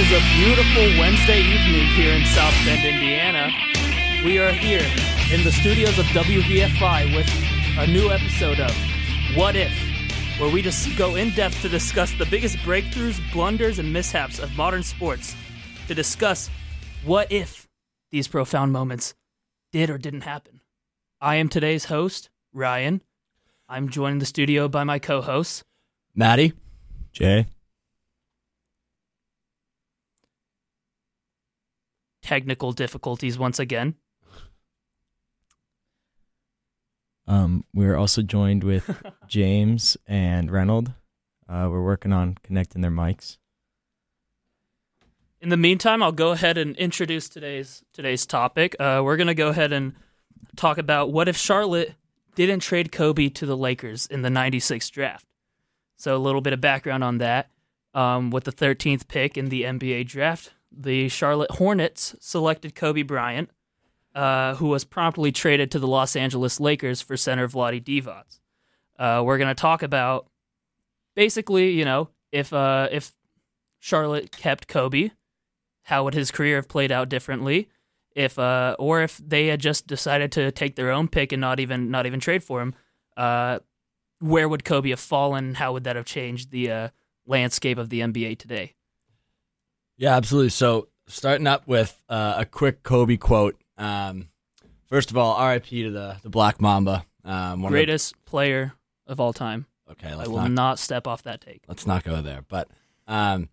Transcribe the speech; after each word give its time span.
is 0.00 0.12
a 0.12 0.36
beautiful 0.38 0.98
Wednesday 0.98 1.40
evening 1.40 1.86
here 1.88 2.14
in 2.14 2.24
South 2.24 2.54
Bend, 2.64 2.82
Indiana. 2.86 3.52
We 4.24 4.38
are 4.38 4.50
here 4.50 4.86
in 5.30 5.44
the 5.44 5.52
studios 5.52 5.98
of 5.98 6.06
WVFI 6.06 7.14
with 7.14 7.28
a 7.76 7.86
new 7.86 8.10
episode 8.10 8.60
of 8.60 8.74
What 9.36 9.56
If, 9.56 9.70
where 10.40 10.50
we 10.50 10.62
just 10.62 10.96
go 10.96 11.16
in 11.16 11.34
depth 11.34 11.60
to 11.60 11.68
discuss 11.68 12.14
the 12.14 12.24
biggest 12.24 12.56
breakthroughs, 12.58 13.20
blunders, 13.30 13.78
and 13.78 13.92
mishaps 13.92 14.38
of 14.38 14.50
modern 14.56 14.82
sports. 14.82 15.36
To 15.88 15.94
discuss 15.94 16.48
what 17.04 17.30
if 17.30 17.68
these 18.10 18.26
profound 18.26 18.72
moments 18.72 19.12
did 19.70 19.90
or 19.90 19.98
didn't 19.98 20.22
happen. 20.22 20.62
I 21.20 21.34
am 21.34 21.50
today's 21.50 21.84
host, 21.86 22.30
Ryan. 22.54 23.02
I'm 23.68 23.90
joined 23.90 24.14
in 24.14 24.18
the 24.18 24.24
studio 24.24 24.66
by 24.66 24.82
my 24.82 24.98
co 24.98 25.20
hosts, 25.20 25.62
Maddie. 26.14 26.54
Jay. 27.12 27.48
Technical 32.22 32.72
difficulties 32.72 33.38
once 33.38 33.58
again. 33.58 33.94
Um, 37.26 37.64
we're 37.72 37.96
also 37.96 38.22
joined 38.22 38.64
with 38.64 38.90
James 39.28 39.96
and 40.06 40.50
Reynold. 40.50 40.92
Uh, 41.48 41.68
we're 41.70 41.82
working 41.82 42.12
on 42.12 42.36
connecting 42.42 42.82
their 42.82 42.90
mics. 42.90 43.36
In 45.40 45.48
the 45.48 45.56
meantime, 45.56 46.02
I'll 46.02 46.12
go 46.12 46.32
ahead 46.32 46.58
and 46.58 46.76
introduce 46.76 47.28
today's 47.28 47.82
today's 47.92 48.26
topic. 48.26 48.76
Uh, 48.78 49.00
we're 49.04 49.16
gonna 49.16 49.34
go 49.34 49.48
ahead 49.48 49.72
and 49.72 49.94
talk 50.56 50.76
about 50.76 51.12
what 51.12 51.28
if 51.28 51.36
Charlotte 51.36 51.94
didn't 52.34 52.60
trade 52.60 52.92
Kobe 52.92 53.28
to 53.30 53.46
the 53.46 53.56
Lakers 53.56 54.06
in 54.06 54.22
the 54.22 54.30
'96 54.30 54.90
draft. 54.90 55.26
So 55.96 56.16
a 56.16 56.18
little 56.18 56.40
bit 56.40 56.52
of 56.52 56.60
background 56.60 57.04
on 57.04 57.18
that. 57.18 57.48
Um, 57.92 58.30
with 58.30 58.44
the 58.44 58.52
13th 58.52 59.08
pick 59.08 59.36
in 59.36 59.48
the 59.48 59.64
NBA 59.64 60.06
draft, 60.06 60.52
the 60.72 61.08
Charlotte 61.08 61.50
Hornets 61.52 62.14
selected 62.20 62.74
Kobe 62.74 63.02
Bryant, 63.02 63.50
uh, 64.14 64.54
who 64.56 64.68
was 64.68 64.84
promptly 64.84 65.32
traded 65.32 65.70
to 65.72 65.78
the 65.78 65.88
Los 65.88 66.16
Angeles 66.16 66.60
Lakers 66.60 67.00
for 67.00 67.16
center 67.16 67.48
Vlade 67.48 67.84
Divac. 67.84 68.38
Uh, 68.98 69.22
we're 69.24 69.38
gonna 69.38 69.54
talk 69.54 69.82
about 69.82 70.28
basically, 71.14 71.70
you 71.70 71.84
know, 71.84 72.08
if 72.32 72.52
uh, 72.52 72.88
if 72.90 73.12
Charlotte 73.78 74.30
kept 74.32 74.68
Kobe, 74.68 75.10
how 75.84 76.04
would 76.04 76.14
his 76.14 76.30
career 76.30 76.56
have 76.56 76.68
played 76.68 76.92
out 76.92 77.08
differently? 77.08 77.68
If 78.14 78.38
uh, 78.38 78.76
or 78.78 79.02
if 79.02 79.16
they 79.18 79.46
had 79.46 79.60
just 79.60 79.86
decided 79.86 80.32
to 80.32 80.50
take 80.50 80.76
their 80.76 80.90
own 80.90 81.08
pick 81.08 81.32
and 81.32 81.40
not 81.40 81.60
even 81.60 81.90
not 81.90 82.06
even 82.06 82.20
trade 82.20 82.42
for 82.42 82.60
him, 82.60 82.74
uh, 83.16 83.60
where 84.18 84.48
would 84.48 84.64
Kobe 84.64 84.90
have 84.90 85.00
fallen? 85.00 85.54
How 85.54 85.72
would 85.72 85.84
that 85.84 85.96
have 85.96 86.04
changed 86.04 86.50
the 86.50 86.70
uh, 86.70 86.88
landscape 87.26 87.78
of 87.78 87.88
the 87.88 88.00
NBA 88.00 88.38
today? 88.38 88.74
Yeah, 90.00 90.16
absolutely. 90.16 90.48
So, 90.48 90.88
starting 91.08 91.46
up 91.46 91.68
with 91.68 92.02
uh, 92.08 92.36
a 92.38 92.46
quick 92.46 92.82
Kobe 92.82 93.18
quote. 93.18 93.60
Um, 93.76 94.30
first 94.86 95.10
of 95.10 95.18
all, 95.18 95.46
RIP 95.46 95.66
to 95.66 95.90
the, 95.90 96.16
the 96.22 96.30
Black 96.30 96.58
Mamba. 96.58 97.04
Um, 97.22 97.60
one 97.60 97.70
Greatest 97.70 98.14
player 98.24 98.72
of 99.06 99.20
all 99.20 99.34
time. 99.34 99.66
Okay, 99.90 100.08
I 100.08 100.26
will 100.26 100.38
not, 100.38 100.50
not 100.52 100.78
step 100.78 101.06
off 101.06 101.24
that 101.24 101.42
take. 101.42 101.64
let's 101.68 101.86
not 101.86 102.02
go 102.02 102.22
there. 102.22 102.42
But 102.48 102.68
um, 103.06 103.50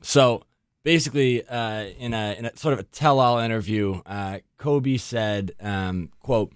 so 0.00 0.44
basically, 0.84 1.44
uh, 1.44 1.86
in 1.98 2.14
a 2.14 2.36
in 2.38 2.44
a 2.44 2.56
sort 2.56 2.74
of 2.74 2.78
a 2.78 2.84
tell-all 2.84 3.40
interview, 3.40 4.00
uh, 4.06 4.38
Kobe 4.56 4.98
said, 4.98 5.50
um, 5.60 6.10
"quote 6.20 6.52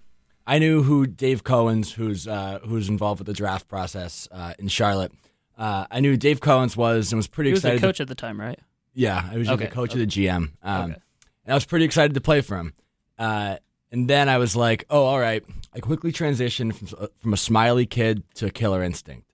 I 0.47 0.61
knew 0.61 0.85
who 0.85 1.07
Dave 1.09 1.43
Cowens, 1.43 1.95
who's 1.95 2.29
uh, 2.29 2.61
who's 2.65 2.89
involved 2.89 3.19
with 3.19 3.27
the 3.27 3.33
draft 3.33 3.67
process 3.67 4.29
uh, 4.31 4.55
in 4.61 4.69
Charlotte. 4.69 5.11
Uh, 5.59 5.87
I 5.91 5.99
knew 5.99 6.17
Dave 6.17 6.41
Cowens 6.41 6.77
was 6.77 7.11
and 7.11 7.19
was 7.19 7.27
pretty 7.27 7.51
He 7.51 7.55
was 7.55 7.61
excited. 7.61 7.79
the 7.79 7.81
to- 7.81 7.87
coach 7.89 8.01
at 8.01 8.07
the 8.09 8.15
time, 8.15 8.41
right? 8.41 8.61
Yeah, 8.95 9.29
I 9.31 9.39
was 9.39 9.49
Okay, 9.49 9.65
the 9.67 9.71
coach 9.71 9.93
okay. 9.93 10.03
of 10.03 10.09
the 10.09 10.27
GM. 10.27 10.53
Um, 10.63 10.91
Okay. 10.91 11.01
And 11.45 11.53
I 11.53 11.55
was 11.55 11.65
pretty 11.65 11.85
excited 11.85 12.15
to 12.15 12.21
play 12.21 12.41
for 12.41 12.57
him. 12.57 12.73
Uh, 13.19 13.57
and 13.91 14.09
then 14.09 14.29
I 14.29 14.39
was 14.39 14.55
like, 14.55 14.85
oh, 14.91 15.03
all 15.05 15.19
right. 15.19 15.45
I 15.75 15.81
quickly 15.81 16.13
transitioned 16.13 16.75
from, 16.75 17.09
from 17.19 17.33
a 17.33 17.37
smiley 17.37 17.85
kid 17.87 18.23
to 18.35 18.47
a 18.47 18.51
killer 18.51 18.83
instinct. 18.83 19.27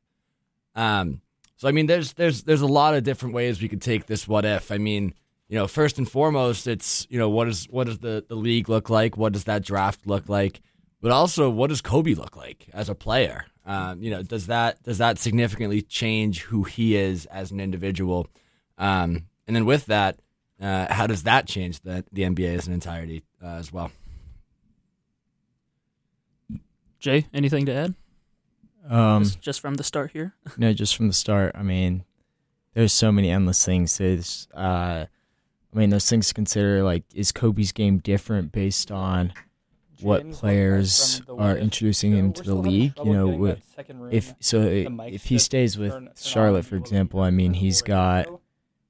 Um, 0.75 1.21
so 1.56 1.69
I 1.69 1.72
mean, 1.72 1.87
there's 1.87 2.12
there's 2.15 2.44
there's 2.44 2.60
a 2.60 2.66
lot 2.66 2.94
of 2.94 3.03
different 3.03 3.34
ways 3.34 3.60
we 3.60 3.69
could 3.69 3.82
take 3.82 4.06
this. 4.06 4.28
What 4.28 4.44
if? 4.44 4.71
I 4.71 4.78
mean, 4.78 5.12
you 5.49 5.56
know, 5.59 5.66
first 5.66 5.99
and 5.99 6.09
foremost, 6.09 6.66
it's 6.69 7.06
you 7.11 7.19
know 7.19 7.28
what 7.28 7.49
is 7.49 7.66
what 7.69 7.88
does 7.88 7.99
the 7.99 8.25
the 8.28 8.37
league 8.37 8.69
look 8.69 8.88
like? 8.88 9.16
What 9.16 9.32
does 9.32 9.44
that 9.44 9.65
draft 9.65 10.06
look 10.06 10.28
like? 10.28 10.61
But 11.00 11.11
also, 11.11 11.50
what 11.50 11.69
does 11.69 11.81
Kobe 11.81 12.15
look 12.15 12.37
like 12.37 12.69
as 12.72 12.88
a 12.88 12.94
player? 12.94 13.44
Um, 13.66 14.00
you 14.03 14.11
know, 14.11 14.22
does 14.22 14.47
that 14.47 14.82
does 14.84 14.99
that 14.99 15.19
significantly 15.19 15.82
change 15.82 16.43
who 16.43 16.62
he 16.62 16.97
is 16.97 17.27
as 17.27 17.50
an 17.50 17.59
individual? 17.61 18.28
Um, 18.78 19.25
and 19.48 19.56
then 19.56 19.64
with 19.64 19.86
that, 19.86 20.20
uh, 20.60 20.92
how 20.92 21.09
does 21.09 21.25
that 21.25 21.48
change 21.48 21.81
the 21.81 22.04
the 22.12 22.22
NBA 22.22 22.56
as 22.56 22.69
an 22.69 22.75
entirety 22.75 23.25
uh, 23.42 23.56
as 23.56 23.72
well? 23.72 23.91
Jay, 27.00 27.26
anything 27.32 27.66
to 27.66 27.72
add? 27.72 27.94
Um, 28.88 29.25
just, 29.25 29.41
just 29.41 29.60
from 29.60 29.75
the 29.75 29.84
start 29.84 30.12
here. 30.12 30.34
no, 30.56 30.72
just 30.72 30.97
from 30.97 31.08
the 31.08 31.14
start. 31.14 31.53
I 31.54 31.62
mean, 31.62 32.04
there's 32.75 32.92
so 32.92 33.12
many 33.12 33.31
endless 33.31 33.64
things. 33.64 33.98
There's, 33.98 34.48
uh, 34.54 35.06
I 35.06 35.78
mean, 35.78 35.91
those 35.91 36.08
things 36.08 36.28
to 36.28 36.34
consider. 36.34 36.82
Like, 36.82 37.04
is 37.14 37.32
Kobe's 37.32 37.72
game 37.72 37.98
different 37.98 38.53
based 38.53 38.91
on 38.91 39.32
what 40.00 40.31
players 40.32 41.22
are 41.28 41.56
introducing 41.56 42.12
him 42.12 42.32
to 42.32 42.42
the 42.42 42.54
league? 42.54 42.94
You 43.04 43.12
know, 43.12 43.28
with, 43.28 43.58
that 43.58 43.76
second 43.76 44.00
room. 44.00 44.12
if 44.12 44.34
so, 44.41 44.62
if, 44.62 45.25
he 45.25 45.38
stays 45.38 45.76
with 45.78 45.92
turn- 45.92 46.04
turn 46.06 46.14
Charlotte, 46.16 46.64
for 46.64 46.76
example, 46.76 47.20
I 47.20 47.31
mean, 47.31 47.54
he's 47.54 47.82
got 47.82 48.26
go. 48.26 48.32
We 48.32 48.38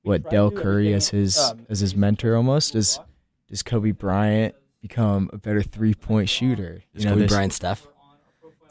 what 0.08 0.22
tried 0.22 0.30
Del 0.32 0.50
Curry 0.50 0.94
as 0.94 1.08
his 1.10 1.38
um, 1.38 1.66
as 1.68 1.80
his 1.80 1.94
mentor 1.94 2.36
almost. 2.36 2.72
to 2.72 2.78
Does 2.78 3.00
does 3.48 3.62
Kobe 3.62 3.92
Bryant 3.92 4.54
become 4.80 5.30
a 5.32 5.38
better 5.38 5.62
three 5.62 5.94
point 5.94 6.28
shooter? 6.28 6.82
Is 6.94 7.04
You 7.04 7.10
know, 7.10 7.16
Kobe 7.16 7.28
Bryant 7.28 7.52
Steph? 7.52 7.86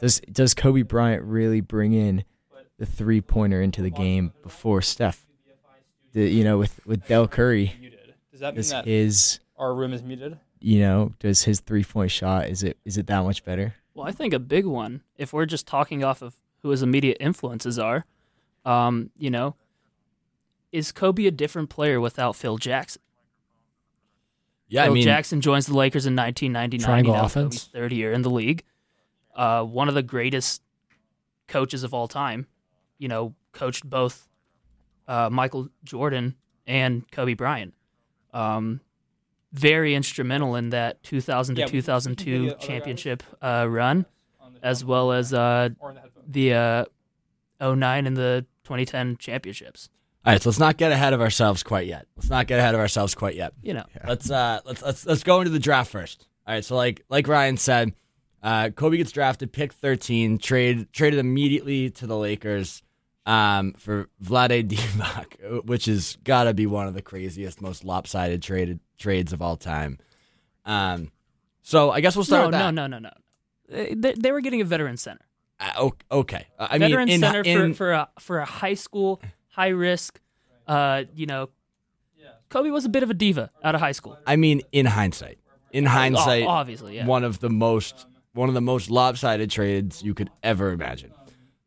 Does 0.00 0.20
does 0.20 0.54
Kobe 0.54 0.82
Bryant 0.82 1.22
really 1.24 1.60
bring 1.60 1.92
in 1.92 2.24
the 2.78 2.86
three 2.86 3.20
pointer 3.20 3.60
into 3.60 3.82
the 3.82 3.90
game 3.90 4.32
before 4.42 4.82
Steph? 4.82 5.24
The, 6.12 6.28
you 6.28 6.44
know, 6.44 6.58
with 6.58 6.84
with 6.86 7.06
Del 7.06 7.28
Curry, 7.28 7.74
muted. 7.80 8.14
Does 8.30 8.40
that 8.40 8.54
mean 8.54 8.56
does 8.56 8.70
that 8.70 8.86
his 8.86 9.40
our 9.56 9.74
room 9.74 9.92
is 9.92 10.02
muted? 10.02 10.38
you 10.60 10.80
know 10.80 11.12
does 11.20 11.44
his 11.44 11.60
three 11.60 11.84
point 11.84 12.10
shot 12.10 12.48
is 12.48 12.64
it 12.64 12.76
is 12.84 12.98
it 12.98 13.06
that 13.06 13.22
much 13.22 13.44
better? 13.44 13.74
Well, 13.94 14.06
I 14.06 14.12
think 14.12 14.32
a 14.32 14.38
big 14.38 14.64
one, 14.64 15.02
if 15.16 15.32
we're 15.32 15.46
just 15.46 15.66
talking 15.66 16.04
off 16.04 16.22
of 16.22 16.36
who 16.62 16.70
his 16.70 16.82
immediate 16.82 17.16
influences 17.18 17.78
are, 17.78 18.04
um, 18.64 19.10
you 19.16 19.28
know, 19.28 19.56
is 20.72 20.92
Kobe 20.92 21.26
a 21.26 21.30
different 21.30 21.70
player 21.70 22.00
without 22.00 22.36
Phil 22.36 22.58
Jackson? 22.58 23.02
Yeah, 24.68 24.82
I 24.82 24.86
Phil 24.86 24.94
mean, 24.94 25.04
Jackson 25.04 25.40
joins 25.40 25.66
the 25.66 25.74
Lakers 25.76 26.04
in 26.06 26.14
1999. 26.14 26.84
Triangle 26.86 27.14
offense? 27.14 27.64
Third 27.64 27.92
year 27.92 28.12
in 28.12 28.22
the 28.22 28.30
league. 28.30 28.64
Uh, 29.34 29.64
one 29.64 29.88
of 29.88 29.94
the 29.94 30.02
greatest 30.02 30.62
coaches 31.46 31.84
of 31.84 31.94
all 31.94 32.06
time. 32.08 32.46
You 32.98 33.08
know, 33.08 33.34
coached 33.52 33.88
both 33.88 34.28
uh, 35.06 35.30
Michael 35.30 35.68
Jordan 35.84 36.34
and 36.66 37.10
Kobe 37.10 37.34
Bryant. 37.34 37.72
Um, 38.34 38.80
very 39.52 39.94
instrumental 39.94 40.54
in 40.54 40.68
that 40.70 41.02
2000 41.02 41.54
to 41.54 41.60
Yeah, 41.60 41.66
we- 41.66 41.78
we 41.78 41.82
can 41.82 41.92
hear 41.94 42.50
2002 42.50 42.54
championship 42.66 43.22
uh, 43.40 43.66
run, 43.70 44.04
as 44.62 44.84
well 44.84 45.12
as 45.12 45.32
uh, 45.32 45.70
or 45.80 45.90
in 45.90 45.94
the 46.30 46.48
headphones. 46.50 46.90
uh, 47.60 47.74
09 47.74 48.06
and 48.06 48.16
the 48.18 48.44
2010 48.64 49.16
championships. 49.16 49.88
All 50.24 50.32
right. 50.32 50.42
So 50.42 50.48
let's 50.50 50.58
not 50.58 50.76
get 50.76 50.92
ahead 50.92 51.12
of 51.12 51.20
ourselves 51.20 51.62
quite 51.62 51.86
yet. 51.86 52.06
Let's 52.16 52.30
not 52.30 52.46
get 52.46 52.58
ahead 52.58 52.74
of 52.74 52.80
ourselves 52.80 53.14
quite 53.14 53.34
yet. 53.34 53.52
You 53.62 53.74
know, 53.74 53.84
Let's 54.06 54.30
uh 54.30 54.60
let's 54.64 54.82
let's 54.82 55.06
let's 55.06 55.22
go 55.22 55.40
into 55.40 55.50
the 55.50 55.58
draft 55.58 55.90
first. 55.90 56.28
All 56.46 56.54
right, 56.54 56.64
so 56.64 56.76
like 56.76 57.04
like 57.08 57.28
Ryan 57.28 57.56
said, 57.56 57.92
uh, 58.42 58.70
Kobe 58.70 58.96
gets 58.96 59.12
drafted, 59.12 59.52
pick 59.52 59.72
thirteen, 59.72 60.38
trade 60.38 60.92
traded 60.92 61.18
immediately 61.18 61.90
to 61.90 62.06
the 62.06 62.16
Lakers 62.16 62.82
um, 63.26 63.74
for 63.74 64.08
Vlade 64.22 64.68
Divac, 64.68 65.64
which 65.66 65.84
has 65.84 66.16
got 66.24 66.44
to 66.44 66.54
be 66.54 66.66
one 66.66 66.88
of 66.88 66.94
the 66.94 67.02
craziest, 67.02 67.60
most 67.60 67.84
lopsided 67.84 68.42
traded 68.42 68.80
trades 68.98 69.32
of 69.32 69.42
all 69.42 69.56
time. 69.56 69.98
Um, 70.64 71.12
so 71.62 71.90
I 71.90 72.00
guess 72.00 72.16
we'll 72.16 72.24
start 72.24 72.42
no, 72.42 72.46
with 72.46 72.52
that. 72.52 72.74
no, 72.74 72.86
no, 72.86 72.98
no, 72.98 73.10
no. 73.10 73.94
They, 73.94 74.14
they 74.14 74.32
were 74.32 74.40
getting 74.40 74.62
a 74.62 74.64
veteran 74.64 74.96
center. 74.96 75.20
Uh, 75.60 75.90
okay, 76.10 76.46
Uh, 76.58 76.68
I 76.70 76.78
veteran 76.78 77.06
mean, 77.06 77.16
in, 77.16 77.20
center 77.20 77.42
in, 77.42 77.74
for 77.74 77.76
for 77.76 77.92
a 77.92 78.08
for 78.18 78.38
a 78.38 78.44
high 78.46 78.74
school 78.74 79.20
high 79.48 79.68
risk. 79.68 80.20
Uh, 80.66 81.04
you 81.14 81.26
know, 81.26 81.48
Kobe 82.50 82.70
was 82.70 82.84
a 82.84 82.88
bit 82.88 83.02
of 83.02 83.10
a 83.10 83.14
diva 83.14 83.50
out 83.62 83.74
of 83.74 83.80
high 83.80 83.92
school. 83.92 84.18
I 84.26 84.36
mean, 84.36 84.62
in 84.72 84.86
hindsight, 84.86 85.38
in 85.72 85.84
hindsight, 85.84 86.44
O- 86.44 86.48
obviously, 86.48 86.96
yeah. 86.96 87.06
one 87.06 87.24
of 87.24 87.40
the 87.40 87.50
most 87.50 88.06
one 88.32 88.48
of 88.48 88.54
the 88.54 88.60
most 88.60 88.90
lopsided 88.90 89.50
trades 89.50 90.02
you 90.02 90.14
could 90.14 90.30
ever 90.42 90.70
imagine. 90.70 91.12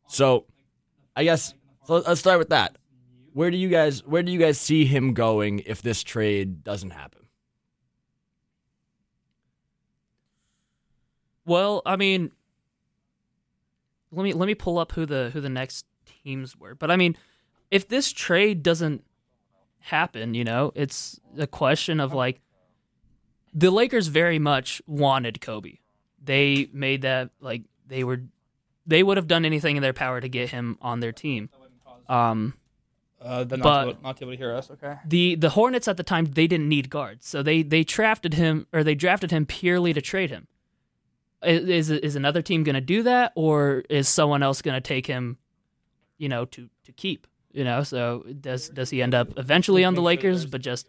So, 0.06 0.46
I 1.14 1.24
guess 1.24 1.54
so 1.84 1.98
let's 2.06 2.20
start 2.20 2.38
with 2.38 2.48
that. 2.50 2.78
Where 3.32 3.50
do 3.50 3.56
you 3.56 3.68
guys 3.68 4.04
where 4.04 4.22
do 4.22 4.32
you 4.32 4.38
guys 4.38 4.58
see 4.58 4.84
him 4.84 5.14
going 5.14 5.60
if 5.60 5.82
this 5.82 6.02
trade 6.02 6.64
doesn't 6.64 6.90
happen? 6.90 7.20
Well, 11.44 11.82
I 11.84 11.96
mean, 11.96 12.30
let 14.10 14.22
me 14.24 14.32
let 14.32 14.46
me 14.46 14.54
pull 14.54 14.78
up 14.78 14.92
who 14.92 15.06
the 15.06 15.30
who 15.32 15.40
the 15.40 15.48
next 15.48 15.86
teams 16.24 16.56
were. 16.56 16.74
But 16.74 16.90
I 16.90 16.96
mean, 16.96 17.16
if 17.72 17.88
this 17.88 18.12
trade 18.12 18.62
doesn't 18.62 19.02
happen. 19.80 20.34
You 20.34 20.44
know, 20.44 20.70
it's 20.76 21.18
a 21.36 21.46
question 21.48 21.98
of 21.98 22.12
like 22.12 22.40
the 23.52 23.70
Lakers 23.70 24.06
very 24.06 24.38
much 24.38 24.80
wanted 24.86 25.40
Kobe. 25.40 25.78
They 26.22 26.68
made 26.72 27.02
that 27.02 27.30
like 27.40 27.62
they 27.88 28.04
were 28.04 28.22
they 28.86 29.02
would 29.02 29.16
have 29.16 29.26
done 29.26 29.44
anything 29.44 29.76
in 29.76 29.82
their 29.82 29.92
power 29.92 30.20
to 30.20 30.28
get 30.28 30.50
him 30.50 30.78
on 30.80 31.00
their 31.00 31.12
team. 31.12 31.48
Um, 32.08 32.54
Uh, 33.20 33.44
then 33.44 33.60
But- 33.60 33.84
not, 33.84 33.96
to, 33.96 34.02
not 34.02 34.22
able 34.22 34.32
to 34.32 34.36
hear 34.36 34.52
us. 34.54 34.70
Okay. 34.70 34.96
the 35.06 35.36
the 35.36 35.50
Hornets 35.50 35.86
at 35.88 35.96
the 35.96 36.02
time 36.02 36.24
they 36.26 36.46
didn't 36.48 36.68
need 36.68 36.90
guards, 36.90 37.26
so 37.26 37.42
they 37.42 37.62
they 37.62 37.84
drafted 37.84 38.34
him 38.34 38.66
or 38.72 38.82
they 38.84 38.94
drafted 38.96 39.30
him 39.30 39.46
purely 39.46 39.92
to 39.92 40.00
trade 40.00 40.30
him. 40.30 40.46
Is 41.42 41.90
is 41.90 42.16
another 42.16 42.42
team 42.42 42.62
going 42.64 42.74
to 42.74 42.80
do 42.96 43.02
that, 43.04 43.32
or 43.34 43.82
is 43.88 44.08
someone 44.08 44.42
else 44.44 44.62
going 44.62 44.74
to 44.74 44.80
take 44.94 45.06
him? 45.06 45.38
You 46.18 46.28
know, 46.28 46.44
to 46.46 46.68
to 46.84 46.92
keep. 46.92 47.26
You 47.52 47.64
know, 47.64 47.82
so 47.82 48.24
does 48.40 48.68
does 48.68 48.90
he 48.90 49.02
end 49.02 49.14
up 49.14 49.38
eventually 49.38 49.84
on 49.84 49.94
the 49.94 50.00
Lakers, 50.02 50.46
but 50.46 50.60
just 50.60 50.88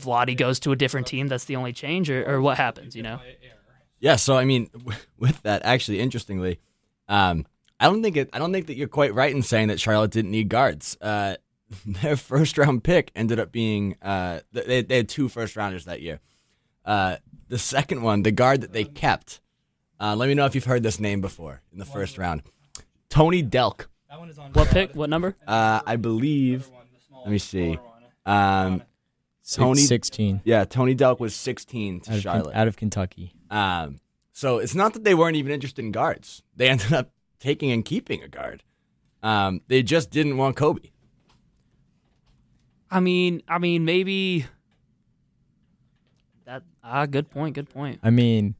Vlade 0.00 0.36
goes 0.36 0.58
to 0.60 0.72
a 0.72 0.76
different 0.76 1.06
team? 1.06 1.28
That's 1.28 1.44
the 1.44 1.56
only 1.56 1.72
change, 1.72 2.10
or, 2.10 2.28
or 2.28 2.40
what 2.40 2.56
happens? 2.56 2.96
You 2.96 3.02
know, 3.02 3.20
Yeah, 4.00 4.16
so 4.16 4.36
I 4.36 4.44
mean, 4.44 4.70
with 5.18 5.42
that, 5.42 5.62
actually, 5.64 6.00
interestingly, 6.00 6.60
um, 7.08 7.46
I 7.78 7.86
don't 7.86 8.02
think 8.02 8.16
it. 8.16 8.30
I 8.32 8.38
don't 8.38 8.52
think 8.52 8.66
that 8.66 8.76
you're 8.76 8.88
quite 8.88 9.14
right 9.14 9.34
in 9.34 9.42
saying 9.42 9.68
that 9.68 9.80
Charlotte 9.80 10.10
didn't 10.10 10.30
need 10.30 10.48
guards. 10.48 10.96
Uh, 11.00 11.36
their 11.86 12.16
first 12.16 12.56
round 12.58 12.84
pick 12.84 13.10
ended 13.14 13.38
up 13.38 13.52
being 13.52 13.96
uh, 14.00 14.40
they, 14.52 14.82
they 14.82 14.96
had 14.96 15.08
two 15.08 15.28
first 15.28 15.56
rounders 15.56 15.84
that 15.84 16.00
year. 16.00 16.20
Uh, 16.84 17.16
the 17.48 17.58
second 17.58 18.02
one, 18.02 18.22
the 18.22 18.30
guard 18.30 18.60
that 18.60 18.72
they 18.72 18.84
kept. 18.84 19.40
Uh, 19.98 20.14
let 20.14 20.28
me 20.28 20.34
know 20.34 20.44
if 20.44 20.54
you've 20.54 20.64
heard 20.64 20.82
this 20.82 21.00
name 21.00 21.20
before 21.20 21.62
in 21.72 21.78
the 21.78 21.84
first 21.84 22.18
round. 22.18 22.42
Tony 23.08 23.42
Delk. 23.42 23.86
That 24.08 24.18
one 24.18 24.28
is 24.28 24.38
on. 24.38 24.52
what 24.52 24.68
pick? 24.68 24.94
What 24.94 25.10
number? 25.10 25.36
Uh, 25.46 25.80
I 25.86 25.96
believe. 25.96 26.68
Let 27.24 27.30
me 27.30 27.38
see. 27.38 27.78
Um, 28.24 28.82
Tony- 29.48 29.80
16 29.80 30.40
yeah, 30.44 30.64
Tony 30.64 30.94
Delk 30.96 31.20
was 31.20 31.34
16 31.34 32.00
to 32.00 32.10
out 32.10 32.16
of, 32.16 32.22
Ken- 32.24 32.32
Charlotte. 32.32 32.54
out 32.56 32.66
of 32.68 32.76
Kentucky. 32.76 33.32
Um, 33.50 34.00
so 34.32 34.58
it's 34.58 34.74
not 34.74 34.92
that 34.94 35.04
they 35.04 35.14
weren't 35.14 35.36
even 35.36 35.52
interested 35.52 35.84
in 35.84 35.92
guards. 35.92 36.42
They 36.56 36.68
ended 36.70 36.92
up 36.92 37.10
taking 37.38 37.70
and 37.70 37.84
keeping 37.84 38.22
a 38.22 38.28
guard. 38.28 38.62
Um, 39.22 39.60
they 39.68 39.82
just 39.82 40.10
didn't 40.10 40.36
want 40.36 40.56
Kobe. 40.56 40.90
I 42.90 43.00
mean, 43.00 43.42
I 43.48 43.58
mean, 43.58 43.84
maybe 43.84 44.46
that. 46.44 46.62
Ah, 46.82 47.06
good 47.06 47.30
point. 47.30 47.54
Good 47.54 47.68
point. 47.70 47.98
I 48.02 48.10
mean, 48.10 48.54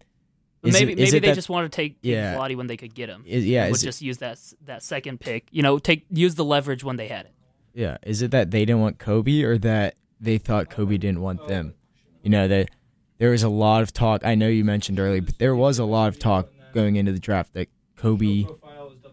is 0.68 0.72
maybe 0.74 0.92
it, 0.92 0.98
maybe 0.98 1.10
they 1.18 1.28
that- 1.28 1.34
just 1.34 1.48
want 1.48 1.70
to 1.70 1.74
take 1.74 1.96
Yeah. 2.02 2.34
Vlade 2.36 2.56
when 2.56 2.66
they 2.66 2.76
could 2.76 2.94
get 2.94 3.08
him. 3.08 3.22
Is, 3.26 3.46
yeah, 3.46 3.66
would 3.66 3.76
is 3.76 3.82
it, 3.82 3.86
just 3.86 4.02
use 4.02 4.18
that 4.18 4.38
that 4.66 4.82
second 4.82 5.20
pick. 5.20 5.48
You 5.50 5.62
know, 5.62 5.78
take 5.78 6.06
use 6.10 6.34
the 6.34 6.44
leverage 6.44 6.82
when 6.84 6.96
they 6.96 7.08
had 7.08 7.26
it. 7.26 7.32
yeah. 7.74 7.98
Is 8.04 8.22
it 8.22 8.30
that 8.32 8.50
they 8.50 8.64
didn't 8.64 8.80
want 8.80 8.98
Kobe 8.98 9.42
or 9.42 9.58
that 9.58 9.94
they 10.20 10.38
thought 10.38 10.70
Kobe 10.70 10.96
didn't 10.96 11.20
want 11.20 11.46
them? 11.48 11.74
You 12.22 12.30
know 12.30 12.48
that 12.48 12.70
there 13.18 13.30
was 13.30 13.42
a 13.42 13.48
lot 13.48 13.82
of 13.82 13.92
talk. 13.92 14.24
I 14.24 14.34
know 14.34 14.48
you 14.48 14.64
mentioned 14.64 14.98
earlier, 15.00 15.22
but 15.22 15.38
there 15.38 15.54
was 15.56 15.78
a 15.78 15.84
lot 15.84 16.08
of 16.08 16.18
talk 16.18 16.48
going 16.74 16.96
into 16.96 17.12
the 17.12 17.18
draft 17.20 17.52
that 17.54 17.68
Kobe 17.96 18.44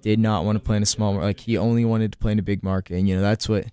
did 0.01 0.19
not 0.19 0.43
want 0.43 0.57
to 0.57 0.59
play 0.59 0.75
in 0.77 0.83
a 0.83 0.85
small 0.85 1.13
market. 1.13 1.25
like 1.27 1.39
he 1.41 1.57
only 1.57 1.85
wanted 1.85 2.11
to 2.11 2.17
play 2.17 2.33
in 2.33 2.39
a 2.39 2.43
big 2.43 2.63
market, 2.63 2.97
and 2.97 3.07
you 3.07 3.15
know 3.15 3.21
that's 3.21 3.47
what 3.47 3.65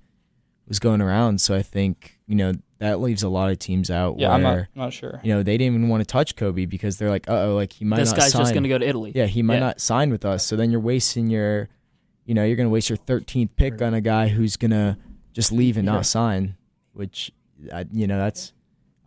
was 0.68 0.78
going 0.78 1.00
around. 1.00 1.40
So 1.40 1.56
I 1.56 1.62
think 1.62 2.18
you 2.26 2.36
know 2.36 2.52
that 2.80 3.00
leaves 3.00 3.22
a 3.22 3.28
lot 3.28 3.50
of 3.50 3.58
teams 3.58 3.90
out 3.90 4.18
Yeah, 4.18 4.32
I'm 4.32 4.42
not, 4.42 4.58
I'm 4.58 4.66
not 4.74 4.92
sure. 4.92 5.20
you 5.22 5.32
know 5.32 5.42
they 5.42 5.56
didn't 5.56 5.74
even 5.76 5.88
want 5.88 6.00
to 6.00 6.04
touch 6.06 6.34
Kobe 6.34 6.64
because 6.66 6.98
they're 6.98 7.08
like, 7.10 7.28
uh 7.30 7.44
oh, 7.44 7.54
like 7.54 7.72
he 7.72 7.84
might 7.84 7.96
this 7.98 8.10
not 8.10 8.18
guy's 8.18 8.32
sign. 8.32 8.40
just 8.42 8.52
going 8.54 8.62
to 8.64 8.68
go 8.68 8.78
to 8.78 8.86
Italy. 8.88 9.12
Yeah, 9.14 9.26
he 9.26 9.42
might 9.42 9.54
Yeah. 9.54 9.60
not 9.60 9.80
sign 9.80 10.10
with 10.10 10.24
us. 10.24 10.44
So 10.44 10.56
then 10.56 10.70
you're 10.70 10.80
wasting 10.80 11.28
your, 11.30 11.68
you 12.26 12.34
know, 12.34 12.44
you're 12.44 12.56
going 12.56 12.66
to 12.68 12.72
waste 12.72 12.88
your 12.90 12.98
13th 12.98 13.50
pick 13.56 13.80
on 13.80 13.94
a 13.94 14.00
guy 14.00 14.28
who's 14.28 14.56
going 14.56 14.72
to 14.72 14.96
just 15.32 15.52
leave 15.52 15.76
and 15.76 15.86
not 15.86 16.04
sign, 16.06 16.56
which, 16.92 17.30
I, 17.72 17.84
you 17.92 18.06
know, 18.08 18.18
that's 18.18 18.52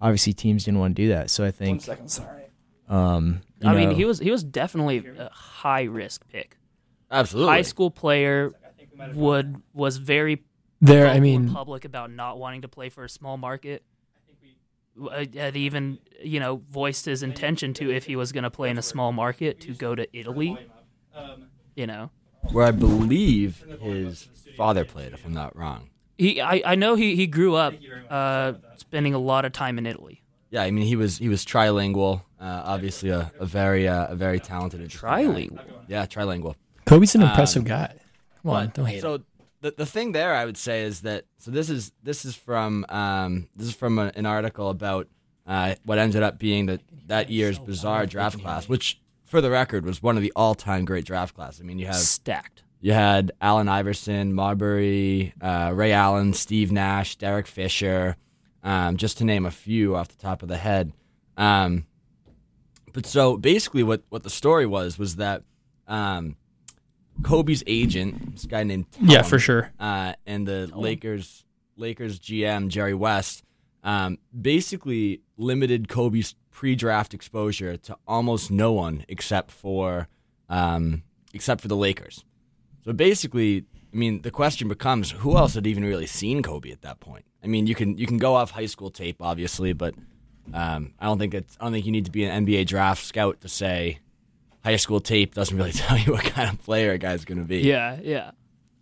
obviously 0.01 0.33
teams 0.33 0.63
didn't 0.65 0.79
want 0.79 0.95
to 0.95 1.01
do 1.01 1.09
that. 1.09 1.29
So 1.29 1.43
I 1.43 1.47
One 1.47 1.51
think, 1.53 1.81
second. 1.81 2.09
Sorry. 2.09 2.43
um, 2.89 3.41
you 3.61 3.69
I 3.69 3.75
mean, 3.75 3.91
he 3.91 4.05
was 4.05 4.19
he 4.19 4.29
was 4.31 4.43
definitely 4.43 4.97
a 5.17 5.29
high 5.29 5.83
risk 5.83 6.27
pick. 6.31 6.57
Absolutely. 7.09 7.51
High 7.53 7.61
school 7.63 7.89
player 7.91 8.51
would 9.15 9.61
was 9.73 9.97
very 9.97 10.43
There, 10.83 11.07
I 11.07 11.19
mean, 11.19 11.49
public 11.53 11.85
about 11.85 12.11
not 12.11 12.37
wanting 12.37 12.61
to 12.63 12.67
play 12.67 12.89
for 12.89 13.03
a 13.05 13.09
small 13.09 13.37
market. 13.37 13.83
Uh, 15.01 15.25
Had 15.33 15.55
even 15.55 15.97
you 16.21 16.39
know 16.39 16.61
voiced 16.69 17.05
his 17.05 17.23
intention 17.23 17.73
to 17.75 17.89
if 17.91 18.05
he 18.05 18.15
was 18.15 18.31
going 18.31 18.43
to 18.43 18.51
play 18.51 18.69
in 18.69 18.77
a 18.77 18.81
small 18.83 19.11
market 19.11 19.59
to 19.61 19.73
go 19.73 19.95
to 19.95 20.05
Italy. 20.15 20.57
You 21.75 21.87
know, 21.87 22.11
Where 22.51 22.65
I 22.67 22.71
believe 22.71 23.63
his 23.81 24.27
father 24.55 24.85
played, 24.85 25.13
if 25.13 25.25
I'm 25.25 25.33
not 25.33 25.55
wrong. 25.55 25.89
he 26.17 26.39
I, 26.41 26.61
I 26.65 26.75
know 26.75 26.93
he 26.95 27.15
he 27.15 27.25
grew 27.25 27.55
up 27.55 27.73
uh, 28.09 28.53
spending 28.77 29.13
a 29.15 29.19
lot 29.19 29.45
of 29.45 29.51
time 29.53 29.77
in 29.79 29.85
Italy. 29.87 30.21
Yeah, 30.51 30.61
I 30.61 30.69
mean 30.69 30.85
he 30.85 30.95
was 30.95 31.17
he 31.17 31.29
was 31.29 31.43
trilingual. 31.45 32.21
Uh, 32.39 32.61
obviously 32.65 33.09
a, 33.09 33.31
a 33.39 33.45
very 33.45 33.87
uh, 33.87 34.07
a 34.07 34.15
very 34.15 34.39
talented 34.39 34.81
interesting 34.81 35.09
guy. 35.09 35.23
Trilingual. 35.23 35.59
Yeah, 35.87 36.05
trilingual. 36.05 36.55
Kobe's 36.85 37.15
an 37.15 37.23
Um, 37.23 37.29
impressive 37.29 37.63
guy. 37.63 37.95
Come 38.43 38.51
on, 38.51 38.71
don't 38.75 38.85
hate 38.85 39.03
him. 39.03 39.25
So 39.63 39.69
the 39.69 39.75
the 39.77 39.85
thing 39.85 40.11
there, 40.11 40.33
I 40.33 40.45
would 40.45 40.57
say, 40.57 40.83
is 40.83 41.01
that 41.01 41.25
so 41.37 41.51
this 41.51 41.69
is 41.69 41.91
this 42.03 42.25
is 42.25 42.35
from 42.35 42.85
um, 42.89 43.47
this 43.55 43.67
is 43.67 43.75
from 43.75 43.99
a, 43.99 44.11
an 44.15 44.25
article 44.25 44.69
about 44.69 45.07
uh, 45.47 45.75
what 45.83 45.97
ended 45.97 46.23
up 46.23 46.39
being 46.39 46.65
the 46.65 46.79
that 47.07 47.29
year's 47.29 47.59
bizarre 47.59 48.05
draft 48.05 48.39
class, 48.41 48.67
which 48.69 48.99
for 49.23 49.41
the 49.41 49.49
record 49.49 49.85
was 49.85 50.03
one 50.03 50.15
of 50.15 50.21
the 50.21 50.31
all 50.35 50.55
time 50.55 50.85
great 50.85 51.05
draft 51.05 51.35
classes. 51.35 51.61
I 51.61 51.63
mean, 51.63 51.79
you 51.79 51.87
have 51.87 51.95
Stacked. 51.95 52.63
you 52.81 52.93
had 52.93 53.31
Allen 53.41 53.67
Iverson, 53.67 54.33
Marbury, 54.33 55.33
uh, 55.41 55.71
Ray 55.73 55.91
Allen, 55.91 56.33
Steve 56.33 56.71
Nash, 56.71 57.15
Derek 57.15 57.47
Fisher, 57.47 58.17
um, 58.63 58.97
just 58.97 59.17
to 59.19 59.25
name 59.25 59.45
a 59.45 59.51
few 59.51 59.95
off 59.95 60.09
the 60.09 60.21
top 60.21 60.43
of 60.43 60.49
the 60.49 60.57
head. 60.57 60.93
Um, 61.37 61.85
but 62.93 63.05
so 63.05 63.37
basically, 63.37 63.81
what, 63.81 64.03
what 64.09 64.23
the 64.23 64.29
story 64.29 64.67
was 64.67 64.99
was 64.99 65.15
that 65.15 65.43
um, 65.87 66.35
Kobe's 67.21 67.63
agent, 67.67 68.33
this 68.33 68.45
guy 68.45 68.63
named 68.63 68.85
yeah, 68.99 69.21
for 69.21 69.39
sure. 69.39 69.71
uh, 69.79 70.13
and 70.25 70.47
the 70.47 70.71
Lakers 70.73 71.45
Lakers 71.77 72.19
GM 72.19 72.69
Jerry 72.69 72.93
West 72.93 73.43
um, 73.83 74.17
basically 74.39 75.21
limited 75.37 75.89
Kobe's 75.89 76.35
pre-draft 76.51 77.13
exposure 77.13 77.77
to 77.77 77.97
almost 78.07 78.51
no 78.51 78.71
one 78.71 79.05
except 79.07 79.51
for 79.51 80.07
um, 80.49 81.03
except 81.33 81.61
for 81.61 81.67
the 81.67 81.75
Lakers. 81.75 82.23
So 82.85 82.93
basically, 82.93 83.65
I 83.93 83.95
mean, 83.95 84.21
the 84.21 84.31
question 84.31 84.67
becomes 84.67 85.11
who 85.11 85.37
else 85.37 85.55
had 85.55 85.67
even 85.67 85.83
really 85.83 86.05
seen 86.05 86.41
Kobe 86.41 86.71
at 86.71 86.81
that 86.81 86.99
point? 86.99 87.25
I 87.43 87.47
mean, 87.47 87.67
you 87.67 87.75
can 87.75 87.97
you 87.97 88.07
can 88.07 88.17
go 88.17 88.35
off 88.35 88.51
high 88.51 88.65
school 88.65 88.89
tape, 88.89 89.17
obviously, 89.21 89.73
but 89.73 89.95
um, 90.53 90.93
I 90.99 91.05
don't 91.05 91.19
think 91.19 91.33
it's 91.33 91.57
I 91.59 91.65
don't 91.65 91.73
think 91.73 91.85
you 91.85 91.91
need 91.91 92.05
to 92.05 92.11
be 92.11 92.23
an 92.25 92.45
NBA 92.45 92.67
draft 92.67 93.03
scout 93.03 93.41
to 93.41 93.49
say 93.49 93.99
high 94.63 94.75
school 94.77 94.99
tape 94.99 95.33
doesn't 95.35 95.55
really 95.57 95.71
tell 95.83 95.97
you 95.97 96.13
what 96.13 96.23
kind 96.23 96.49
of 96.49 96.61
player 96.63 96.91
a 96.91 96.97
guy's 96.97 97.25
going 97.25 97.37
to 97.39 97.43
be. 97.43 97.59
Yeah, 97.59 97.99
yeah. 98.01 98.31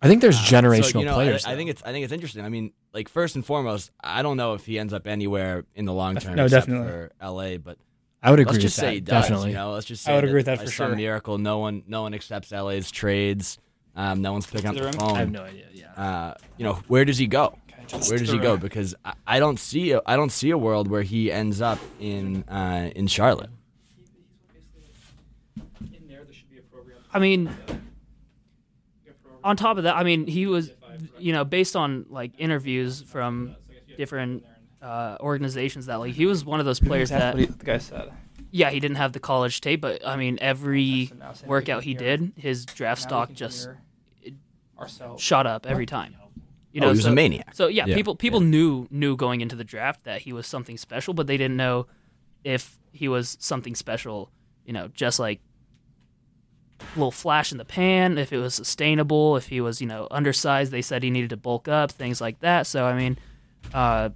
I 0.00 0.08
think 0.08 0.20
there's 0.20 0.38
generational 0.38 0.92
So, 0.92 0.98
you 1.00 1.04
know, 1.04 1.14
players. 1.14 1.46
I, 1.46 1.52
I 1.52 1.56
think 1.56 1.70
it's 1.70 1.82
I 1.84 1.92
think 1.92 2.04
it's 2.04 2.12
interesting. 2.12 2.44
I 2.44 2.48
mean, 2.48 2.72
like 2.92 3.08
first 3.08 3.36
and 3.36 3.46
foremost, 3.46 3.90
I 4.02 4.22
don't 4.22 4.36
know 4.36 4.54
if 4.54 4.66
he 4.66 4.78
ends 4.78 4.92
up 4.92 5.06
anywhere 5.06 5.64
in 5.74 5.84
the 5.84 5.92
long 5.92 6.16
term 6.16 6.34
No, 6.34 6.44
except 6.44 6.66
definitely. 6.66 6.88
for 6.90 7.12
LA, 7.22 7.56
but 7.58 7.78
I 8.20 8.30
would 8.30 8.40
agree 8.40 8.52
let's 8.54 8.62
just 8.64 8.76
with 8.78 8.80
say 8.80 8.86
that. 8.86 8.94
he 8.94 9.00
does. 9.00 9.22
Definitely. 9.22 9.50
You 9.50 9.56
know, 9.56 9.72
let's 9.72 9.86
just 9.86 10.06
I 10.06 10.10
say 10.10 10.14
would 10.16 10.24
agree 10.24 10.38
with 10.40 10.46
that 10.46 10.58
by 10.58 10.64
for 10.64 10.70
some 10.72 10.88
sure. 10.90 10.96
miracle, 10.96 11.38
no 11.38 11.58
one 11.58 11.84
no 11.86 12.02
one 12.02 12.14
accepts 12.14 12.50
LA's 12.50 12.90
trades. 12.90 13.58
Um, 13.94 14.22
no 14.22 14.32
one's 14.32 14.46
picking 14.46 14.70
up 14.70 14.74
To 14.76 14.82
the 14.82 14.90
the 14.90 14.96
phone. 14.98 15.16
I 15.16 15.18
have 15.20 15.30
no 15.30 15.42
idea. 15.42 15.66
Yeah. 15.72 15.92
uh, 15.92 16.34
you 16.56 16.64
know, 16.64 16.74
where 16.88 17.04
does 17.04 17.18
he 17.18 17.26
go? 17.26 17.56
Where 18.08 18.18
does 18.18 18.30
he 18.30 18.38
go? 18.38 18.56
Because 18.56 18.94
I, 19.04 19.12
I 19.26 19.38
don't 19.38 19.60
see 19.60 19.92
a, 19.92 20.00
I 20.06 20.16
don't 20.16 20.32
see 20.32 20.48
a 20.50 20.56
world 20.58 20.88
where 20.88 21.02
he 21.02 21.30
ends 21.30 21.60
up 21.60 21.78
in 22.00 22.42
uh, 22.48 22.90
in 22.96 23.06
Charlotte. 23.06 23.50
I 27.12 27.18
mean, 27.18 27.54
on 29.44 29.56
top 29.56 29.76
of 29.76 29.84
that, 29.84 29.96
I 29.96 30.02
mean, 30.02 30.26
he 30.26 30.46
was, 30.46 30.70
you 31.18 31.32
know, 31.32 31.44
based 31.44 31.76
on 31.76 32.06
like 32.08 32.32
interviews 32.38 33.02
from 33.02 33.56
different 33.96 34.44
uh, 34.80 35.16
organizations 35.20 35.86
that 35.86 35.96
like 35.96 36.14
he 36.14 36.26
was 36.26 36.44
one 36.44 36.60
of 36.60 36.66
those 36.66 36.80
players 36.80 37.10
that 37.10 37.36
the 37.36 37.46
guy 37.64 37.78
said. 37.78 38.12
yeah 38.50 38.70
he 38.70 38.80
didn't 38.80 38.96
have 38.96 39.12
the 39.12 39.20
college 39.20 39.60
tape, 39.60 39.80
but 39.80 40.06
I 40.06 40.16
mean 40.16 40.38
every 40.40 41.06
So 41.06 41.14
now 41.14 41.32
say 41.32 41.46
we 41.46 41.50
workout 41.50 41.84
he 41.84 41.94
did, 41.94 42.32
his 42.36 42.66
draft 42.66 43.02
stock 43.02 43.32
just 43.32 43.68
shot 45.18 45.46
up 45.46 45.66
every 45.66 45.86
time. 45.86 46.16
You 46.72 46.80
oh, 46.80 46.84
know, 46.86 46.88
he 46.88 46.96
was 46.96 47.04
so, 47.04 47.12
a 47.12 47.14
maniac. 47.14 47.54
So 47.54 47.66
yeah, 47.68 47.86
Yeah, 47.86 47.94
people 47.94 48.16
people 48.16 48.40
knew 48.40 48.88
knew 48.90 49.16
going 49.16 49.40
into 49.40 49.54
the 49.54 49.64
draft 49.64 50.04
that 50.04 50.22
he 50.22 50.32
was 50.32 50.46
something 50.46 50.76
special, 50.76 51.14
but 51.14 51.26
they 51.26 51.36
didn't 51.36 51.56
know 51.56 51.86
if 52.44 52.78
he 52.92 53.08
was 53.08 53.36
something 53.40 53.74
special. 53.74 54.30
You 54.64 54.72
know, 54.72 54.88
just 54.88 55.18
like 55.18 55.40
a 55.40 55.51
little 56.96 57.10
flash 57.10 57.52
in 57.52 57.58
the 57.58 57.64
pan, 57.64 58.18
if 58.18 58.32
it 58.32 58.38
was 58.38 58.54
sustainable, 58.54 59.36
if 59.36 59.48
he 59.48 59.60
was 59.60 59.80
you 59.80 59.86
know 59.86 60.08
undersized. 60.10 60.72
They 60.72 60.82
said 60.82 61.02
he 61.02 61.10
needed 61.10 61.30
to 61.30 61.36
bulk 61.36 61.68
up, 61.68 61.90
things 61.90 62.20
like 62.20 62.40
that. 62.40 62.66
So 62.66 62.84
I 62.84 62.94
mean, 62.96 63.18
uh, 63.72 64.10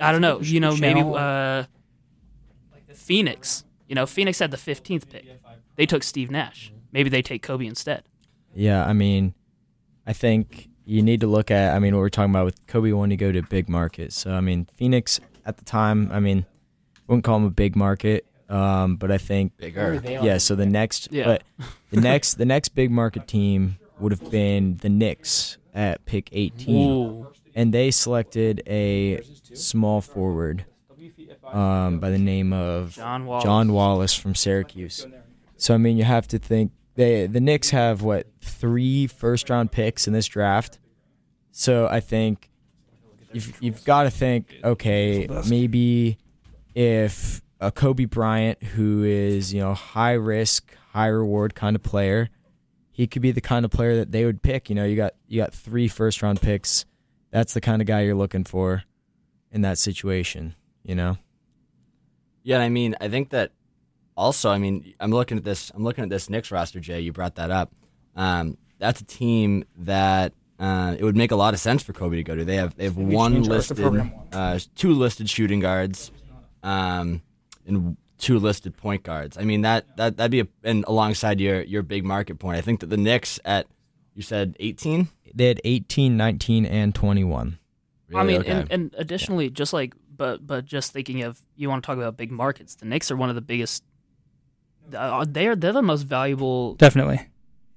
I 0.00 0.12
don't 0.12 0.20
know. 0.20 0.40
You 0.40 0.60
know, 0.60 0.76
maybe 0.76 1.00
uh, 1.00 1.64
Phoenix. 2.92 3.64
You 3.88 3.94
know, 3.94 4.06
Phoenix 4.06 4.38
had 4.38 4.50
the 4.50 4.56
fifteenth 4.56 5.10
pick. 5.10 5.26
They 5.76 5.86
took 5.86 6.02
Steve 6.02 6.30
Nash. 6.30 6.72
Maybe 6.92 7.10
they 7.10 7.22
take 7.22 7.42
Kobe 7.42 7.66
instead. 7.66 8.04
Yeah, 8.54 8.86
I 8.86 8.92
mean, 8.92 9.34
I 10.06 10.12
think 10.12 10.68
you 10.84 11.02
need 11.02 11.20
to 11.20 11.26
look 11.26 11.50
at. 11.50 11.74
I 11.74 11.78
mean, 11.78 11.94
what 11.94 12.00
we're 12.00 12.08
talking 12.08 12.30
about 12.30 12.44
with 12.44 12.66
Kobe 12.66 12.92
wanting 12.92 13.18
to 13.18 13.24
go 13.24 13.32
to 13.32 13.42
big 13.42 13.68
market. 13.68 14.12
So 14.12 14.32
I 14.32 14.40
mean, 14.40 14.68
Phoenix 14.74 15.20
at 15.44 15.58
the 15.58 15.64
time. 15.64 16.10
I 16.12 16.20
mean, 16.20 16.46
wouldn't 17.06 17.24
call 17.24 17.38
them 17.38 17.46
a 17.46 17.50
big 17.50 17.76
market, 17.76 18.26
um, 18.48 18.96
but 18.96 19.10
I 19.10 19.18
think 19.18 19.56
Bigger. 19.56 20.00
yeah. 20.04 20.38
So 20.38 20.54
the 20.54 20.66
next, 20.66 21.08
Yeah. 21.10 21.24
but 21.24 21.42
the 21.90 22.00
next, 22.00 22.34
the 22.34 22.44
next 22.44 22.70
big 22.70 22.90
market 22.90 23.26
team 23.26 23.78
would 23.98 24.12
have 24.12 24.30
been 24.30 24.76
the 24.78 24.88
Knicks 24.88 25.56
at 25.74 26.04
pick 26.04 26.28
18, 26.32 26.90
Ooh. 26.90 27.26
and 27.54 27.72
they 27.72 27.90
selected 27.90 28.62
a 28.66 29.20
small 29.54 30.00
forward 30.00 30.64
um, 31.52 32.00
by 32.00 32.10
the 32.10 32.18
name 32.18 32.52
of 32.52 32.94
John 32.94 33.26
Wall. 33.26 33.40
John 33.40 33.72
Wallace 33.72 34.14
from 34.14 34.34
Syracuse. 34.34 35.06
So 35.56 35.74
I 35.74 35.78
mean, 35.78 35.96
you 35.96 36.04
have 36.04 36.26
to 36.28 36.38
think 36.38 36.72
they 36.96 37.26
the 37.26 37.40
Knicks 37.40 37.70
have 37.70 38.02
what 38.02 38.26
three 38.40 39.06
first 39.06 39.48
round 39.50 39.72
picks 39.72 40.06
in 40.06 40.12
this 40.12 40.26
draft. 40.26 40.78
So 41.52 41.86
I 41.86 42.00
think 42.00 42.50
you've 43.32 43.56
you've 43.60 43.84
got 43.84 44.04
to 44.04 44.10
think 44.10 44.54
okay, 44.64 45.28
maybe 45.48 46.18
if 46.74 47.40
a 47.64 47.72
Kobe 47.72 48.04
Bryant 48.04 48.62
who 48.62 49.02
is 49.04 49.52
you 49.54 49.60
know 49.60 49.74
high 49.74 50.12
risk, 50.12 50.74
high 50.92 51.06
reward 51.06 51.54
kind 51.54 51.74
of 51.74 51.82
player, 51.82 52.28
he 52.90 53.06
could 53.06 53.22
be 53.22 53.32
the 53.32 53.40
kind 53.40 53.64
of 53.64 53.70
player 53.70 53.96
that 53.96 54.12
they 54.12 54.24
would 54.24 54.42
pick. 54.42 54.68
You 54.68 54.74
know, 54.74 54.84
you 54.84 54.96
got 54.96 55.14
you 55.26 55.40
got 55.40 55.54
three 55.54 55.88
first 55.88 56.22
round 56.22 56.40
picks. 56.40 56.84
That's 57.30 57.54
the 57.54 57.60
kind 57.60 57.82
of 57.82 57.86
guy 57.88 58.02
you're 58.02 58.14
looking 58.14 58.44
for 58.44 58.84
in 59.50 59.62
that 59.62 59.78
situation. 59.78 60.54
You 60.84 60.94
know. 60.94 61.18
Yeah, 62.42 62.58
I 62.58 62.68
mean, 62.68 62.94
I 63.00 63.08
think 63.08 63.30
that 63.30 63.52
also, 64.16 64.50
I 64.50 64.58
mean, 64.58 64.94
I'm 65.00 65.10
looking 65.10 65.38
at 65.38 65.44
this. 65.44 65.72
I'm 65.74 65.82
looking 65.82 66.04
at 66.04 66.10
this 66.10 66.28
Knicks 66.28 66.50
roster, 66.50 66.80
Jay. 66.80 67.00
You 67.00 67.12
brought 67.12 67.36
that 67.36 67.50
up. 67.50 67.72
Um, 68.14 68.58
that's 68.78 69.00
a 69.00 69.04
team 69.04 69.64
that 69.78 70.34
uh, 70.58 70.94
it 70.98 71.02
would 71.02 71.16
make 71.16 71.30
a 71.30 71.36
lot 71.36 71.54
of 71.54 71.60
sense 71.60 71.82
for 71.82 71.92
Kobe 71.92 72.16
to 72.16 72.22
go 72.22 72.36
to. 72.36 72.44
They 72.44 72.56
have 72.56 72.76
they 72.76 72.84
have 72.84 72.96
one 72.96 73.42
listed, 73.42 74.12
uh, 74.32 74.58
two 74.76 74.92
listed 74.92 75.28
shooting 75.28 75.60
guards, 75.60 76.12
um, 76.62 77.22
and 77.66 77.96
two 78.18 78.38
listed 78.38 78.76
point 78.76 79.02
guards. 79.02 79.36
I 79.38 79.44
mean 79.44 79.62
that 79.62 79.96
that 79.96 80.16
that'd 80.16 80.30
be 80.30 80.40
a, 80.40 80.48
and 80.62 80.84
alongside 80.86 81.40
your 81.40 81.62
your 81.62 81.82
big 81.82 82.04
market 82.04 82.38
point. 82.38 82.58
I 82.58 82.60
think 82.60 82.80
that 82.80 82.86
the 82.86 82.96
Knicks 82.96 83.38
at 83.44 83.66
you 84.14 84.22
said 84.22 84.56
18. 84.60 85.08
They 85.34 85.48
had 85.48 85.60
18, 85.64 86.16
19, 86.16 86.64
and 86.64 86.94
21. 86.94 87.58
I 88.14 88.22
mean, 88.22 88.42
okay. 88.42 88.50
and, 88.52 88.70
and 88.70 88.94
additionally, 88.96 89.50
just 89.50 89.72
like, 89.72 89.94
but 90.16 90.46
but 90.46 90.64
just 90.64 90.92
thinking 90.92 91.22
of, 91.22 91.40
you 91.56 91.68
want 91.68 91.82
to 91.82 91.86
talk 91.86 91.96
about 91.96 92.16
big 92.16 92.30
markets. 92.30 92.76
The 92.76 92.86
Knicks 92.86 93.10
are 93.10 93.16
one 93.16 93.28
of 93.28 93.34
the 93.34 93.40
biggest. 93.40 93.82
Uh, 94.94 95.24
they're 95.28 95.56
they're 95.56 95.72
the 95.72 95.82
most 95.82 96.02
valuable 96.02 96.74
Definitely. 96.74 97.26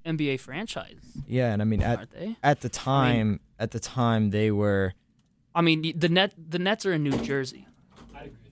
NBA 0.06 0.40
franchise, 0.40 1.00
Yeah, 1.26 1.52
and 1.52 1.60
I 1.60 1.64
mean 1.64 1.82
at 1.82 1.98
aren't 1.98 2.10
they? 2.12 2.36
at 2.42 2.60
the 2.60 2.68
time, 2.68 3.40
at 3.58 3.72
the 3.72 3.80
time 3.80 4.30
they 4.30 4.50
were 4.50 4.94
I 5.54 5.60
mean, 5.60 5.92
the 5.98 6.08
net 6.08 6.34
the 6.36 6.58
Nets 6.58 6.86
are 6.86 6.92
in 6.92 7.02
New 7.02 7.16
Jersey 7.18 7.66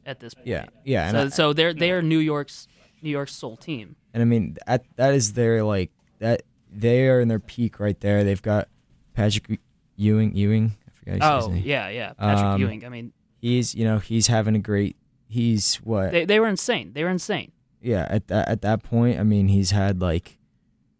at 0.06 0.20
this 0.20 0.32
point. 0.34 0.46
yeah, 0.46 0.66
yeah, 0.84 1.10
So, 1.10 1.18
I, 1.24 1.28
so 1.28 1.52
they're 1.52 1.74
they 1.74 1.90
are 1.90 2.00
New 2.02 2.18
York's 2.18 2.68
New 3.02 3.10
York's 3.10 3.32
sole 3.34 3.56
team. 3.56 3.96
and 4.14 4.22
I 4.22 4.24
mean 4.26 4.56
at 4.66 4.84
that 4.96 5.12
is 5.14 5.34
their 5.34 5.62
like 5.62 5.90
that 6.20 6.42
they 6.72 7.08
are 7.08 7.20
in 7.20 7.28
their 7.28 7.38
peak 7.40 7.78
right 7.80 7.98
there. 8.00 8.24
They've 8.24 8.40
got 8.42 8.68
Patrick 9.14 9.60
Ewing, 9.96 10.34
Ewing, 10.36 10.76
I 10.86 10.90
forgot 10.98 11.42
his 11.42 11.48
Oh 11.48 11.52
yeah, 11.54 11.88
yeah. 11.88 12.12
Patrick 12.14 12.44
Um, 12.44 12.60
Ewing. 12.60 12.84
I 12.84 12.88
mean, 12.88 13.12
He's 13.40 13.74
you 13.74 13.84
know 13.84 13.98
he's 13.98 14.26
having 14.28 14.54
a 14.54 14.58
great. 14.58 14.96
He's 15.28 15.76
what? 15.76 16.12
they 16.12 16.24
they 16.24 16.40
were 16.40 16.48
insane. 16.48 16.92
They 16.94 17.04
were 17.04 17.10
insane. 17.10 17.52
yeah, 17.82 18.06
at 18.08 18.28
that 18.28 18.48
at 18.48 18.62
that 18.62 18.82
point, 18.82 19.18
I 19.18 19.22
mean 19.22 19.48
he's 19.48 19.70
had 19.72 20.00
like 20.00 20.38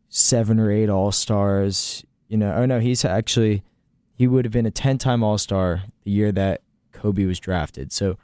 seven 0.09 0.59
or 0.61 0.71
eight 0.71 0.89
All 0.89 1.13
Stars. 1.13 2.05
You 2.29 2.37
know, 2.37 2.53
oh 2.55 2.67
no, 2.67 2.81
he's 2.81 3.05
actually 3.05 3.63
he 4.15 4.27
would 4.27 4.45
have 4.45 4.53
been 4.53 4.67
a 4.67 4.71
ten 4.71 4.99
time 4.99 5.23
All 5.23 5.39
Star 5.39 5.85
the 6.05 6.11
year 6.11 6.33
that 6.33 6.63
Kobe 6.93 7.25
was 7.25 7.39
drafted. 7.41 7.93
So 7.93 8.19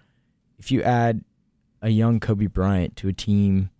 if 0.62 0.70
you 0.70 0.80
add 0.80 1.24
a 1.82 1.88
young 1.88 2.20
Kobe 2.20 2.46
Bryant 2.46 2.94
to 2.98 3.08
a 3.08 3.12
team, 3.12 3.70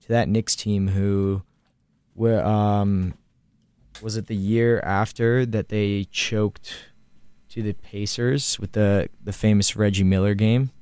to 0.00 0.08
that 0.08 0.28
Knicks 0.28 0.56
team 0.56 0.88
who, 0.88 1.42
where 2.14 2.44
um, 2.44 3.14
was 4.02 4.16
it 4.16 4.26
the 4.26 4.34
year 4.34 4.80
after 4.80 5.46
that 5.46 5.68
they 5.68 6.08
choked 6.10 6.90
to 7.50 7.62
the 7.62 7.74
Pacers 7.74 8.58
with 8.58 8.72
the 8.72 9.08
the 9.22 9.32
famous 9.32 9.76
Reggie 9.76 10.02
Miller 10.02 10.34
game? 10.34 10.72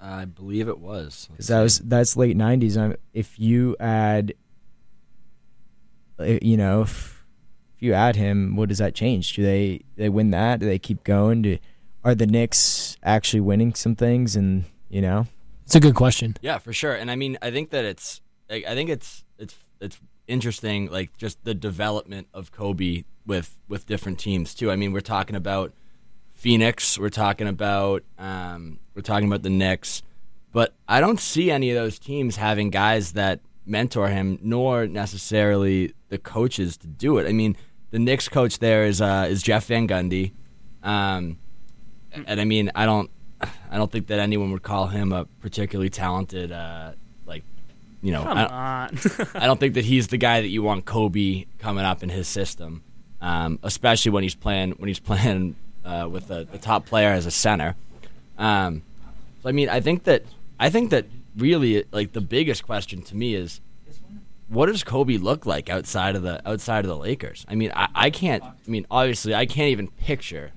I 0.00 0.24
believe 0.24 0.68
it 0.68 0.78
was. 0.78 1.28
because 1.30 1.48
that 1.48 1.60
was 1.60 1.78
that's 1.80 2.16
late 2.16 2.38
'90s. 2.38 2.78
I'm, 2.78 2.96
if 3.12 3.38
you 3.38 3.76
add, 3.78 4.32
uh, 6.18 6.38
you 6.40 6.56
know, 6.56 6.80
if, 6.80 7.22
if 7.76 7.82
you 7.82 7.92
add 7.92 8.16
him, 8.16 8.56
what 8.56 8.70
does 8.70 8.78
that 8.78 8.94
change? 8.94 9.34
Do 9.34 9.42
they 9.42 9.82
they 9.96 10.08
win 10.08 10.30
that? 10.30 10.60
Do 10.60 10.66
they 10.66 10.78
keep 10.78 11.04
going? 11.04 11.42
Do 11.42 11.58
are 12.04 12.14
the 12.14 12.26
Knicks 12.26 12.96
actually 13.02 13.40
winning 13.40 13.74
some 13.74 13.94
things? 13.96 14.36
And 14.36 14.64
you 14.88 15.00
know, 15.00 15.26
It's 15.64 15.74
a 15.74 15.80
good 15.80 15.94
question. 15.94 16.36
Yeah, 16.42 16.58
for 16.58 16.72
sure. 16.72 16.94
And 16.94 17.10
I 17.10 17.16
mean, 17.16 17.38
I 17.40 17.50
think 17.50 17.70
that 17.70 17.84
it's, 17.84 18.20
like, 18.50 18.66
I 18.66 18.74
think 18.74 18.90
it's, 18.90 19.24
it's, 19.38 19.54
it's 19.80 19.98
interesting, 20.26 20.90
like 20.90 21.16
just 21.16 21.42
the 21.44 21.54
development 21.54 22.28
of 22.34 22.52
Kobe 22.52 23.04
with 23.24 23.58
with 23.68 23.86
different 23.86 24.18
teams 24.18 24.54
too. 24.54 24.70
I 24.70 24.76
mean, 24.76 24.92
we're 24.92 25.00
talking 25.00 25.36
about 25.36 25.72
Phoenix, 26.34 26.98
we're 26.98 27.08
talking 27.08 27.46
about, 27.48 28.02
um, 28.18 28.80
we're 28.94 29.02
talking 29.02 29.28
about 29.28 29.42
the 29.42 29.50
Knicks, 29.50 30.02
but 30.52 30.74
I 30.88 31.00
don't 31.00 31.20
see 31.20 31.50
any 31.50 31.70
of 31.70 31.76
those 31.76 31.98
teams 31.98 32.36
having 32.36 32.70
guys 32.70 33.12
that 33.12 33.40
mentor 33.64 34.08
him, 34.08 34.38
nor 34.42 34.86
necessarily 34.86 35.94
the 36.08 36.18
coaches 36.18 36.76
to 36.78 36.86
do 36.86 37.18
it. 37.18 37.28
I 37.28 37.32
mean, 37.32 37.56
the 37.90 37.98
Knicks 37.98 38.28
coach 38.28 38.58
there 38.58 38.84
is 38.84 39.00
uh, 39.00 39.26
is 39.30 39.42
Jeff 39.42 39.66
Van 39.66 39.86
Gundy. 39.86 40.32
Um, 40.82 41.38
and 42.26 42.40
I 42.40 42.44
mean, 42.44 42.70
I 42.74 42.86
don't, 42.86 43.10
I 43.70 43.76
don't 43.76 43.90
think 43.90 44.06
that 44.08 44.18
anyone 44.18 44.52
would 44.52 44.62
call 44.62 44.86
him 44.86 45.12
a 45.12 45.24
particularly 45.40 45.90
talented, 45.90 46.52
uh, 46.52 46.92
like, 47.26 47.42
you 48.02 48.12
know, 48.12 48.22
Come 48.22 48.38
I, 48.38 48.46
on. 48.46 48.98
I 49.34 49.46
don't 49.46 49.58
think 49.58 49.74
that 49.74 49.84
he's 49.84 50.08
the 50.08 50.16
guy 50.16 50.40
that 50.40 50.48
you 50.48 50.62
want 50.62 50.84
Kobe 50.84 51.46
coming 51.58 51.84
up 51.84 52.02
in 52.02 52.08
his 52.08 52.28
system, 52.28 52.82
um, 53.20 53.58
especially 53.62 54.10
when 54.12 54.22
he's 54.22 54.34
playing 54.34 54.72
when 54.72 54.88
he's 54.88 55.00
playing 55.10 55.56
uh, 55.84 56.08
with 56.10 56.28
the, 56.28 56.46
the 56.50 56.58
top 56.58 56.86
player 56.86 57.10
as 57.10 57.26
a 57.26 57.30
center. 57.30 57.74
Um, 58.38 58.82
so 59.42 59.48
I 59.48 59.52
mean, 59.52 59.68
I 59.68 59.80
think 59.80 60.04
that 60.04 60.24
I 60.58 60.70
think 60.70 60.90
that 60.90 61.06
really 61.36 61.84
like 61.92 62.12
the 62.12 62.20
biggest 62.20 62.64
question 62.64 63.02
to 63.02 63.16
me 63.16 63.34
is 63.34 63.60
what 64.48 64.66
does 64.66 64.84
Kobe 64.84 65.16
look 65.16 65.46
like 65.46 65.70
outside 65.70 66.14
of 66.14 66.22
the 66.22 66.46
outside 66.48 66.84
of 66.84 66.88
the 66.88 66.96
Lakers? 66.96 67.44
I 67.48 67.54
mean, 67.54 67.72
I, 67.74 67.88
I 67.94 68.10
can't. 68.10 68.42
I 68.44 68.52
mean, 68.66 68.86
obviously, 68.90 69.34
I 69.34 69.46
can't 69.46 69.70
even 69.70 69.88
picture 69.88 70.52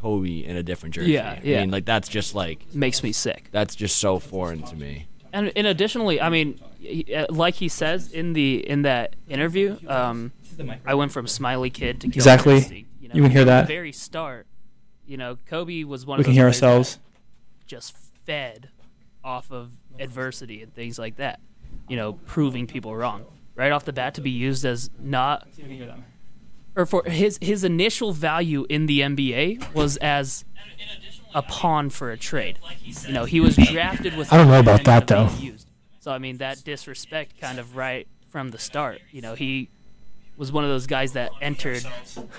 Kobe 0.00 0.44
in 0.44 0.56
a 0.56 0.62
different 0.62 0.94
jersey. 0.94 1.12
Yeah, 1.12 1.38
yeah. 1.42 1.58
I 1.58 1.60
mean, 1.62 1.70
like 1.70 1.84
that's 1.84 2.08
just 2.08 2.34
like 2.34 2.72
Makes 2.74 3.02
me 3.02 3.12
sick. 3.12 3.48
that's 3.50 3.74
just 3.74 3.96
so 3.96 4.18
foreign 4.18 4.62
to 4.64 4.76
me. 4.76 5.06
And, 5.32 5.52
and 5.56 5.66
additionally, 5.66 6.20
I 6.20 6.30
mean, 6.30 6.58
uh, 7.14 7.26
like 7.28 7.54
he 7.56 7.68
says 7.68 8.10
in 8.12 8.32
the 8.32 8.66
in 8.68 8.82
that 8.82 9.14
interview, 9.28 9.76
um, 9.88 10.32
I 10.86 10.94
went 10.94 11.12
from 11.12 11.26
smiley 11.26 11.70
kid 11.70 12.00
to 12.00 12.06
Exactly. 12.06 12.56
Instinct, 12.56 12.90
You, 13.00 13.08
know, 13.08 13.14
You 13.14 13.22
can 13.22 13.30
hear 13.30 13.44
that. 13.44 13.62
The 13.66 13.72
very 13.74 13.92
start, 13.92 14.46
you 15.06 15.16
know, 15.16 15.36
Kobe 15.46 15.84
was 15.84 16.06
one 16.06 16.18
We 16.18 16.22
of 16.22 16.24
can 16.26 16.34
hear 16.34 16.46
ourselves. 16.46 16.98
just 17.66 17.94
fed 18.24 18.70
off 19.22 19.50
of 19.52 19.70
adversity 19.98 20.62
and 20.62 20.72
things 20.74 20.98
like 20.98 21.16
that. 21.16 21.40
You 21.88 21.96
know, 21.96 22.14
proving 22.26 22.66
people 22.66 22.94
wrong 22.96 23.24
right 23.54 23.72
off 23.72 23.84
the 23.84 23.92
bat 23.92 24.14
to 24.14 24.20
be 24.20 24.30
used 24.30 24.64
as 24.64 24.88
not 25.00 25.46
or 26.78 26.86
for 26.86 27.02
his 27.04 27.38
his 27.42 27.64
initial 27.64 28.12
value 28.12 28.64
in 28.70 28.86
the 28.86 29.00
NBA 29.00 29.74
was 29.74 29.96
as 29.98 30.44
a 31.34 31.42
pawn 31.42 31.90
for 31.90 32.12
a 32.12 32.16
trade. 32.16 32.58
You 33.06 33.12
know, 33.12 33.24
he 33.24 33.40
was 33.40 33.56
drafted 33.56 34.16
with. 34.16 34.32
I 34.32 34.38
don't 34.38 34.48
know 34.48 34.60
about 34.60 34.84
that, 34.84 35.08
though. 35.08 35.28
So 36.00 36.12
I 36.12 36.18
mean, 36.18 36.38
that 36.38 36.64
disrespect 36.64 37.38
kind 37.40 37.58
of 37.58 37.76
right 37.76 38.06
from 38.30 38.50
the 38.50 38.58
start. 38.58 39.00
You 39.10 39.20
know, 39.20 39.34
he 39.34 39.68
was 40.36 40.52
one 40.52 40.62
of 40.62 40.70
those 40.70 40.86
guys 40.86 41.12
that 41.14 41.32
entered 41.42 41.84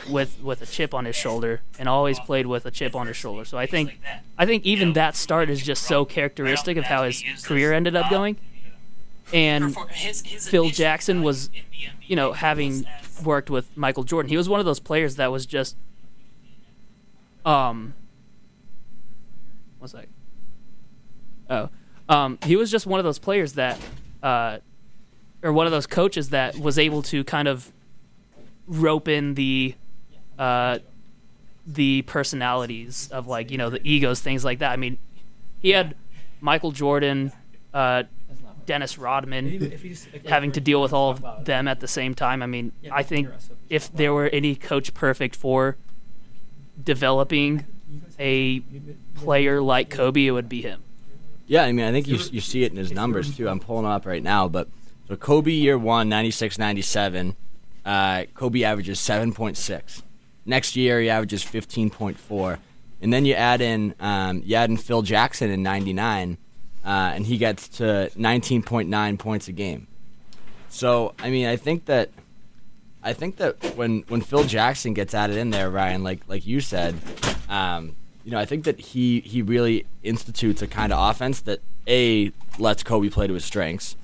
with 0.10 0.42
with 0.42 0.62
a 0.62 0.66
chip 0.66 0.94
on 0.94 1.04
his 1.04 1.18
shoulder 1.18 1.62
and 1.78 1.90
always 1.90 2.18
played 2.18 2.48
with 2.48 2.66
a 2.66 2.72
chip 2.72 2.96
on 2.96 3.08
his 3.08 3.18
shoulder. 3.18 3.44
So 3.44 3.58
I 3.58 3.66
think 3.66 4.00
I 4.38 4.46
think 4.46 4.66
even 4.66 4.94
that 4.94 5.18
start 5.18 5.50
is 5.50 5.62
just 5.62 5.84
so 5.84 6.06
characteristic 6.06 6.78
of 6.78 6.86
how 6.86 7.04
his 7.04 7.22
career 7.44 7.74
ended 7.74 7.98
up 7.98 8.10
going. 8.10 8.38
And 9.32 9.76
Phil 9.76 10.70
Jackson 10.70 11.22
was, 11.22 11.52
you 12.08 12.16
know, 12.16 12.32
having 12.32 12.88
worked 13.26 13.50
with 13.50 13.76
Michael 13.78 14.04
Jordan, 14.04 14.30
he 14.30 14.38
was 14.38 14.50
one 14.50 14.60
of 14.60 14.66
those 14.66 14.80
players 14.80 15.16
that 15.16 15.32
was 15.32 15.46
just, 15.46 15.76
um, 17.46 17.94
what's 19.80 19.94
that? 19.94 20.08
Oh, 21.50 21.70
um, 22.08 22.38
he 22.44 22.56
was 22.56 22.72
just 22.72 22.86
one 22.86 23.00
of 23.00 23.04
those 23.04 23.20
players 23.20 23.54
that, 23.54 23.80
uh, 24.22 24.60
or 25.42 25.54
one 25.54 25.66
of 25.66 25.72
those 25.72 25.88
coaches 25.88 26.30
that 26.30 26.58
was 26.58 26.78
able 26.78 27.02
to 27.04 27.24
kind 27.24 27.48
of 27.48 27.72
rope 28.68 29.08
in 29.08 29.36
the, 29.36 29.76
uh, 30.38 30.80
the 31.66 32.02
personalities 32.04 33.10
of 33.12 33.28
like 33.28 33.52
you 33.52 33.58
know 33.58 33.70
the 33.70 33.80
egos, 33.88 34.22
things 34.22 34.44
like 34.44 34.60
that. 34.60 34.72
I 34.72 34.76
mean, 34.76 34.98
he 35.60 35.70
had 35.70 35.96
Michael 36.42 36.72
Jordan, 36.72 37.32
uh, 37.74 38.04
Dennis 38.70 39.00
Rodman, 39.00 39.82
having 40.28 40.52
to 40.52 40.62
deal 40.62 40.80
with 40.80 40.94
all 40.94 41.10
of 41.10 41.46
them 41.46 41.68
at 41.68 41.80
the 41.80 41.88
same 41.88 42.14
time. 42.14 42.44
I 42.44 42.46
mean, 42.46 42.72
I 42.92 43.02
think 43.02 43.28
if 43.68 43.92
there 43.92 44.14
were 44.14 44.28
any 44.28 44.54
coach 44.54 44.94
perfect 44.94 45.36
for 45.36 45.76
developing 46.82 47.66
a 48.20 48.60
player 49.16 49.60
like 49.60 49.90
Kobe, 49.90 50.24
it 50.24 50.30
would 50.30 50.48
be 50.48 50.62
him. 50.62 50.84
Yeah, 51.48 51.64
I 51.64 51.72
mean, 51.72 51.84
I 51.84 51.92
think 51.92 52.08
you 52.08 52.20
you 52.32 52.42
see 52.42 52.64
it 52.64 52.72
in 52.72 52.78
his 52.78 52.92
numbers 52.92 53.36
too. 53.36 53.50
I'm 53.50 53.60
pulling 53.60 53.88
up 53.88 54.06
right 54.06 54.22
now, 54.22 54.48
but 54.48 54.68
so 55.08 55.16
Kobe 55.16 55.52
year 55.52 55.76
one, 55.76 56.08
96, 56.08 56.60
97, 56.60 57.36
uh, 57.86 58.26
Kobe 58.36 58.62
averages 58.62 59.00
7.6. 59.00 60.04
Next 60.46 60.76
year 60.76 61.02
he 61.02 61.10
averages 61.10 61.44
15.4, 61.44 62.60
and 63.02 63.12
then 63.12 63.26
you 63.26 63.34
add 63.34 63.62
in 63.62 63.96
um, 64.00 64.44
you 64.46 64.56
add 64.56 64.70
in 64.70 64.78
Phil 64.78 65.02
Jackson 65.02 65.50
in 65.50 65.64
99, 65.64 66.38
uh, 66.84 67.12
and 67.14 67.26
he 67.26 67.38
gets 67.38 67.68
to 67.68 68.10
19.9 68.18 69.20
points 69.20 69.48
a 69.48 69.52
game. 69.52 69.88
So 70.70 71.14
I 71.20 71.30
mean, 71.30 71.48
I 71.48 71.56
think 71.56 71.86
that 71.86 72.10
I 73.04 73.14
think 73.14 73.38
that 73.38 73.76
when 73.76 74.04
when 74.08 74.22
Phil 74.22 74.44
Jackson 74.44 74.94
gets 74.94 75.14
added 75.14 75.38
in 75.38 75.50
there, 75.50 75.70
Ryan, 75.70 76.04
like 76.04 76.22
like 76.28 76.46
you 76.46 76.62
said, 76.62 76.96
um, 77.50 77.96
you 78.24 78.32
know, 78.32 78.40
I 78.40 78.46
think 78.46 78.66
that 78.66 78.80
he 78.80 79.22
he 79.22 79.42
really 79.42 79.86
institutes 80.04 80.62
a 80.62 80.68
kind 80.68 80.94
of 80.94 81.10
offense 81.10 81.42
that 81.42 81.62
a 81.88 82.32
lets 82.58 82.84
Kobe 82.84 83.10
play 83.10 83.28
to 83.28 83.34
his 83.34 83.46
strengths, 83.46 83.96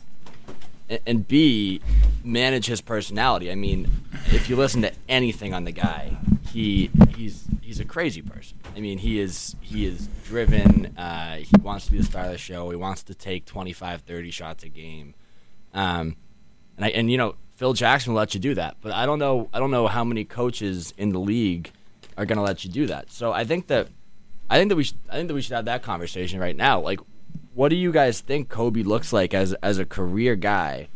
and, 0.89 1.27
b 1.27 1.81
manage 2.23 2.65
his 2.65 2.81
personality. 2.81 3.51
I 3.51 3.55
mean, 3.55 3.89
if 4.27 4.49
you 4.49 4.55
listen 4.55 4.81
to 4.81 4.91
anything 5.07 5.53
on 5.53 5.63
the 5.63 5.71
guy, 5.71 6.17
he 6.51 6.89
he's 7.15 7.45
he's 7.61 7.79
a 7.79 7.85
crazy 7.85 8.21
person. 8.21 8.57
I 8.75 8.79
mean, 8.79 8.97
he 8.97 9.19
is 9.19 9.55
he 9.61 9.85
is 9.85 10.07
driven. 10.25 10.97
Uh, 10.97 11.37
he 11.37 11.51
wants 11.61 11.85
to 11.85 11.91
be 11.91 11.97
the 11.99 12.03
star 12.03 12.25
of 12.25 12.31
the 12.31 12.37
show. 12.37 12.69
He 12.69 12.75
wants 12.75 13.03
to 13.03 13.15
take 13.15 13.45
25, 13.45 14.01
30 14.01 14.31
shots 14.31 14.63
a 14.63 14.69
game. 14.69 15.13
Um, 15.73 16.15
and 16.77 16.85
I, 16.85 16.89
and 16.89 17.11
you 17.11 17.17
know 17.17 17.35
Phil 17.55 17.73
Jackson 17.73 18.13
will 18.13 18.19
let 18.19 18.33
you 18.33 18.39
do 18.39 18.53
that, 18.55 18.77
but 18.81 18.91
I 18.91 19.05
don't 19.05 19.19
know 19.19 19.49
I 19.53 19.59
don't 19.59 19.71
know 19.71 19.87
how 19.87 20.03
many 20.03 20.25
coaches 20.25 20.93
in 20.97 21.09
the 21.09 21.19
league 21.19 21.71
are 22.17 22.25
going 22.25 22.37
to 22.37 22.43
let 22.43 22.63
you 22.63 22.71
do 22.71 22.87
that. 22.87 23.11
So 23.11 23.31
I 23.31 23.43
think 23.43 23.67
that 23.67 23.87
I 24.49 24.57
think 24.57 24.69
that 24.69 24.75
we 24.75 24.83
should 24.83 24.97
I 25.09 25.15
think 25.15 25.27
that 25.27 25.33
we 25.33 25.41
should 25.41 25.55
have 25.55 25.65
that 25.65 25.83
conversation 25.83 26.39
right 26.39 26.55
now. 26.55 26.79
Like, 26.79 26.99
what 27.55 27.69
do 27.69 27.75
you 27.75 27.91
guys 27.91 28.19
think 28.19 28.49
Kobe 28.49 28.83
looks 28.83 29.11
like 29.11 29.33
as 29.33 29.53
as 29.55 29.79
a 29.79 29.85
career 29.85 30.35
guy? 30.35 30.89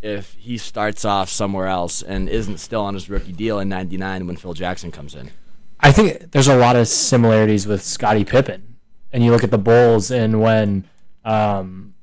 If 0.00 0.34
he 0.38 0.56
starts 0.56 1.04
off 1.04 1.28
somewhere 1.28 1.66
else 1.66 2.00
and 2.00 2.28
isn't 2.28 2.58
still 2.58 2.82
on 2.82 2.94
his 2.94 3.10
rookie 3.10 3.32
deal 3.32 3.58
in 3.58 3.68
'99 3.68 4.26
when 4.26 4.36
Phil 4.36 4.54
Jackson 4.54 4.92
comes 4.92 5.14
in, 5.14 5.32
I 5.80 5.90
think 5.90 6.30
there's 6.30 6.48
a 6.48 6.56
lot 6.56 6.76
of 6.76 6.86
similarities 6.86 7.66
with 7.66 7.82
Scottie 7.82 8.24
Pippen, 8.24 8.76
and 9.12 9.24
you 9.24 9.32
look 9.32 9.42
at 9.42 9.50
the 9.50 9.58
Bulls 9.58 10.10
and 10.10 10.40
when 10.40 10.88
um, 11.24 11.94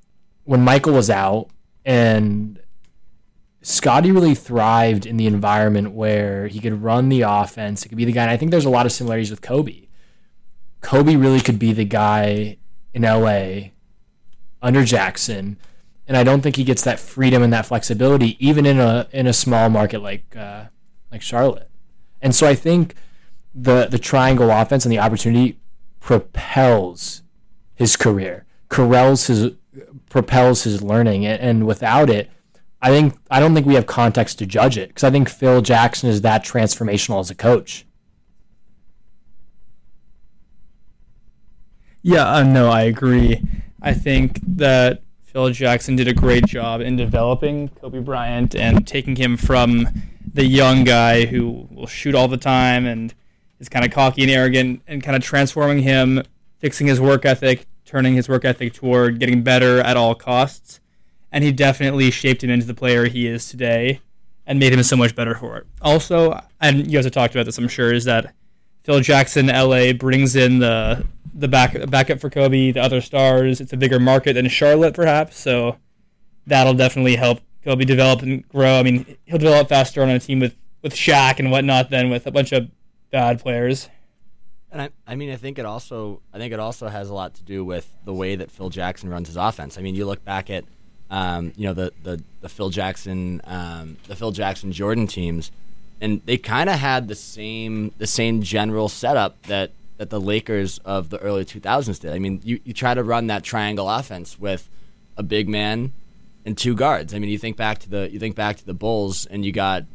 when 0.44 0.62
Michael 0.62 0.94
was 0.94 1.10
out 1.10 1.50
and 1.86 2.60
Scottie 3.62 4.12
really 4.12 4.36
thrived 4.36 5.06
in 5.06 5.16
the 5.16 5.28
environment 5.28 5.94
where 5.94 6.48
he 6.48 6.60
could 6.60 6.84
run 6.84 7.08
the 7.08 7.22
offense. 7.22 7.84
He 7.84 7.90
could 7.90 7.98
be 7.98 8.04
the 8.04 8.12
guy. 8.12 8.24
And 8.24 8.32
I 8.32 8.36
think 8.36 8.52
there's 8.52 8.66
a 8.66 8.70
lot 8.70 8.86
of 8.86 8.92
similarities 8.92 9.32
with 9.32 9.42
Kobe. 9.42 9.88
Kobe 10.82 11.16
really 11.16 11.40
could 11.40 11.60
be 11.60 11.72
the 11.72 11.86
guy 11.86 12.58
in 12.94 13.04
LA 13.04 13.72
under 14.64 14.84
Jackson, 14.84 15.58
and 16.08 16.18
I 16.18 16.24
don't 16.24 16.42
think 16.42 16.56
he 16.56 16.64
gets 16.64 16.84
that 16.84 17.00
freedom 17.00 17.44
and 17.44 17.54
that 17.54 17.68
flexibility 17.68 18.38
even 18.44 18.66
in 18.66 18.80
a 18.80 19.08
in 19.12 19.28
a 19.28 19.34
small 19.34 19.70
market 19.70 20.02
like 20.02 20.36
uh, 20.36 20.66
like 21.12 21.22
Charlotte. 21.22 21.70
And 22.22 22.34
so 22.34 22.48
I 22.48 22.56
think 22.56 22.96
the 23.54 23.86
the 23.86 24.00
triangle 24.00 24.50
offense 24.50 24.86
and 24.86 24.92
the 24.92 25.00
opportunity 25.00 25.60
propels 26.00 27.22
his 27.76 27.96
career, 27.96 28.46
corrals 28.70 29.28
his 29.28 29.52
propels 30.10 30.64
his 30.64 30.82
learning, 30.82 31.26
and, 31.26 31.66
without 31.66 32.10
it, 32.10 32.30
I 32.82 32.90
think 32.90 33.18
I 33.30 33.40
don't 33.40 33.54
think 33.54 33.68
we 33.68 33.76
have 33.76 33.86
context 33.86 34.40
to 34.40 34.46
judge 34.46 34.78
it 34.78 34.90
because 34.90 35.04
I 35.04 35.12
think 35.12 35.30
Phil 35.30 35.62
Jackson 35.62 36.10
is 36.10 36.22
that 36.22 36.46
transformational 36.46 37.20
as 37.20 37.30
a 37.30 37.36
coach. 37.36 37.86
Yeah, 42.02 42.28
uh, 42.28 42.44
no, 42.44 42.70
I 42.70 42.82
agree. 42.82 43.42
I 43.84 43.94
think 43.94 44.40
that 44.56 45.02
Phil 45.26 45.50
Jackson 45.50 45.98
did 45.98 46.08
a 46.08 46.14
great 46.14 46.46
job 46.46 46.80
in 46.80 46.96
developing 46.96 47.68
Kobe 47.68 48.00
Bryant 48.00 48.56
and 48.56 48.88
taking 48.88 49.18
him 49.18 49.36
from 49.36 49.90
the 50.34 50.46
young 50.46 50.86
guy 50.86 51.26
who 51.26 51.68
will 51.70 51.88
shoot 51.88 52.16
all 52.16 52.30
the 52.30 52.38
time 52.38 52.86
and 52.86 53.14
is 53.60 53.68
kind 53.68 53.84
of 53.84 53.92
cocky 53.92 54.22
and 54.24 54.32
arrogant 54.32 54.82
and 54.88 55.04
kind 55.04 55.18
of 55.18 55.24
transforming 55.24 55.80
him, 55.80 56.24
fixing 56.60 56.88
his 56.88 57.02
work 57.02 57.26
ethic, 57.26 57.66
turning 57.84 58.16
his 58.16 58.30
work 58.30 58.46
ethic 58.46 58.74
toward 58.74 59.20
getting 59.20 59.44
better 59.44 59.82
at 59.82 59.98
all 59.98 60.16
costs. 60.16 60.80
And 61.30 61.44
he 61.44 61.52
definitely 61.52 62.10
shaped 62.10 62.42
him 62.42 62.50
into 62.50 62.66
the 62.66 62.74
player 62.74 63.06
he 63.06 63.28
is 63.28 63.50
today 63.50 64.00
and 64.46 64.60
made 64.60 64.72
him 64.72 64.84
so 64.84 64.96
much 64.96 65.14
better 65.14 65.36
for 65.36 65.58
it. 65.58 65.68
Also, 65.82 66.40
and 66.62 66.88
you 66.88 66.98
guys 66.98 67.04
have 67.04 67.14
talked 67.14 67.36
about 67.36 67.46
this, 67.46 67.58
I'm 67.58 67.68
sure, 67.68 67.92
is 67.92 68.06
that 68.06 68.34
Phil 68.84 69.00
Jackson, 69.00 69.48
LA, 69.48 69.94
brings 69.94 70.36
in 70.36 70.60
the 70.60 71.06
the 71.34 71.48
back 71.48 71.90
backup 71.90 72.20
for 72.20 72.30
Kobe, 72.30 72.72
the 72.72 72.82
other 72.82 73.02
stars. 73.02 73.60
It's 73.60 73.74
a 73.74 73.78
bigger 73.78 74.00
market 74.00 74.34
than 74.34 74.48
Charlotte, 74.50 74.94
perhaps. 74.94 75.38
So 75.38 75.78
that'll 76.46 76.74
definitely 76.74 77.16
help 77.16 77.42
Kobe 77.64 77.86
develop 77.86 78.22
and 78.22 78.48
grow. 78.50 78.80
I 78.80 78.84
mean, 78.84 79.18
he'll 79.26 79.40
develop 79.40 79.70
faster 79.70 80.02
on 80.02 80.10
a 80.10 80.20
team 80.20 80.40
with 80.40 80.56
with 80.82 80.94
Shaq 80.94 81.40
and 81.40 81.50
whatnot 81.50 81.90
than 81.90 82.10
with 82.10 82.28
a 82.28 82.32
bunch 82.32 82.52
of 82.52 82.70
bad 83.10 83.40
players. 83.40 83.90
And 84.70 84.82
I, 84.82 84.90
I 85.08 85.16
mean, 85.16 85.30
I 85.30 85.36
think 85.36 85.60
it 85.60 85.66
also, 85.66 86.22
I 86.34 86.40
think 86.40 86.52
it 86.52 86.60
also 86.60 86.88
has 86.88 87.08
a 87.08 87.14
lot 87.14 87.36
to 87.36 87.44
do 87.44 87.64
with 87.64 87.96
the 88.06 88.14
way 88.14 88.36
that 88.36 88.50
Phil 88.50 88.70
Jackson 88.70 89.10
runs 89.10 89.28
his 89.28 89.38
offense. 89.38 89.78
I 89.78 89.82
mean, 89.82 89.94
you 89.94 90.06
look 90.06 90.26
back 90.26 90.50
at, 90.50 90.66
um, 91.12 91.54
you 91.56 91.68
know, 91.68 91.74
the 91.74 91.94
the, 92.02 92.24
the 92.42 92.50
Phil 92.50 92.70
Jackson, 92.70 93.40
um, 93.46 93.98
the 94.08 94.16
Phil 94.16 94.32
Jackson 94.32 94.72
Jordan 94.72 95.08
teams, 95.08 95.52
and 96.04 96.22
they 96.26 96.38
kind 96.38 96.70
of 96.70 96.78
had 96.78 97.08
the 97.08 97.16
same 97.16 97.94
the 97.98 98.06
same 98.06 98.42
general 98.42 98.90
setup 98.90 99.42
that 99.44 99.72
that 99.98 100.10
the 100.10 100.20
Lakers 100.20 100.80
of 100.80 101.10
the 101.10 101.18
early 101.20 101.46
2000s 101.46 102.00
did. 102.00 102.12
I 102.12 102.20
mean, 102.20 102.42
you, 102.44 102.60
you 102.66 102.74
try 102.74 102.94
to 102.94 103.04
run 103.04 103.28
that 103.28 103.44
triangle 103.44 103.90
offense 103.90 104.38
with 104.38 104.70
a 105.16 105.24
big 105.24 105.48
man 105.48 105.94
and 106.46 106.58
two 106.58 106.76
guards. 106.76 107.14
I 107.14 107.20
mean, 107.20 107.30
you 107.30 107.38
think 107.38 107.56
back 107.56 107.80
to 107.80 107.90
the 107.90 108.12
you 108.12 108.20
think 108.20 108.36
back 108.36 108.58
to 108.58 108.66
the 108.66 108.74
Bulls, 108.74 109.26
and 109.28 109.46
you 109.46 109.54
got 109.54 109.86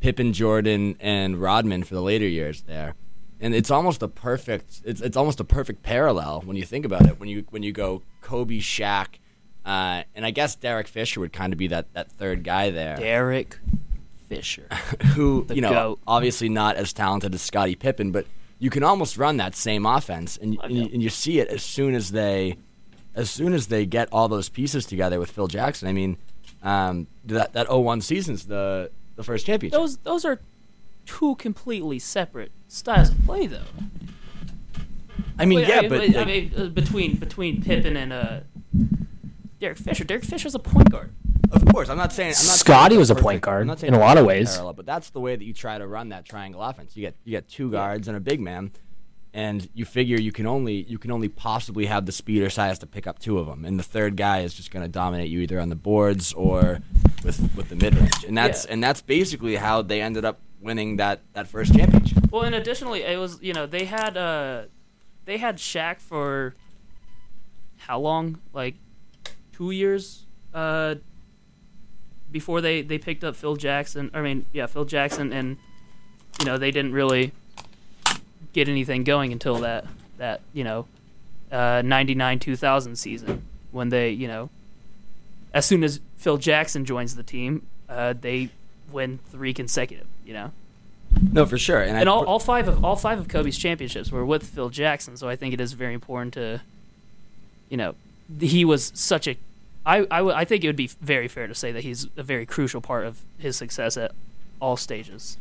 Pippen, 0.00 0.32
Jordan, 0.32 0.96
and 0.98 1.36
Rodman 1.36 1.82
for 1.82 1.94
the 1.94 2.02
later 2.02 2.26
years 2.26 2.62
there, 2.62 2.94
and 3.38 3.54
it's 3.54 3.70
almost 3.70 4.02
a 4.02 4.08
perfect 4.08 4.80
it's 4.86 5.02
it's 5.02 5.16
almost 5.16 5.40
a 5.40 5.44
perfect 5.44 5.82
parallel 5.82 6.40
when 6.46 6.56
you 6.56 6.64
think 6.64 6.86
about 6.86 7.06
it. 7.06 7.20
When 7.20 7.28
you 7.28 7.44
when 7.50 7.62
you 7.62 7.72
go 7.72 8.02
Kobe, 8.22 8.60
Shaq, 8.60 9.18
uh, 9.66 10.04
and 10.14 10.24
I 10.24 10.30
guess 10.30 10.54
Derek 10.54 10.88
Fisher 10.88 11.20
would 11.20 11.34
kind 11.34 11.52
of 11.52 11.58
be 11.58 11.66
that 11.66 11.92
that 11.92 12.10
third 12.10 12.44
guy 12.44 12.70
there, 12.70 12.96
Derek 12.96 13.58
Fisher. 14.30 14.68
who 15.14 15.44
you 15.50 15.60
know 15.60 15.70
GOAT. 15.70 16.00
obviously 16.06 16.48
not 16.48 16.76
as 16.76 16.92
talented 16.92 17.34
as 17.34 17.42
Scottie 17.42 17.74
Pippen, 17.74 18.12
but 18.12 18.26
you 18.60 18.70
can 18.70 18.84
almost 18.84 19.18
run 19.18 19.38
that 19.38 19.56
same 19.56 19.84
offense, 19.84 20.36
and, 20.36 20.56
and, 20.62 20.72
you, 20.72 20.82
and 20.84 21.02
you 21.02 21.10
see 21.10 21.40
it 21.40 21.48
as 21.48 21.62
soon 21.62 21.94
as 21.94 22.12
they 22.12 22.56
as 23.14 23.28
soon 23.28 23.52
as 23.52 23.66
they 23.66 23.84
get 23.84 24.08
all 24.12 24.28
those 24.28 24.48
pieces 24.48 24.86
together 24.86 25.18
with 25.18 25.30
Phil 25.32 25.48
Jackson. 25.48 25.88
I 25.88 25.92
mean, 25.92 26.16
um, 26.62 27.08
that 27.24 27.52
that 27.54 27.68
01 27.68 28.02
season's 28.02 28.46
the 28.46 28.90
the 29.16 29.24
first 29.24 29.46
championship. 29.46 29.76
Those 29.78 29.96
those 29.98 30.24
are 30.24 30.40
two 31.06 31.34
completely 31.34 31.98
separate 31.98 32.52
styles 32.68 33.10
of 33.10 33.24
play, 33.24 33.48
though. 33.48 33.62
I 35.38 35.44
mean, 35.44 35.58
Wait, 35.58 35.68
yeah, 35.68 35.80
I, 35.80 35.88
but 35.88 36.02
I 36.02 36.06
like, 36.06 36.26
mean, 36.26 36.52
uh, 36.56 36.66
between 36.66 37.16
between 37.16 37.62
Pippen 37.62 37.96
and 37.96 38.12
uh, 38.12 38.40
Derek 39.58 39.78
Fisher. 39.78 40.04
Derek 40.04 40.24
Fisher's 40.24 40.54
a 40.54 40.58
point 40.58 40.90
guard. 40.90 41.10
Of 41.52 41.64
course, 41.66 41.88
I'm 41.88 41.96
not 41.98 42.12
saying 42.12 42.28
I'm 42.28 42.46
not 42.46 42.56
Scottie 42.56 42.94
it's 42.94 43.00
was 43.00 43.10
a 43.10 43.14
perfect- 43.14 43.24
point 43.24 43.40
guard 43.42 43.60
I'm 43.62 43.66
not 43.68 43.80
saying 43.80 43.92
in 43.94 43.98
a 44.00 44.02
lot 44.02 44.18
of 44.18 44.26
ways. 44.26 44.52
parallel, 44.54 44.74
but 44.74 44.86
that's 44.86 45.10
the 45.10 45.20
way 45.20 45.34
that 45.36 45.44
you 45.44 45.52
try 45.52 45.78
to 45.78 45.86
run 45.86 46.10
that 46.10 46.24
triangle 46.24 46.62
offense. 46.62 46.96
You 46.96 47.02
get 47.02 47.16
you 47.24 47.32
get 47.32 47.48
two 47.48 47.70
guards 47.70 48.06
and 48.08 48.16
a 48.16 48.20
big 48.20 48.40
man, 48.40 48.70
and 49.34 49.68
you 49.74 49.84
figure 49.84 50.18
you 50.18 50.32
can 50.32 50.46
only 50.46 50.82
you 50.84 50.98
can 50.98 51.10
only 51.10 51.28
possibly 51.28 51.86
have 51.86 52.06
the 52.06 52.12
speed 52.12 52.42
or 52.42 52.50
size 52.50 52.78
to 52.80 52.86
pick 52.86 53.06
up 53.06 53.18
two 53.18 53.38
of 53.38 53.46
them, 53.46 53.64
and 53.64 53.78
the 53.78 53.82
third 53.84 54.16
guy 54.16 54.40
is 54.40 54.54
just 54.54 54.70
going 54.70 54.84
to 54.84 54.88
dominate 54.88 55.28
you 55.28 55.40
either 55.40 55.58
on 55.60 55.68
the 55.70 55.76
boards 55.76 56.32
or 56.34 56.80
with 57.24 57.54
with 57.56 57.68
the 57.68 57.76
mid 57.76 57.94
range, 57.96 58.24
and 58.26 58.36
that's 58.36 58.64
Yeah. 58.66 58.72
and 58.74 58.82
that's 58.84 59.02
basically 59.02 59.56
how 59.56 59.82
they 59.82 60.00
ended 60.00 60.24
up 60.24 60.40
winning 60.60 60.96
that 60.96 61.20
that 61.32 61.48
first 61.48 61.74
championship. 61.74 62.30
Well, 62.30 62.42
and 62.42 62.54
additionally, 62.54 63.02
it 63.02 63.18
was 63.18 63.38
you 63.42 63.52
know 63.54 63.66
they 63.66 63.86
had 63.86 64.16
uh 64.16 64.64
they 65.24 65.38
had 65.38 65.56
Shaq 65.56 66.00
for 66.00 66.54
how 67.78 67.98
long? 67.98 68.38
Like 68.52 68.76
two 69.52 69.70
years 69.72 70.26
uh 70.54 70.96
before 72.30 72.60
they 72.60 72.82
they 72.82 72.98
picked 72.98 73.24
up 73.24 73.36
Phil 73.36 73.56
Jackson. 73.56 74.10
I 74.14 74.20
mean, 74.20 74.46
yeah, 74.52 74.66
Phil 74.66 74.84
Jackson, 74.84 75.32
and 75.32 75.56
you 76.38 76.44
know 76.44 76.58
they 76.58 76.70
didn't 76.70 76.92
really 76.92 77.32
get 78.52 78.68
anything 78.68 79.04
going 79.04 79.32
until 79.32 79.56
that 79.56 79.84
that 80.18 80.40
you 80.52 80.64
know 80.64 80.86
uh 81.52 81.82
99 81.84 82.38
2000 82.38 82.96
season 82.96 83.42
when 83.70 83.88
they 83.90 84.10
you 84.10 84.26
know 84.28 84.50
as 85.54 85.66
soon 85.66 85.82
as 85.84 86.00
Phil 86.16 86.36
Jackson 86.36 86.84
joins 86.84 87.16
the 87.16 87.22
team 87.22 87.66
uh 87.88 88.12
they 88.18 88.50
win 88.90 89.18
three 89.30 89.52
consecutive 89.54 90.06
you 90.24 90.32
know 90.32 90.52
No, 91.32 91.44
for 91.46 91.58
sure, 91.58 91.80
and, 91.82 91.96
and 91.96 92.08
I, 92.08 92.12
all, 92.12 92.24
all 92.24 92.38
five 92.38 92.68
of 92.68 92.84
all 92.84 92.96
five 92.96 93.18
of 93.18 93.28
Kobe's 93.28 93.58
championships 93.58 94.10
were 94.12 94.24
with 94.24 94.44
Phil 94.44 94.68
Jackson. 94.70 95.16
So 95.16 95.28
I 95.28 95.36
think 95.36 95.52
it 95.54 95.60
is 95.60 95.72
very 95.72 95.92
important 95.92 96.34
to, 96.34 96.60
you 97.68 97.76
know, 97.76 97.94
he 98.38 98.64
was 98.64 98.92
such 98.94 99.26
a. 99.26 99.36
I, 99.86 100.00
I, 100.10 100.18
w- 100.18 100.36
I 100.36 100.44
think 100.44 100.62
it 100.62 100.66
would 100.66 100.76
be 100.76 100.88
very 101.00 101.28
fair 101.28 101.46
to 101.46 101.54
say 101.54 101.72
that 101.72 101.82
he's 101.84 102.06
a 102.16 102.22
very 102.22 102.44
crucial 102.46 102.80
part 102.80 103.06
of 103.06 103.20
his 103.38 103.56
success 103.56 103.96
at 103.96 104.12
all 104.60 104.76
stages 104.76 105.38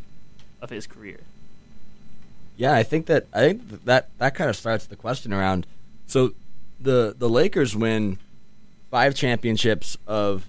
of 0.61 0.69
his 0.69 0.87
career. 0.87 1.19
Yeah, 2.57 2.73
I 2.73 2.83
think 2.83 3.05
that 3.07 3.27
I 3.33 3.39
think 3.39 3.85
that 3.85 4.09
that 4.17 4.35
kind 4.35 4.49
of 4.49 4.55
starts 4.55 4.85
the 4.85 4.95
question 4.95 5.31
around. 5.33 5.65
So, 6.07 6.33
the 6.79 7.15
the 7.17 7.29
Lakers 7.29 7.75
win 7.75 8.17
five 8.91 9.15
championships 9.15 9.97
of 10.07 10.45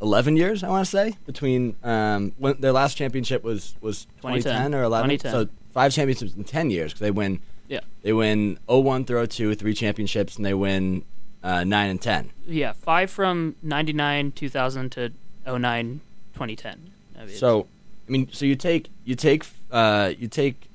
eleven 0.00 0.36
years. 0.36 0.62
I 0.62 0.68
want 0.70 0.86
to 0.86 0.90
say 0.90 1.16
between 1.26 1.76
um, 1.82 2.32
when 2.38 2.58
their 2.60 2.72
last 2.72 2.96
championship 2.96 3.42
was 3.42 3.74
was 3.82 4.04
2010. 4.22 4.70
2010 4.70 4.74
or 4.74 4.82
eleven. 4.84 5.10
2010. 5.10 5.32
So 5.32 5.52
five 5.74 5.92
championships 5.92 6.34
in 6.34 6.44
ten 6.44 6.70
years 6.70 6.92
because 6.92 7.00
they 7.00 7.10
win. 7.10 7.40
Yeah. 7.68 7.80
They 8.02 8.12
win 8.12 8.58
01 8.66 9.06
through 9.06 9.26
02, 9.26 9.56
three 9.56 9.74
championships, 9.74 10.36
and 10.36 10.44
they 10.46 10.54
win 10.54 11.04
uh, 11.46 11.62
nine 11.62 11.90
and 11.90 12.02
ten. 12.02 12.30
Yeah, 12.46 12.72
five 12.72 13.08
from 13.08 13.54
99, 13.62 14.32
2000 14.32 14.90
to 14.92 15.12
09, 15.46 16.00
2010. 16.34 16.90
I 17.16 17.24
mean, 17.24 17.28
So, 17.36 17.68
I 18.08 18.10
mean, 18.10 18.28
so 18.32 18.44
you 18.44 18.56
take 18.56 18.90
you 19.04 19.14
take 19.14 19.46
uh, 19.70 20.12
you 20.18 20.26
take 20.26 20.68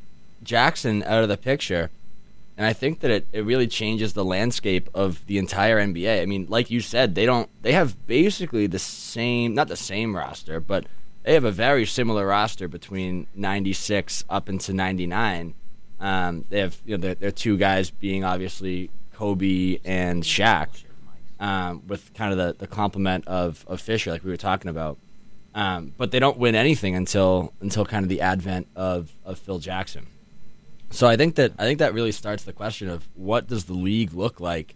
Jackson 0.43 1.03
out 1.03 1.23
of 1.23 1.29
the 1.29 1.35
picture, 1.37 1.91
and 2.57 2.65
I 2.65 2.71
think 2.71 3.01
that 3.01 3.11
it, 3.11 3.27
it 3.33 3.43
really 3.43 3.67
changes 3.67 4.13
the 4.13 4.23
landscape 4.23 4.89
of 4.93 5.25
the 5.27 5.37
entire 5.37 5.77
NBA. 5.77 6.21
I 6.21 6.25
mean, 6.25 6.45
like 6.47 6.71
you 6.71 6.79
said, 6.79 7.15
they 7.15 7.25
don't 7.25 7.49
they 7.63 7.73
have 7.73 8.07
basically 8.07 8.65
the 8.65 8.79
same 8.79 9.53
not 9.53 9.67
the 9.67 9.75
same 9.75 10.15
roster, 10.15 10.61
but 10.61 10.85
they 11.23 11.33
have 11.33 11.43
a 11.43 11.51
very 11.51 11.85
similar 11.85 12.27
roster 12.27 12.69
between 12.69 13.27
'96 13.35 14.23
up 14.29 14.47
into 14.47 14.71
'99. 14.71 15.53
Um, 15.99 16.45
they 16.49 16.59
have 16.59 16.77
you 16.85 16.95
know 16.95 17.01
their, 17.01 17.15
their 17.15 17.31
two 17.31 17.57
guys 17.57 17.91
being 17.91 18.23
obviously 18.23 18.89
Kobe 19.21 19.77
and 19.85 20.23
Shaq, 20.23 20.83
um, 21.39 21.85
with 21.85 22.11
kind 22.15 22.31
of 22.31 22.39
the, 22.39 22.55
the 22.57 22.65
complement 22.65 23.27
of, 23.27 23.63
of 23.67 23.79
Fisher, 23.79 24.09
like 24.09 24.23
we 24.23 24.31
were 24.31 24.35
talking 24.35 24.67
about. 24.67 24.97
Um, 25.53 25.93
but 25.95 26.09
they 26.09 26.17
don't 26.17 26.39
win 26.39 26.55
anything 26.55 26.95
until 26.95 27.53
until 27.61 27.85
kind 27.85 28.03
of 28.03 28.09
the 28.09 28.21
advent 28.21 28.67
of, 28.75 29.11
of 29.23 29.37
Phil 29.37 29.59
Jackson. 29.59 30.07
So 30.89 31.05
I 31.05 31.17
think 31.17 31.35
that 31.35 31.51
I 31.59 31.65
think 31.65 31.77
that 31.77 31.93
really 31.93 32.11
starts 32.11 32.45
the 32.45 32.53
question 32.53 32.89
of 32.89 33.07
what 33.13 33.45
does 33.45 33.65
the 33.65 33.75
league 33.75 34.11
look 34.13 34.39
like 34.39 34.75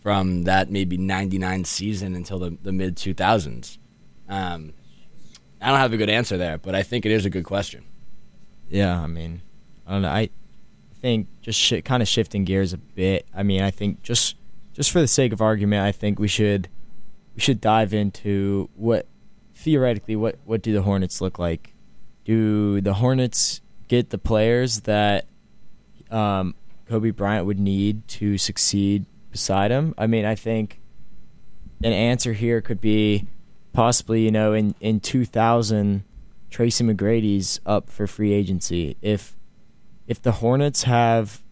from 0.00 0.44
that 0.44 0.70
maybe 0.70 0.96
'99 0.96 1.64
season 1.64 2.14
until 2.14 2.38
the, 2.38 2.56
the 2.62 2.72
mid 2.72 2.96
2000s. 2.96 3.76
Um, 4.30 4.72
I 5.60 5.68
don't 5.68 5.78
have 5.78 5.92
a 5.92 5.98
good 5.98 6.08
answer 6.08 6.38
there, 6.38 6.56
but 6.56 6.74
I 6.74 6.82
think 6.82 7.04
it 7.04 7.12
is 7.12 7.26
a 7.26 7.30
good 7.30 7.44
question. 7.44 7.84
Yeah, 8.70 8.98
I 8.98 9.08
mean, 9.08 9.42
I 9.86 9.92
don't 9.92 10.02
know. 10.02 10.08
I 10.08 10.30
think 11.04 11.28
just 11.42 11.60
shi 11.60 11.82
kind 11.82 12.02
of 12.02 12.08
shifting 12.08 12.44
gears 12.46 12.72
a 12.72 12.78
bit. 12.78 13.26
I 13.34 13.42
mean, 13.42 13.60
I 13.60 13.70
think 13.70 14.02
just 14.02 14.36
just 14.72 14.90
for 14.90 15.00
the 15.00 15.06
sake 15.06 15.34
of 15.34 15.42
argument, 15.42 15.84
I 15.84 15.92
think 15.92 16.18
we 16.18 16.28
should 16.28 16.70
we 17.34 17.42
should 17.42 17.60
dive 17.60 17.92
into 17.92 18.70
what 18.74 19.06
theoretically 19.54 20.16
what 20.16 20.38
what 20.46 20.62
do 20.62 20.72
the 20.72 20.80
Hornets 20.80 21.20
look 21.20 21.38
like? 21.38 21.74
Do 22.24 22.80
the 22.80 22.94
Hornets 22.94 23.60
get 23.86 24.08
the 24.08 24.16
players 24.16 24.80
that 24.82 25.26
um, 26.10 26.54
Kobe 26.88 27.10
Bryant 27.10 27.44
would 27.44 27.60
need 27.60 28.08
to 28.08 28.38
succeed 28.38 29.04
beside 29.30 29.70
him? 29.70 29.94
I 29.98 30.06
mean, 30.06 30.24
I 30.24 30.34
think 30.34 30.80
an 31.82 31.92
answer 31.92 32.32
here 32.32 32.62
could 32.62 32.80
be 32.80 33.26
possibly, 33.74 34.22
you 34.22 34.30
know, 34.30 34.54
in 34.54 34.74
in 34.80 35.00
2000 35.00 36.02
Tracy 36.48 36.82
McGrady's 36.82 37.60
up 37.66 37.90
for 37.90 38.06
free 38.06 38.32
agency. 38.32 38.96
If 39.02 39.36
if 40.06 40.20
the 40.20 40.32
Hornets 40.32 40.84
have 40.84 41.42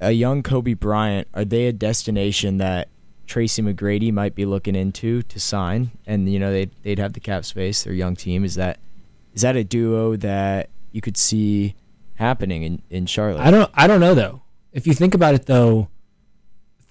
a 0.00 0.12
young 0.12 0.42
Kobe 0.42 0.74
Bryant, 0.74 1.28
are 1.34 1.44
they 1.44 1.66
a 1.66 1.72
destination 1.72 2.58
that 2.58 2.88
Tracy 3.26 3.62
McGrady 3.62 4.12
might 4.12 4.34
be 4.34 4.46
looking 4.46 4.74
into 4.74 5.22
to 5.22 5.40
sign? 5.40 5.90
And 6.06 6.30
you 6.32 6.38
know 6.38 6.52
they'd 6.52 6.70
they'd 6.82 6.98
have 6.98 7.12
the 7.12 7.20
cap 7.20 7.44
space. 7.44 7.82
Their 7.82 7.92
young 7.92 8.16
team 8.16 8.44
is 8.44 8.54
that 8.54 8.78
is 9.34 9.42
that 9.42 9.56
a 9.56 9.64
duo 9.64 10.16
that 10.16 10.70
you 10.92 11.00
could 11.00 11.16
see 11.16 11.74
happening 12.14 12.62
in 12.62 12.82
in 12.90 13.06
Charlotte? 13.06 13.40
I 13.40 13.50
don't. 13.50 13.70
I 13.74 13.86
don't 13.86 14.00
know 14.00 14.14
though. 14.14 14.42
If 14.72 14.86
you 14.86 14.94
think 14.94 15.14
about 15.14 15.34
it, 15.34 15.46
though, 15.46 15.88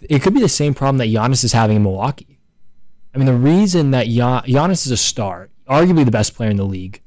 it 0.02 0.22
could 0.22 0.34
be 0.34 0.42
the 0.42 0.50
same 0.50 0.74
problem 0.74 0.98
that 0.98 1.08
Giannis 1.08 1.44
is 1.44 1.54
having 1.54 1.78
in 1.78 1.84
Milwaukee. 1.84 2.40
I 3.14 3.18
mean, 3.18 3.28
the 3.28 3.34
reason 3.34 3.92
that 3.92 4.08
Gian- 4.08 4.44
Giannis 4.44 4.86
is 4.86 4.92
a 4.92 4.98
star, 4.98 5.50
arguably 5.70 6.04
the 6.04 6.12
best 6.12 6.36
player 6.36 6.50
in 6.50 6.58
the 6.58 6.66
league. 6.66 7.02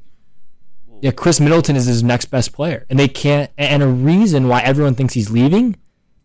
Yeah, 1.00 1.12
Khris 1.12 1.40
Middleton 1.40 1.76
is 1.76 1.86
his 1.86 2.02
next 2.02 2.26
best 2.26 2.52
player, 2.52 2.84
and 2.90 2.98
they 2.98 3.08
can't. 3.08 3.50
And 3.56 3.82
a 3.82 3.88
reason 3.88 4.48
why 4.48 4.60
everyone 4.60 4.94
thinks 4.94 5.14
he's 5.14 5.30
leaving 5.30 5.76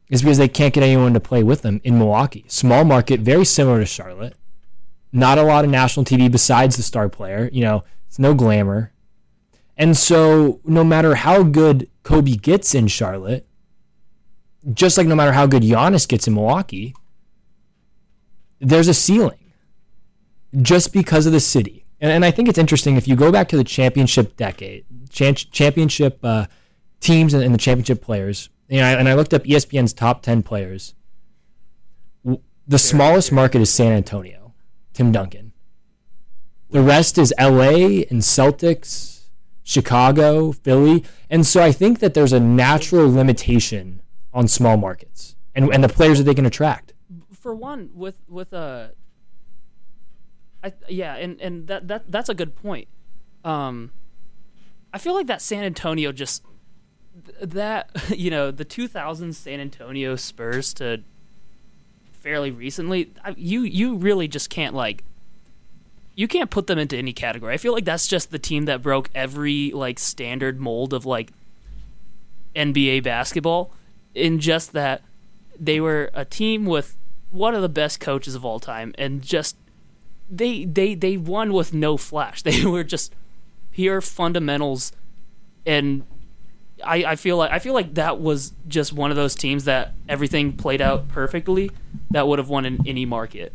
is 0.10 0.22
because 0.22 0.38
they 0.38 0.48
can't 0.48 0.74
get 0.74 0.84
anyone 0.84 1.14
to 1.14 1.20
play 1.20 1.44
with 1.44 1.62
them 1.62 1.80
in 1.84 1.98
Milwaukee. 1.98 2.46
Small 2.48 2.84
market, 2.84 3.22
very 3.22 3.46
similar 3.46 3.80
to 3.80 3.86
Charlotte. 3.86 4.36
Not 5.12 5.38
a 5.38 5.44
lot 5.44 5.64
of 5.64 5.72
national 5.72 6.06
TV 6.06 6.30
besides 6.30 6.76
the 6.76 6.84
star 6.84 7.08
player. 7.08 7.50
You 7.54 7.62
know, 7.62 7.84
it's 8.08 8.20
no 8.20 8.34
glamour. 8.34 8.92
And 9.78 9.96
so, 9.96 10.60
no 10.66 10.84
matter 10.84 11.16
how 11.16 11.44
good 11.44 11.90
Kobe 12.04 12.36
gets 12.36 12.76
in 12.76 12.88
Charlotte, 12.88 13.48
just 14.74 14.98
like 14.98 15.08
no 15.08 15.16
matter 15.16 15.34
how 15.34 15.48
good 15.48 15.64
Giannis 15.64 16.08
gets 16.08 16.28
in 16.28 16.34
Milwaukee, 16.34 16.94
there's 18.60 18.88
a 18.88 18.94
ceiling 18.94 19.54
just 20.62 20.92
because 20.94 21.26
of 21.26 21.34
the 21.34 21.40
city. 21.40 21.85
And, 22.02 22.12
and 22.12 22.26
I 22.26 22.32
think 22.32 22.50
it's 22.50 22.58
interesting 22.58 22.96
if 22.98 23.08
you 23.08 23.16
go 23.16 23.32
back 23.32 23.48
to 23.50 23.58
the 23.58 23.64
championship 23.64 24.36
decade, 24.36 24.86
chan- 25.10 25.36
championship 25.36 26.20
uh, 26.24 26.46
teams 27.00 27.34
and, 27.34 27.44
and 27.44 27.54
the 27.54 27.58
championship 27.58 28.02
players, 28.02 28.50
you 28.68 28.80
know, 28.80 28.86
and 28.86 29.08
I 29.08 29.14
looked 29.14 29.34
up 29.34 29.44
ESPN's 29.44 29.94
top 29.94 30.22
10 30.22 30.44
players. 30.44 30.94
W- 32.24 32.42
The 32.68 32.80
smallest 32.80 33.32
market 33.32 33.62
is 33.62 33.70
San 33.74 33.92
Antonio, 33.94 34.54
Tim 34.94 35.12
Duncan. 35.12 35.54
The 36.72 36.82
rest 36.82 37.18
is 37.18 37.34
LA 37.40 38.04
and 38.10 38.22
Celtics, 38.22 39.28
Chicago, 39.64 40.52
Philly. 40.52 41.04
And 41.30 41.46
so 41.46 41.62
I 41.62 41.72
think 41.72 42.00
that 42.00 42.14
there's 42.14 42.34
a 42.34 42.40
natural 42.40 43.10
limitation 43.12 44.02
on 44.34 44.48
small 44.48 44.76
markets 44.76 45.36
and, 45.54 45.74
and 45.74 45.84
the 45.84 45.88
players 45.90 46.18
that 46.18 46.26
they 46.26 46.36
can 46.36 46.46
attract. 46.46 46.94
for 47.32 47.56
one, 47.56 47.90
with 47.94 48.18
with 48.28 48.52
a, 48.52 48.92
I 50.66 50.74
yeah, 50.90 51.16
and 51.16 51.40
and 51.40 51.68
that 51.68 51.88
that 51.88 52.12
that's 52.12 52.28
a 52.28 52.34
good 52.34 52.56
point. 52.56 52.88
Um, 53.44 53.92
I 54.92 54.98
feel 54.98 55.14
like 55.14 55.28
that 55.28 55.42
San 55.42 55.64
Antonio 55.64 56.12
just 56.12 56.44
that 57.40 57.92
you 58.18 58.32
know 58.32 58.50
the 58.50 58.66
2000 58.66 59.34
San 59.34 59.60
Antonio 59.60 60.16
Spurs 60.16 60.74
to 60.76 61.04
fairly 62.12 62.50
recently, 62.50 63.14
you 63.38 63.62
you 63.62 63.96
really 63.96 64.28
just 64.28 64.50
can't 64.50 64.74
like. 64.74 65.04
You 66.18 66.30
can't 66.30 66.50
put 66.50 66.68
them 66.68 66.80
into 66.80 66.98
any 66.98 67.12
category. 67.12 67.54
I 67.54 67.58
feel 67.58 67.74
like 67.74 67.84
that's 67.84 68.08
just 68.08 68.32
the 68.32 68.40
team 68.40 68.66
that 68.66 68.82
broke 68.82 69.10
every 69.14 69.72
like 69.72 70.00
standard 70.00 70.62
mold 70.62 70.94
of 70.94 71.06
like 71.06 71.34
NBA 72.56 73.04
basketball 73.04 73.74
in 74.14 74.40
just 74.40 74.72
that 74.72 75.02
they 75.60 75.82
were 75.82 76.10
a 76.14 76.24
team 76.24 76.66
with 76.66 76.96
one 77.32 77.54
of 77.54 77.62
the 77.62 77.68
best 77.68 78.00
coaches 78.00 78.34
of 78.34 78.46
all 78.46 78.62
time 78.62 78.96
and 78.98 79.22
just 79.22 79.58
they 80.30 80.66
they 80.66 80.96
they 80.96 81.18
won 81.18 81.54
with 81.54 81.74
no 81.74 81.98
flash. 81.98 82.42
They 82.44 82.66
were 82.66 82.84
just 82.84 83.14
pure 83.72 84.02
fundamentals 84.02 84.94
and 85.66 86.04
I, 86.84 87.04
I 87.06 87.16
feel 87.16 87.38
like 87.38 87.52
I 87.52 87.60
feel 87.60 87.74
like 87.74 87.94
that 87.96 88.20
was 88.20 88.54
just 88.68 88.94
one 88.94 89.10
of 89.10 89.16
those 89.18 89.36
teams 89.36 89.66
that 89.66 89.94
everything 90.10 90.54
played 90.54 90.82
out 90.82 91.08
perfectly 91.08 91.72
that 92.12 92.28
would 92.28 92.40
have 92.40 92.50
won 92.50 92.66
in 92.66 92.86
any 92.86 93.06
market. 93.06 93.54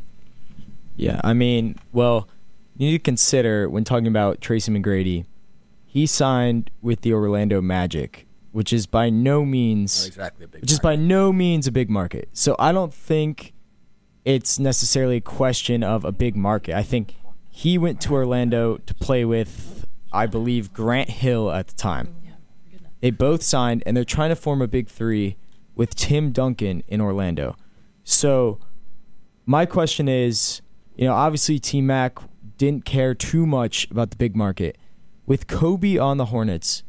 Yeah, 0.96 1.20
I 1.22 1.32
mean, 1.32 1.76
well, 1.92 2.28
you 2.76 2.86
need 2.86 2.98
to 2.98 3.02
consider 3.02 3.68
when 3.68 3.84
talking 3.84 4.06
about 4.06 4.40
Tracy 4.40 4.72
McGrady, 4.72 5.24
he 5.86 6.06
signed 6.06 6.70
with 6.82 7.02
the 7.02 7.12
Orlando 7.12 7.60
Magic, 7.60 8.26
which 8.52 8.72
is 8.72 8.86
by 8.86 9.10
no 9.10 9.44
means 9.44 10.06
exactly 10.06 10.44
a 10.44 10.48
big. 10.48 10.62
which 10.62 10.72
is 10.72 10.80
by 10.80 10.96
no 10.96 11.32
means 11.32 11.66
a 11.66 11.72
big 11.72 11.90
market. 11.90 12.28
So 12.32 12.56
I 12.58 12.72
don't 12.72 12.92
think 12.92 13.52
it's 14.24 14.58
necessarily 14.58 15.16
a 15.16 15.20
question 15.20 15.82
of 15.82 16.04
a 16.04 16.12
big 16.12 16.36
market. 16.36 16.74
I 16.74 16.82
think 16.82 17.14
he 17.48 17.78
went 17.78 18.00
to 18.02 18.14
Orlando 18.14 18.78
to 18.78 18.94
play 18.94 19.24
with, 19.24 19.86
I 20.12 20.26
believe, 20.26 20.72
Grant 20.72 21.10
Hill 21.10 21.50
at 21.50 21.68
the 21.68 21.74
time. 21.74 22.14
Mm, 22.24 22.80
they 23.00 23.10
both 23.10 23.42
signed, 23.42 23.82
and 23.86 23.96
they're 23.96 24.04
trying 24.04 24.30
to 24.30 24.36
form 24.36 24.62
a 24.62 24.68
big 24.68 24.88
three 24.88 25.36
with 25.74 25.94
Tim 25.94 26.32
Duncan 26.32 26.82
in 26.88 27.00
Orlando. 27.00 27.56
So 28.04 28.58
my 29.46 29.66
question 29.66 30.08
is, 30.08 30.60
you 30.96 31.06
know, 31.06 31.14
obviously 31.14 31.58
T 31.58 31.80
Mac 31.80 32.18
didn't 32.58 32.84
care 32.84 33.14
too 33.14 33.46
much 33.46 33.90
about 33.90 34.10
the 34.10 34.16
big 34.16 34.36
market. 34.36 34.76
With 35.26 35.46
Kobe 35.46 35.96
on 35.96 36.16
the 36.16 36.26
Hornets, 36.26 36.82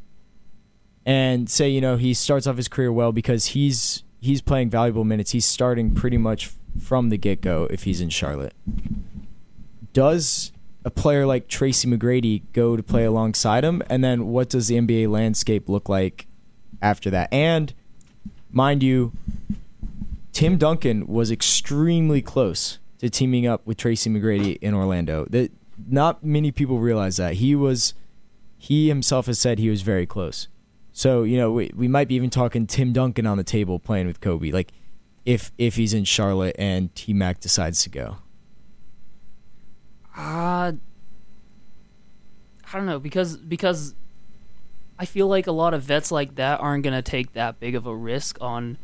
and 1.05 1.49
say 1.49 1.69
you 1.69 1.81
know 1.81 1.97
he 1.97 2.13
starts 2.13 2.47
off 2.47 2.57
his 2.57 2.67
career 2.67 2.91
well 2.91 3.11
because 3.11 3.47
he's 3.47 4.03
he's 4.19 4.41
playing 4.41 4.69
valuable 4.69 5.03
minutes. 5.03 5.31
He's 5.31 5.45
starting 5.45 5.93
pretty 5.93 6.17
much 6.17 6.51
from 6.79 7.09
the 7.09 7.17
get 7.17 7.41
go 7.41 7.67
if 7.69 7.83
he's 7.83 8.01
in 8.01 8.09
Charlotte. 8.09 8.53
Does 9.93 10.51
a 10.83 10.89
player 10.89 11.25
like 11.25 11.47
Tracy 11.47 11.87
McGrady 11.87 12.43
go 12.53 12.75
to 12.75 12.83
play 12.83 13.03
alongside 13.03 13.63
him, 13.63 13.83
and 13.89 14.03
then 14.03 14.27
what 14.27 14.49
does 14.49 14.67
the 14.67 14.75
NBA 14.75 15.09
landscape 15.09 15.69
look 15.69 15.89
like 15.89 16.27
after 16.81 17.09
that? 17.09 17.31
And 17.31 17.73
mind 18.51 18.81
you, 18.81 19.11
Tim 20.31 20.57
Duncan 20.57 21.07
was 21.07 21.29
extremely 21.31 22.21
close 22.21 22.79
to 22.99 23.09
teaming 23.09 23.45
up 23.45 23.65
with 23.65 23.77
Tracy 23.77 24.09
McGrady 24.09 24.57
in 24.61 24.73
Orlando. 24.73 25.25
That 25.29 25.51
not 25.87 26.23
many 26.23 26.51
people 26.51 26.79
realize 26.79 27.17
that 27.17 27.35
he 27.35 27.55
was 27.55 27.93
he 28.57 28.87
himself 28.87 29.25
has 29.25 29.39
said 29.39 29.59
he 29.59 29.69
was 29.69 29.81
very 29.81 30.05
close. 30.05 30.47
So 30.93 31.23
you 31.23 31.37
know 31.37 31.51
we 31.51 31.71
we 31.75 31.87
might 31.87 32.07
be 32.07 32.15
even 32.15 32.29
talking 32.29 32.65
Tim 32.67 32.93
Duncan 32.93 33.25
on 33.25 33.37
the 33.37 33.43
table 33.43 33.79
playing 33.79 34.07
with 34.07 34.21
Kobe. 34.21 34.51
Like 34.51 34.71
if 35.25 35.51
if 35.57 35.75
he's 35.75 35.93
in 35.93 36.03
Charlotte 36.03 36.55
and 36.57 36.93
T 36.95 37.13
Mac 37.13 37.39
decides 37.39 37.83
to 37.83 37.89
go. 37.89 38.17
Uh, 40.15 40.73
I 42.73 42.77
don't 42.77 42.85
know 42.85 42.99
because 42.99 43.37
because 43.37 43.93
I 44.99 45.05
feel 45.05 45.27
like 45.27 45.47
a 45.47 45.51
lot 45.51 45.73
of 45.73 45.83
vets 45.83 46.11
like 46.11 46.35
that 46.35 46.59
aren't 46.59 46.83
gonna 46.83 47.01
take 47.01 47.33
that 47.33 47.59
big 47.59 47.75
of 47.75 47.85
a 47.85 47.95
risk 47.95 48.37
on 48.41 48.77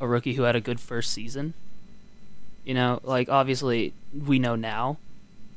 a 0.00 0.06
rookie 0.06 0.34
who 0.34 0.42
had 0.42 0.56
a 0.56 0.60
good 0.60 0.80
first 0.80 1.12
season. 1.12 1.54
You 2.64 2.74
know, 2.74 3.00
like 3.02 3.28
obviously 3.28 3.92
we 4.14 4.38
know 4.38 4.54
now 4.56 4.98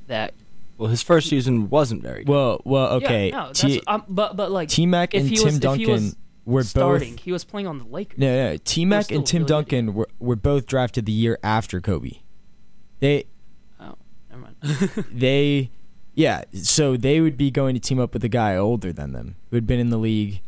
that 0.07 0.33
Well, 0.77 0.89
his 0.89 1.01
first 1.03 1.29
season 1.29 1.69
wasn't 1.69 2.01
very 2.01 2.23
good. 2.23 2.31
Well, 2.31 2.61
well, 2.65 2.99
yeah, 3.01 3.07
okay. 3.07 3.31
no, 3.31 3.51
T 3.53 3.81
um, 3.87 4.03
but 4.07 4.35
but 4.35 4.51
like 4.51 4.69
T 4.69 4.85
Mac 4.85 5.13
and 5.13 5.27
he 5.27 5.35
Tim 5.35 5.45
was- 5.45 5.55
if 5.55 5.61
he 5.61 5.67
Duncan 5.85 5.91
was 5.91 6.15
were 6.45 6.63
starting, 6.63 7.15
both 7.15 7.23
he 7.23 7.31
was 7.31 7.43
playing 7.43 7.67
on 7.67 7.77
the 7.79 7.85
Lakers. 7.85 8.19
no 8.19 8.51
no. 8.51 8.57
T 8.63 8.85
Mac 8.85 9.11
and 9.11 9.25
Tim 9.25 9.41
really. 9.41 9.47
Duncan 9.47 9.93
were 9.93 10.07
were 10.19 10.35
both 10.35 10.65
drafted 10.65 11.05
the 11.05 11.11
year 11.11 11.39
after 11.43 11.81
Kobe. 11.81 12.19
They 12.99 13.25
Oh, 13.79 13.95
never 14.29 14.41
mind. 14.41 15.05
they 15.11 15.71
yeah 16.13 16.43
so 16.53 16.95
they 16.95 17.19
would 17.19 17.37
be 17.37 17.51
going 17.51 17.75
to 17.75 17.79
team 17.79 17.99
up 17.99 18.13
with 18.13 18.23
a 18.23 18.29
guy 18.29 18.55
older 18.55 18.93
than 18.93 19.11
them 19.11 19.35
who 19.49 19.57
had 19.57 19.67
been 19.67 19.79
in 19.79 19.89
the 19.89 19.97
league 19.97 20.41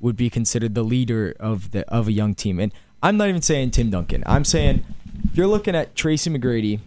would 0.00 0.16
be 0.16 0.30
considered 0.30 0.74
the 0.74 0.82
leader 0.82 1.34
of 1.38 1.70
the 1.72 1.86
of 1.92 2.08
a 2.08 2.12
young 2.12 2.34
team 2.34 2.58
and 2.58 2.72
i'm 3.02 3.16
not 3.18 3.28
even 3.28 3.42
saying 3.42 3.70
tim 3.70 3.90
duncan 3.90 4.22
i'm 4.26 4.44
saying 4.44 4.82
if 5.30 5.36
you're 5.36 5.46
looking 5.46 5.76
at 5.76 5.94
tracy 5.94 6.30
mcgrady 6.30 6.80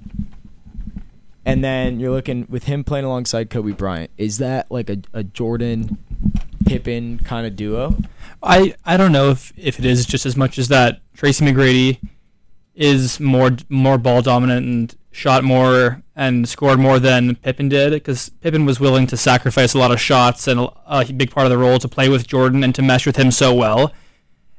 and 1.45 1.63
then 1.63 1.99
you're 1.99 2.11
looking 2.11 2.45
with 2.49 2.63
him 2.63 2.83
playing 2.83 3.05
alongside 3.05 3.49
kobe 3.51 3.71
bryant 3.71 4.09
is 4.17 4.39
that 4.39 4.69
like 4.71 4.89
a, 4.89 4.97
a 5.13 5.23
jordan 5.23 5.97
pippen 6.67 7.19
kind 7.19 7.47
of 7.47 7.55
duo 7.55 7.95
I, 8.41 8.75
I 8.85 8.97
don't 8.97 9.11
know 9.11 9.31
if, 9.31 9.51
if 9.57 9.79
it 9.79 9.85
is 9.85 10.05
just 10.05 10.25
as 10.25 10.35
much 10.35 10.57
as 10.57 10.67
that 10.67 11.01
Tracy 11.15 11.45
McGrady 11.45 11.99
is 12.75 13.19
more 13.19 13.51
more 13.69 13.97
ball 13.97 14.21
dominant 14.21 14.65
and 14.65 14.95
shot 15.11 15.43
more 15.43 16.03
and 16.15 16.47
scored 16.47 16.77
more 16.79 16.99
than 16.99 17.35
Pippen 17.37 17.69
did 17.69 17.91
because 17.91 18.29
Pippen 18.29 18.65
was 18.65 18.79
willing 18.79 19.07
to 19.07 19.17
sacrifice 19.17 19.73
a 19.73 19.79
lot 19.79 19.91
of 19.91 19.99
shots 19.99 20.47
and 20.47 20.69
a, 20.85 21.05
big 21.11 21.31
part 21.31 21.47
of 21.47 21.49
the 21.49 21.57
role 21.57 21.79
to 21.79 21.87
play 21.87 22.07
with 22.07 22.27
Jordan 22.27 22.63
and 22.63 22.75
to 22.75 22.83
mesh 22.83 23.07
with 23.07 23.15
him 23.15 23.31
so 23.31 23.53
well. 23.53 23.91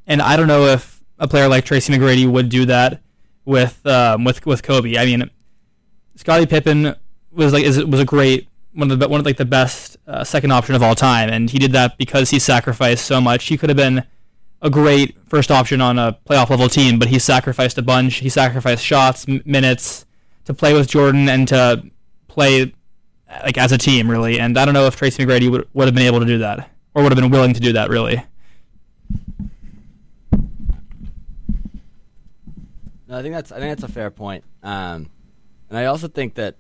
And 0.07 0.21
I 0.21 0.37
don't 0.37 0.49
know 0.49 0.66
if 0.66 1.05
a 1.21 1.29
player 1.29 1.47
like 1.47 1.64
Tracy 1.64 1.92
McGrady 1.92 2.29
would 2.29 2.49
do 2.49 2.66
that 2.66 3.01
with 3.44 3.87
um, 3.87 4.25
with 4.25 4.44
with 4.44 4.64
Kobe. 4.64 4.99
I 4.99 5.05
mean, 5.05 5.31
Scottie 6.16 6.47
Pippen 6.47 6.97
was 7.31 7.53
like 7.53 7.62
is 7.62 7.83
was 7.85 8.01
a 8.01 8.05
great 8.05 8.48
one 8.79 8.93
of 8.93 9.01
the 9.01 9.09
one 9.09 9.19
of 9.19 9.27
like 9.27 9.37
the 9.37 9.45
best 9.45 9.97
uh, 10.07 10.23
second 10.23 10.53
option 10.53 10.77
of 10.77 10.83
all 10.85 10.95
time, 10.95 11.29
and 11.29 11.51
he 11.51 11.59
did 11.59 11.73
that 11.73 11.99
because 11.99 12.31
he 12.31 12.38
sacrificed 12.38 13.05
so 13.05 13.21
much. 13.21 13.47
He 13.47 13.59
could 13.59 13.69
have 13.71 13.77
been 13.77 14.05
a 14.62 14.71
great 14.71 15.17
first 15.29 15.51
option 15.51 15.81
on 15.81 15.99
a 15.99 16.17
playoff 16.29 16.49
level 16.49 16.69
team, 16.69 16.99
but 16.99 17.09
he 17.09 17.19
sacrificed 17.19 17.77
a 17.77 17.83
bunch. 17.83 18.17
He 18.17 18.29
sacrificed 18.29 18.85
shots, 18.85 19.29
m- 19.29 19.43
minutes 19.45 20.07
to 20.45 20.55
play 20.55 20.75
with 20.75 20.88
Jordan 20.88 21.29
and 21.29 21.49
to 21.49 21.91
play 22.29 22.73
like 23.43 23.59
as 23.59 23.73
a 23.73 23.79
team, 23.79 24.09
really. 24.09 24.38
And 24.38 24.57
I 24.57 24.64
don't 24.64 24.75
know 24.75 24.87
if 24.87 24.95
Tracy 24.95 25.27
McGrady 25.27 25.51
would 25.51 25.69
would 25.75 25.88
have 25.88 25.95
been 25.95 26.07
able 26.07 26.21
to 26.21 26.27
do 26.27 26.38
that 26.38 26.71
or 26.95 27.03
would 27.03 27.11
have 27.11 27.21
been 27.21 27.33
willing 27.33 27.55
to 27.55 27.61
do 27.61 27.73
that, 27.73 27.91
really. 27.91 28.23
No, 33.09 33.19
I 33.19 33.23
think 33.23 33.35
that's 33.35 33.51
I 33.51 33.59
think 33.59 33.71
that's 33.73 33.91
a 33.91 33.93
fair 33.93 34.12
point. 34.12 34.45
Um, 34.62 35.11
and 35.69 35.77
I 35.79 35.87
also 35.87 36.07
think 36.07 36.35
that 36.35 36.55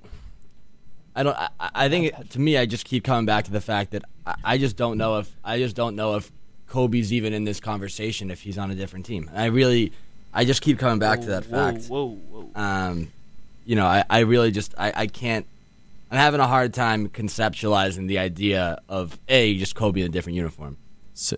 I 1.18 1.24
don't. 1.24 1.36
I, 1.36 1.48
I 1.58 1.88
think 1.88 2.06
it, 2.06 2.30
to 2.30 2.38
me, 2.38 2.56
I 2.56 2.64
just 2.64 2.84
keep 2.84 3.02
coming 3.02 3.26
back 3.26 3.46
to 3.46 3.50
the 3.50 3.60
fact 3.60 3.90
that 3.90 4.04
I, 4.24 4.34
I 4.44 4.58
just 4.58 4.76
don't 4.76 4.98
know 4.98 5.18
if 5.18 5.34
I 5.42 5.58
just 5.58 5.74
don't 5.74 5.96
know 5.96 6.14
if 6.14 6.30
Kobe's 6.68 7.12
even 7.12 7.32
in 7.32 7.42
this 7.42 7.58
conversation 7.58 8.30
if 8.30 8.40
he's 8.42 8.56
on 8.56 8.70
a 8.70 8.76
different 8.76 9.04
team. 9.04 9.28
And 9.28 9.36
I 9.36 9.46
really, 9.46 9.92
I 10.32 10.44
just 10.44 10.62
keep 10.62 10.78
coming 10.78 11.00
back 11.00 11.20
to 11.22 11.26
that 11.26 11.46
Whoa, 11.46 11.72
fact. 11.72 11.86
Whoa, 11.86 12.10
whoa. 12.10 12.50
Um, 12.54 13.10
you 13.66 13.74
know, 13.74 13.84
I, 13.84 14.04
I 14.08 14.20
really 14.20 14.52
just 14.52 14.76
I, 14.78 14.92
I 14.94 15.06
can't. 15.08 15.44
I'm 16.08 16.18
having 16.18 16.38
a 16.38 16.46
hard 16.46 16.72
time 16.72 17.08
conceptualizing 17.08 18.06
the 18.06 18.18
idea 18.18 18.78
of 18.88 19.18
a 19.28 19.58
just 19.58 19.74
Kobe 19.74 20.00
in 20.00 20.06
a 20.06 20.10
different 20.10 20.36
uniform 20.36 20.76
so, 21.14 21.36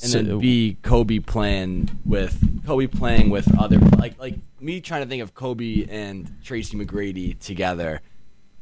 and 0.00 0.10
so- 0.10 0.22
then 0.22 0.38
B 0.38 0.78
Kobe 0.80 1.18
playing 1.18 1.90
with 2.06 2.64
Kobe 2.66 2.86
playing 2.86 3.28
with 3.28 3.54
other 3.58 3.78
like 3.98 4.18
like 4.18 4.36
me 4.60 4.80
trying 4.80 5.02
to 5.02 5.08
think 5.10 5.22
of 5.22 5.34
Kobe 5.34 5.86
and 5.90 6.34
Tracy 6.42 6.78
McGrady 6.78 7.38
together 7.38 8.00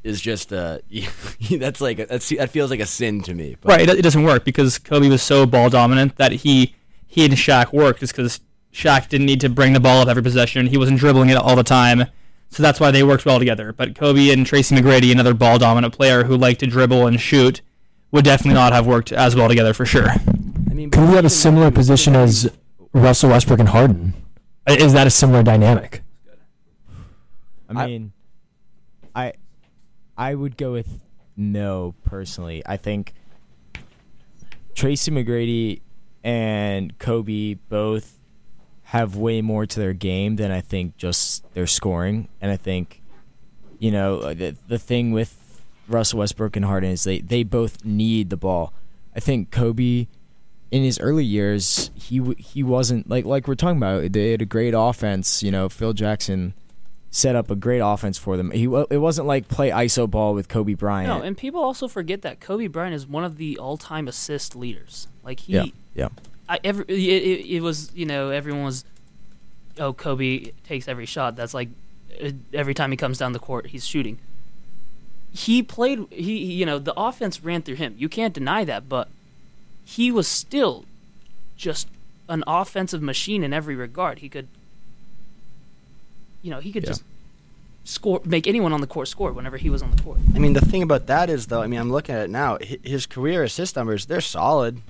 is 0.04 0.20
just 0.20 0.52
uh 0.52 0.78
that's 1.50 1.80
like 1.80 2.08
that's 2.08 2.28
that 2.30 2.50
feels 2.50 2.70
like 2.70 2.80
a 2.80 2.86
sin 2.86 3.20
to 3.22 3.34
me. 3.34 3.56
But, 3.60 3.68
Right, 3.68 3.88
it, 3.88 3.98
it 3.98 4.02
doesn't 4.02 4.22
work 4.22 4.44
because 4.44 4.78
Kobe 4.78 5.08
was 5.08 5.22
so 5.22 5.46
ball 5.46 5.70
dominant 5.70 6.16
that 6.16 6.32
he 6.32 6.74
he 7.06 7.24
and 7.24 7.34
Shaq 7.34 7.72
worked 7.72 8.00
just 8.00 8.14
because 8.14 8.40
Shaq 8.72 9.08
didn't 9.08 9.26
need 9.26 9.40
to 9.40 9.48
bring 9.48 9.72
the 9.72 9.80
ball 9.80 10.02
up 10.02 10.08
every 10.08 10.22
possession. 10.22 10.66
He 10.66 10.76
wasn't 10.78 10.98
dribbling 10.98 11.30
it 11.30 11.36
all 11.36 11.56
the 11.56 11.62
time, 11.64 12.04
so 12.50 12.62
that's 12.62 12.78
why 12.80 12.90
they 12.90 13.02
worked 13.02 13.24
well 13.24 13.38
together. 13.38 13.72
But 13.72 13.94
Kobe 13.94 14.30
and 14.30 14.46
Tracy 14.46 14.74
McGrady, 14.76 15.10
another 15.10 15.34
ball 15.34 15.58
dominant 15.58 15.94
player 15.94 16.24
who 16.24 16.36
liked 16.36 16.60
to 16.60 16.66
dribble 16.66 17.06
and 17.06 17.18
shoot, 17.20 17.60
would 18.12 18.24
definitely 18.24 18.54
not 18.54 18.72
have 18.72 18.86
worked 18.86 19.10
as 19.10 19.34
well 19.34 19.48
together 19.48 19.72
for 19.72 19.86
sure. 19.86 20.08
I 20.10 20.74
mean, 20.74 20.90
Could 20.90 21.08
we 21.08 21.16
have 21.16 21.24
a 21.24 21.30
similar 21.30 21.70
position 21.70 22.14
as 22.14 22.50
Russell 22.92 23.30
Westbrook 23.30 23.58
and 23.58 23.70
Harden? 23.70 24.12
Is 24.68 24.92
that 24.92 25.06
a 25.06 25.10
similar 25.10 25.42
dynamic? 25.42 26.02
I 27.70 27.82
I- 27.82 27.86
mean, 27.86 28.12
I 29.14 29.32
I 30.18 30.34
would 30.34 30.56
go 30.56 30.72
with 30.72 31.00
no 31.36 31.94
personally. 32.04 32.62
I 32.66 32.76
think 32.76 33.14
Tracy 34.74 35.12
McGrady 35.12 35.80
and 36.24 36.98
Kobe 36.98 37.54
both 37.54 38.18
have 38.82 39.16
way 39.16 39.40
more 39.40 39.64
to 39.64 39.78
their 39.80 39.92
game 39.92 40.36
than 40.36 40.50
I 40.50 40.60
think 40.60 40.96
just 40.96 41.44
their 41.54 41.68
scoring. 41.68 42.28
And 42.40 42.50
I 42.50 42.56
think, 42.56 43.00
you 43.78 43.92
know, 43.92 44.34
the 44.34 44.56
the 44.66 44.78
thing 44.78 45.12
with 45.12 45.64
Russell 45.86 46.18
Westbrook 46.18 46.56
and 46.56 46.64
Harden 46.64 46.90
is 46.90 47.04
they 47.04 47.20
they 47.20 47.44
both 47.44 47.84
need 47.84 48.30
the 48.30 48.36
ball. 48.36 48.72
I 49.14 49.20
think 49.20 49.52
Kobe 49.52 50.08
in 50.70 50.82
his 50.82 50.98
early 51.00 51.24
years 51.24 51.90
he 51.94 52.34
he 52.38 52.62
wasn't 52.62 53.08
like 53.08 53.24
like 53.24 53.48
we're 53.48 53.54
talking 53.54 53.78
about 53.78 54.12
they 54.12 54.32
had 54.32 54.42
a 54.42 54.46
great 54.46 54.74
offense 54.76 55.42
you 55.42 55.50
know 55.50 55.66
Phil 55.68 55.94
Jackson 55.94 56.52
set 57.18 57.34
up 57.34 57.50
a 57.50 57.56
great 57.56 57.80
offense 57.80 58.16
for 58.18 58.36
them 58.36 58.50
he 58.52 58.64
it 58.90 59.00
wasn't 59.08 59.26
like 59.26 59.48
play 59.48 59.70
iso 59.70 60.08
ball 60.08 60.34
with 60.34 60.48
Kobe 60.48 60.74
Bryant 60.74 61.08
No, 61.08 61.20
and 61.26 61.36
people 61.36 61.60
also 61.62 61.88
forget 61.88 62.22
that 62.22 62.38
Kobe 62.40 62.66
Bryant 62.68 62.94
is 62.94 63.06
one 63.06 63.24
of 63.24 63.36
the 63.36 63.58
all-time 63.58 64.06
assist 64.08 64.54
leaders. 64.54 65.08
Like 65.24 65.40
he, 65.40 65.52
yeah 65.54 65.64
yeah 65.94 66.08
I 66.48 66.60
every 66.64 66.84
it, 66.88 67.22
it, 67.32 67.56
it 67.56 67.60
was 67.60 67.90
you 67.94 68.06
know 68.06 68.30
everyone 68.30 68.64
was, 68.64 68.84
oh 69.78 69.92
Kobe 69.92 70.52
takes 70.64 70.86
every 70.88 71.06
shot. 71.06 71.36
That's 71.36 71.52
like 71.54 71.68
uh, 72.22 72.30
every 72.54 72.72
time 72.74 72.90
he 72.90 72.96
comes 72.96 73.18
down 73.18 73.32
the 73.32 73.38
court, 73.38 73.66
he's 73.66 73.86
shooting. 73.86 74.18
He 75.30 75.62
played. 75.62 76.06
He 76.10 76.46
he- 76.46 76.54
you 76.54 76.64
know 76.66 76.78
the 76.78 76.94
offense 76.98 77.42
ran 77.44 77.62
through 77.62 77.76
him. 77.76 77.94
You 77.98 78.08
can't 78.08 78.32
deny 78.32 78.64
that, 78.64 78.88
but 78.88 79.08
he 79.84 80.10
was 80.10 80.26
still 80.26 80.84
just 81.56 81.88
an 82.28 82.44
offensive 82.46 83.02
machine 83.02 83.42
in 83.44 83.52
every 83.52 83.74
regard. 83.76 84.18
He 84.20 84.28
could, 84.28 84.48
you 86.42 86.50
know, 86.50 86.60
he 86.60 86.72
could 86.72 86.82
Yeah. 86.84 86.90
just 86.90 87.02
score, 87.84 88.20
make 88.24 88.46
anyone 88.46 88.72
on 88.72 88.80
the 88.80 88.86
court 88.86 89.08
score 89.08 89.32
whenever 89.32 89.56
he 89.56 89.70
was 89.70 89.82
on 89.82 89.90
the 89.90 90.02
court. 90.02 90.18
I 90.34 90.38
mean, 90.38 90.52
the 90.52 90.60
thing 90.60 90.82
about 90.82 91.06
that 91.06 91.30
is 91.30 91.46
though. 91.46 91.62
I 91.62 91.66
mean, 91.66 91.80
I'm 91.80 91.90
looking 91.90 92.14
at 92.14 92.22
it 92.22 92.30
now. 92.30 92.58
His 92.60 93.06
career 93.06 93.42
assist 93.44 93.76
numbers 93.76 94.06
they're 94.06 94.20
solid. 94.20 94.82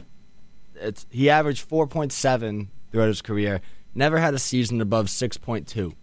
It's 0.74 1.06
he 1.10 1.28
averaged 1.30 1.68
4.7 1.68 2.68
throughout 2.90 3.08
his 3.08 3.22
career. 3.22 3.60
Never 3.94 4.18
had 4.18 4.34
a 4.34 4.38
season 4.38 4.80
above 4.80 5.06
6.2. 5.06 5.94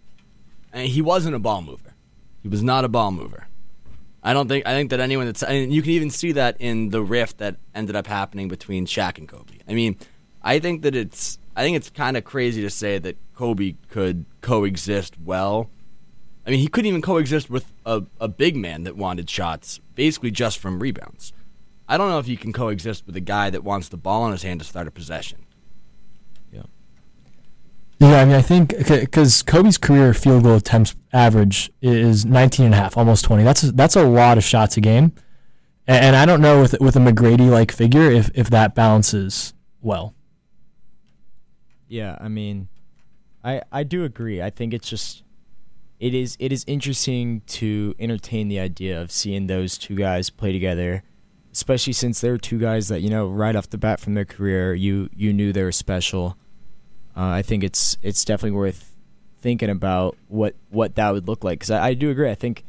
And 0.72 0.88
he 0.88 1.00
wasn't 1.00 1.34
a 1.34 1.38
ball 1.38 1.62
mover. 1.62 1.94
He 2.42 2.48
was 2.48 2.62
not 2.62 2.84
a 2.84 2.88
ball 2.88 3.10
mover. 3.12 3.46
I 4.22 4.32
don't 4.32 4.48
think 4.48 4.66
I 4.66 4.72
think 4.72 4.90
that 4.90 5.00
anyone 5.00 5.26
that's 5.26 5.42
and 5.42 5.72
you 5.72 5.82
can 5.82 5.92
even 5.92 6.10
see 6.10 6.32
that 6.32 6.56
in 6.58 6.90
the 6.90 7.00
rift 7.02 7.38
that 7.38 7.56
ended 7.74 7.94
up 7.94 8.06
happening 8.08 8.48
between 8.48 8.84
Shaq 8.86 9.18
and 9.18 9.28
Kobe. 9.28 9.54
I 9.68 9.72
mean, 9.74 9.96
I 10.42 10.58
think 10.58 10.82
that 10.82 10.94
it's 10.96 11.38
I 11.56 11.62
think 11.62 11.74
it's 11.74 11.88
kind 11.88 12.18
of 12.18 12.24
crazy 12.24 12.60
to 12.60 12.70
say 12.70 12.98
that 12.98 13.16
Kobe 13.34 13.76
could 13.88 14.26
coexist 14.42 15.16
well. 15.18 15.70
I 16.46 16.50
mean, 16.50 16.60
he 16.60 16.68
couldn't 16.68 16.86
even 16.86 17.00
coexist 17.00 17.48
with 17.48 17.72
a, 17.86 18.02
a 18.20 18.28
big 18.28 18.56
man 18.56 18.84
that 18.84 18.94
wanted 18.94 19.28
shots 19.28 19.80
basically 19.94 20.30
just 20.30 20.58
from 20.58 20.80
rebounds. 20.80 21.32
I 21.88 21.96
don't 21.96 22.10
know 22.10 22.18
if 22.18 22.28
you 22.28 22.36
can 22.36 22.52
coexist 22.52 23.06
with 23.06 23.16
a 23.16 23.20
guy 23.20 23.48
that 23.48 23.64
wants 23.64 23.88
the 23.88 23.96
ball 23.96 24.26
in 24.26 24.32
his 24.32 24.42
hand 24.42 24.60
to 24.60 24.66
start 24.66 24.86
a 24.86 24.90
possession. 24.90 25.46
Yeah, 26.52 26.64
Yeah, 28.00 28.20
I 28.20 28.24
mean, 28.26 28.34
I 28.34 28.42
think 28.42 28.76
because 28.76 29.42
Kobe's 29.42 29.78
career 29.78 30.12
field 30.12 30.42
goal 30.42 30.56
attempts 30.56 30.94
average 31.12 31.70
is 31.80 32.26
19 32.26 32.66
and 32.66 32.74
a 32.74 32.76
half, 32.76 32.98
almost 32.98 33.24
20. 33.24 33.44
That's 33.44 33.62
a, 33.62 33.72
that's 33.72 33.96
a 33.96 34.04
lot 34.04 34.36
of 34.36 34.44
shots 34.44 34.76
a 34.76 34.80
game, 34.82 35.12
and, 35.86 36.04
and 36.04 36.16
I 36.16 36.26
don't 36.26 36.42
know 36.42 36.60
with 36.60 36.76
with 36.80 36.96
a 36.96 37.00
McGrady 37.00 37.48
like 37.48 37.72
figure 37.72 38.10
if 38.10 38.30
if 38.34 38.50
that 38.50 38.74
balances 38.74 39.54
well. 39.80 40.15
Yeah, 41.88 42.16
I 42.20 42.28
mean, 42.28 42.68
I 43.44 43.62
I 43.70 43.84
do 43.84 44.04
agree. 44.04 44.42
I 44.42 44.50
think 44.50 44.74
it's 44.74 44.88
just 44.88 45.22
it 45.98 46.14
is 46.14 46.36
it 46.38 46.52
is 46.52 46.64
interesting 46.66 47.42
to 47.46 47.94
entertain 47.98 48.48
the 48.48 48.58
idea 48.58 49.00
of 49.00 49.10
seeing 49.10 49.46
those 49.46 49.78
two 49.78 49.94
guys 49.94 50.30
play 50.30 50.52
together, 50.52 51.02
especially 51.52 51.92
since 51.92 52.20
they're 52.20 52.38
two 52.38 52.58
guys 52.58 52.88
that 52.88 53.00
you 53.00 53.10
know 53.10 53.28
right 53.28 53.56
off 53.56 53.70
the 53.70 53.78
bat 53.78 54.00
from 54.00 54.14
their 54.14 54.24
career, 54.24 54.74
you 54.74 55.08
you 55.14 55.32
knew 55.32 55.52
they 55.52 55.62
were 55.62 55.72
special. 55.72 56.36
Uh, 57.16 57.24
I 57.24 57.42
think 57.42 57.64
it's 57.64 57.96
it's 58.02 58.24
definitely 58.24 58.56
worth 58.56 58.96
thinking 59.40 59.70
about 59.70 60.16
what 60.28 60.54
what 60.70 60.96
that 60.96 61.12
would 61.12 61.28
look 61.28 61.44
like 61.44 61.60
because 61.60 61.70
I, 61.70 61.88
I 61.88 61.94
do 61.94 62.10
agree. 62.10 62.30
I 62.30 62.34
think 62.34 62.64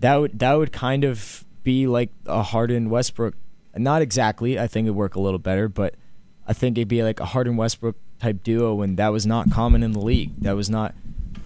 that 0.00 0.16
would 0.16 0.38
that 0.38 0.54
would 0.54 0.72
kind 0.72 1.04
of 1.04 1.44
be 1.62 1.86
like 1.86 2.10
a 2.26 2.42
Harden 2.42 2.90
Westbrook. 2.90 3.34
Not 3.76 4.02
exactly. 4.02 4.58
I 4.58 4.66
think 4.66 4.86
it'd 4.86 4.96
work 4.96 5.14
a 5.14 5.20
little 5.20 5.38
better, 5.38 5.68
but 5.68 5.94
I 6.46 6.52
think 6.52 6.76
it'd 6.76 6.88
be 6.88 7.02
like 7.02 7.20
a 7.20 7.24
Harden 7.26 7.56
Westbrook 7.56 7.96
type 8.22 8.42
duo 8.42 8.74
when 8.74 8.96
that 8.96 9.08
was 9.08 9.26
not 9.26 9.50
common 9.50 9.82
in 9.82 9.92
the 9.92 10.00
league. 10.00 10.30
That 10.38 10.56
was 10.56 10.70
not 10.70 10.94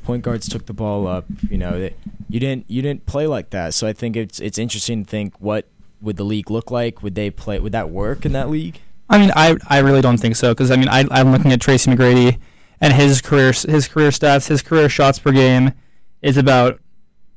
point 0.04 0.22
guards 0.22 0.48
took 0.48 0.66
the 0.66 0.72
ball 0.72 1.06
up. 1.08 1.24
You 1.50 1.58
know, 1.58 1.80
that 1.80 1.94
you 2.28 2.38
didn't 2.38 2.70
you 2.70 2.82
didn't 2.82 3.06
play 3.06 3.26
like 3.26 3.50
that. 3.50 3.74
So 3.74 3.86
I 3.86 3.92
think 3.92 4.14
it's 4.16 4.38
it's 4.38 4.58
interesting 4.58 5.04
to 5.04 5.10
think 5.10 5.40
what 5.40 5.66
would 6.00 6.16
the 6.16 6.24
league 6.24 6.50
look 6.50 6.70
like? 6.70 7.02
Would 7.02 7.14
they 7.14 7.30
play? 7.30 7.58
Would 7.58 7.72
that 7.72 7.90
work 7.90 8.24
in 8.24 8.32
that 8.32 8.50
league? 8.50 8.80
I 9.08 9.18
mean, 9.18 9.32
I 9.34 9.56
I 9.68 9.78
really 9.78 10.02
don't 10.02 10.18
think 10.18 10.36
so 10.36 10.52
because 10.52 10.70
I 10.70 10.76
mean 10.76 10.88
I 10.88 11.04
I'm 11.10 11.32
looking 11.32 11.52
at 11.52 11.60
Tracy 11.60 11.90
McGrady 11.90 12.38
and 12.80 12.92
his 12.92 13.20
career 13.20 13.52
his 13.52 13.88
career 13.88 14.10
stats, 14.10 14.48
his 14.48 14.62
career 14.62 14.88
shots 14.88 15.18
per 15.18 15.32
game 15.32 15.72
is 16.22 16.36
about 16.36 16.80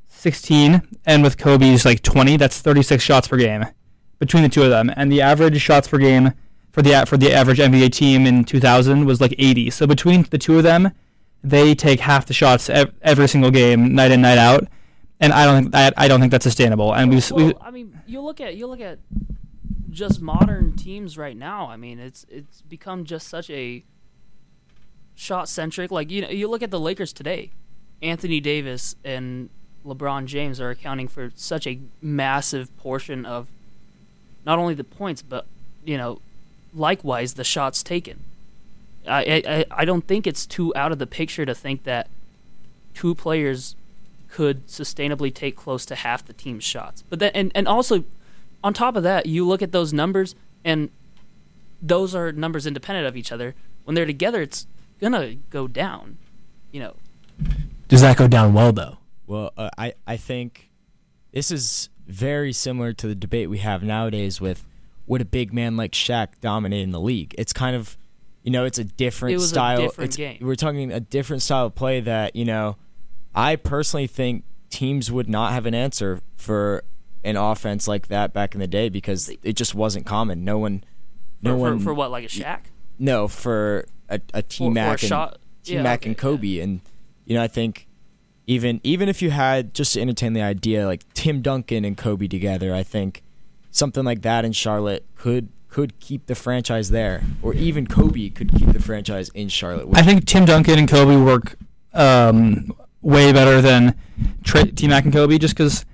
16, 0.08 0.82
and 1.06 1.24
with 1.24 1.38
Kobe's 1.38 1.86
like 1.86 2.02
20, 2.02 2.36
that's 2.38 2.60
36 2.60 3.02
shots 3.02 3.28
per 3.28 3.38
game 3.38 3.66
between 4.18 4.44
the 4.44 4.50
two 4.50 4.64
of 4.64 4.70
them, 4.70 4.92
and 4.98 5.10
the 5.10 5.22
average 5.22 5.62
shots 5.62 5.88
per 5.88 5.98
game 5.98 6.34
for 6.72 6.82
the 6.82 7.06
for 7.08 7.18
the 7.18 7.34
average 7.34 7.60
NBA 7.60 7.92
team 7.92 8.26
in 8.26 8.44
2000 8.44 9.06
was 9.06 9.22
like 9.22 9.34
80. 9.38 9.70
So 9.72 9.88
between 9.88 10.24
the 10.24 10.38
two 10.38 10.58
of 10.58 10.64
them, 10.64 10.92
they 11.44 11.74
take 11.76 12.00
half 12.02 12.26
the 12.26 12.34
shots 12.34 12.70
every 12.70 13.28
single 13.28 13.52
game, 13.52 13.96
night 13.96 14.12
in 14.12 14.22
night 14.22 14.38
out, 14.38 14.68
and 15.20 15.34
I 15.34 15.46
don't 15.46 15.64
think 15.64 15.76
I, 15.76 15.92
I 15.98 16.08
don't 16.08 16.20
think 16.20 16.32
that's 16.32 16.44
sustainable. 16.44 16.94
And 16.94 17.10
we've, 17.10 17.32
Well, 17.32 17.46
we've 17.46 17.56
I 17.62 17.72
mean, 17.72 18.00
you 18.06 18.22
look 18.22 18.42
at 18.42 18.56
you 18.56 18.68
look 18.68 18.82
at 18.82 19.00
just 19.90 20.22
modern 20.22 20.76
teams 20.76 21.18
right 21.18 21.36
now. 21.36 21.68
I 21.68 21.78
mean, 21.78 22.00
it's 22.00 22.26
it's 22.30 22.62
become 22.62 23.06
just 23.06 23.28
such 23.28 23.50
a 23.50 23.84
shot 25.16 25.50
centric. 25.50 25.92
Like 25.92 26.12
you 26.12 26.22
know, 26.22 26.30
you 26.30 26.48
look 26.48 26.64
at 26.64 26.72
the 26.72 26.80
Lakers 26.80 27.14
today. 27.14 27.52
Anthony 28.02 28.40
Davis 28.40 28.96
and 29.04 29.50
LeBron 29.86 30.26
James 30.26 30.62
are 30.62 30.70
accounting 30.70 31.10
for 31.10 31.32
such 31.36 31.68
a 31.68 31.80
massive 32.02 32.76
portion 32.78 33.26
of 33.26 33.50
not 34.46 34.58
only 34.58 34.74
the 34.74 34.86
points, 34.86 35.22
but 35.22 35.46
you 35.84 35.98
know, 35.98 36.22
likewise 36.74 37.34
the 37.34 37.44
shots 37.44 37.84
taken. 37.84 38.24
I 39.08 39.44
I, 39.48 39.66
I 39.72 39.86
don't 39.86 40.06
think 40.08 40.28
it's 40.28 40.46
too 40.46 40.76
out 40.76 40.92
of 40.92 41.00
the 41.00 41.08
picture 41.08 41.46
to 41.46 41.56
think 41.56 41.84
that 41.84 42.10
two 42.94 43.16
players 43.16 43.76
could 44.30 44.68
sustainably 44.68 45.34
take 45.34 45.56
close 45.56 45.86
to 45.88 45.96
half 45.96 46.26
the 46.26 46.34
team's 46.34 46.64
shots. 46.64 47.04
But 47.10 47.20
then 47.20 47.32
and, 47.34 47.52
and 47.56 47.68
also 47.68 48.04
on 48.64 48.74
top 48.74 48.96
of 48.96 49.04
that, 49.04 49.26
you 49.26 49.48
look 49.48 49.62
at 49.62 49.72
those 49.72 49.94
numbers 49.94 50.36
and 50.64 50.90
those 51.82 52.14
are 52.14 52.32
numbers 52.32 52.68
independent 52.68 53.08
of 53.08 53.16
each 53.16 53.32
other. 53.32 53.56
When 53.86 53.96
they're 53.96 54.06
together, 54.06 54.42
it's 54.42 54.68
gonna 55.00 55.36
go 55.50 55.68
down. 55.68 56.18
You 56.72 56.82
know, 56.82 56.96
Does 57.88 58.02
that 58.02 58.18
go 58.18 58.28
down 58.28 58.54
well 58.54 58.72
though? 58.72 58.98
Well, 59.26 59.54
uh, 59.58 59.70
I 59.78 59.94
I 60.06 60.18
think 60.18 60.70
this 61.32 61.52
is 61.52 61.90
very 62.08 62.52
similar 62.52 62.92
to 62.94 63.08
the 63.08 63.16
debate 63.16 63.50
we 63.50 63.60
have 63.60 63.84
nowadays 63.84 64.42
with 64.42 64.66
would 65.10 65.22
a 65.22 65.26
big 65.26 65.52
man 65.52 65.76
like 65.76 65.92
Shaq 65.92 66.40
dominate 66.40 66.84
in 66.84 66.92
the 66.92 67.02
league? 67.02 67.36
It's 67.38 67.52
kind 67.52 67.76
of 67.76 67.98
you 68.44 68.52
know, 68.52 68.64
it's 68.64 68.80
a 68.80 68.86
different 68.86 69.34
It 69.34 69.36
was 69.36 69.46
a 69.46 69.50
style. 69.50 69.82
different 69.82 70.16
game. 70.16 70.38
We're 70.40 70.56
talking 70.56 70.94
a 70.94 71.02
different 71.02 71.42
style 71.42 71.66
of 71.66 71.76
play 71.76 72.00
that, 72.00 72.38
you 72.38 72.46
know, 72.46 72.78
I 73.36 73.58
personally 73.58 74.08
think 74.08 74.46
teams 74.70 75.12
would 75.12 75.28
not 75.28 75.52
have 75.52 75.66
an 75.66 75.76
answer 75.76 76.22
for 76.38 76.84
an 77.26 77.36
offense 77.36 77.86
like 77.86 78.08
that 78.08 78.32
back 78.32 78.54
in 78.54 78.62
the 78.62 78.68
day 78.68 78.88
because 78.88 79.30
it 79.44 79.54
just 79.54 79.76
wasn't 79.76 80.06
common. 80.06 80.46
No 80.46 80.58
one 80.58 80.86
no 81.42 81.52
for, 81.52 81.58
for, 81.58 81.62
one 81.62 81.80
for 81.80 81.94
what 81.94 82.12
like 82.12 82.24
a 82.24 82.28
Shaq 82.28 82.62
no, 83.00 83.28
for 83.28 83.86
a, 84.10 84.20
a 84.34 84.42
T 84.42 84.66
For- 84.66 84.70
for 84.70 84.74
Mac 84.74 85.04
and 85.04 85.32
T 85.64 85.74
yeah, 85.74 85.82
Mac 85.82 86.02
okay, 86.02 86.10
and 86.10 86.18
Kobe, 86.18 86.60
and 86.60 86.82
you 87.26 87.36
know 87.36 87.42
I 87.42 87.48
think 87.48 87.88
even 88.46 88.82
even 88.84 89.10
if 89.10 89.22
you 89.22 89.32
had 89.32 89.74
just 89.74 89.94
to 89.94 90.02
entertain 90.02 90.34
the 90.34 90.42
idea 90.42 90.86
like 90.86 91.12
Tim 91.14 91.42
Duncan 91.42 91.86
and 91.86 91.98
Kobe 91.98 92.28
together, 92.28 92.74
I 92.74 92.84
think 92.84 93.24
something 93.72 94.04
like 94.04 94.22
that 94.24 94.46
in 94.46 94.52
Charlotte 94.52 95.06
could 95.16 95.50
could 95.70 96.00
keep 96.00 96.26
the 96.26 96.36
franchise 96.36 96.90
there, 96.90 97.24
or 97.42 97.54
even 97.54 97.86
Kobe 97.86 98.30
could 98.30 98.52
keep 98.54 98.70
the 98.70 98.82
franchise 98.82 99.30
in 99.30 99.50
Charlotte. 99.50 99.88
I 99.94 100.02
think 100.02 100.26
Tim 100.26 100.46
Duncan 100.46 100.80
and 100.80 100.90
Kobe 100.90 101.16
work 101.16 101.58
um, 101.94 102.74
way 103.02 103.32
better 103.32 103.62
than 103.62 103.96
Tra- 104.44 104.66
T 104.66 104.88
Mac 104.88 105.04
and 105.04 105.14
Kobe, 105.14 105.38
just 105.38 105.56
because 105.56 105.86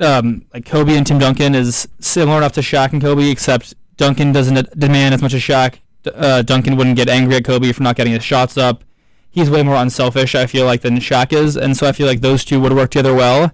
um, 0.00 0.44
like 0.54 0.64
Kobe 0.64 0.96
and 0.96 1.06
Tim 1.06 1.18
Duncan 1.18 1.54
is 1.54 1.88
similar 1.98 2.38
enough 2.38 2.52
to 2.52 2.60
Shaq 2.60 2.92
and 2.92 3.02
Kobe, 3.02 3.30
except 3.30 3.74
Duncan 3.96 4.32
doesn't 4.32 4.78
demand 4.78 5.14
as 5.14 5.22
much 5.22 5.34
as 5.34 5.40
Shaq. 5.40 5.80
Uh, 6.06 6.42
Duncan 6.42 6.76
wouldn't 6.76 6.96
get 6.96 7.08
angry 7.08 7.36
at 7.36 7.44
Kobe 7.44 7.72
for 7.72 7.82
not 7.82 7.96
getting 7.96 8.12
his 8.12 8.22
shots 8.22 8.56
up. 8.56 8.84
He's 9.28 9.50
way 9.50 9.62
more 9.62 9.74
unselfish, 9.74 10.34
I 10.34 10.46
feel 10.46 10.64
like, 10.64 10.82
than 10.82 10.96
Shaq 10.98 11.32
is, 11.32 11.56
and 11.56 11.76
so 11.76 11.86
I 11.88 11.92
feel 11.92 12.06
like 12.06 12.20
those 12.20 12.44
two 12.44 12.60
would 12.60 12.72
work 12.72 12.90
together 12.90 13.14
well. 13.14 13.52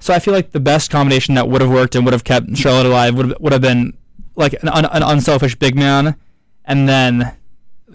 So 0.00 0.14
I 0.14 0.18
feel 0.20 0.32
like 0.34 0.52
the 0.52 0.60
best 0.60 0.90
combination 0.90 1.34
that 1.34 1.48
would 1.48 1.60
have 1.60 1.70
worked 1.70 1.94
and 1.96 2.04
would 2.04 2.12
have 2.14 2.24
kept 2.24 2.56
Charlotte 2.56 2.86
alive 2.86 3.14
would 3.16 3.38
would 3.40 3.52
have 3.52 3.62
been 3.62 3.96
like 4.36 4.52
an, 4.62 4.68
un- 4.68 4.84
an 4.86 5.02
unselfish 5.02 5.56
big 5.56 5.74
man, 5.74 6.14
and 6.64 6.88
then 6.88 7.36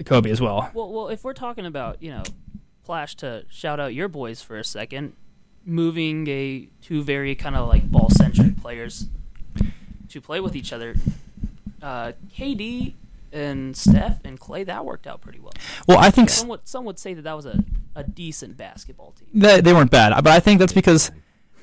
Kobe 0.06 0.30
as 0.30 0.42
well. 0.42 0.70
Well, 0.74 0.92
well, 0.92 1.08
if 1.08 1.24
we're 1.24 1.34
talking 1.34 1.66
about 1.66 2.02
you 2.04 2.12
know, 2.12 2.24
Flash 2.84 3.16
to 3.18 3.46
shout 3.50 3.80
out 3.80 3.94
your 3.94 4.08
boys 4.10 4.42
for 4.42 4.58
a 4.58 4.64
second, 4.64 5.14
moving 5.66 6.28
a 6.28 6.68
two 6.82 7.04
very 7.04 7.36
kind 7.36 7.56
of 7.56 7.70
like 7.70 7.90
ball 7.90 8.10
centric 8.10 8.60
players 8.62 9.08
to 10.10 10.20
play 10.22 10.40
with 10.42 10.56
each 10.56 10.74
other, 10.74 10.96
uh, 11.82 12.12
KD 12.38 12.94
and 13.32 13.76
Steph 13.76 14.20
and 14.26 14.40
Clay 14.40 14.64
that 14.66 14.86
worked 14.86 15.08
out 15.08 15.22
pretty 15.22 15.40
well. 15.40 15.54
Well, 15.88 15.98
I 15.98 16.12
think 16.12 16.30
Some 16.30 16.50
would 16.50 16.68
some 16.68 16.84
would 16.86 17.00
say 17.00 17.14
that 17.14 17.22
that 17.24 17.34
was 17.34 17.46
a, 17.46 17.64
a 17.96 18.04
decent 18.04 18.58
basketball 18.58 19.14
team. 19.14 19.30
they, 19.34 19.62
they 19.62 19.72
weren't 19.74 19.90
bad, 19.90 20.14
but 20.24 20.28
I 20.28 20.40
think 20.42 20.60
that's 20.60 20.74
because 20.74 21.10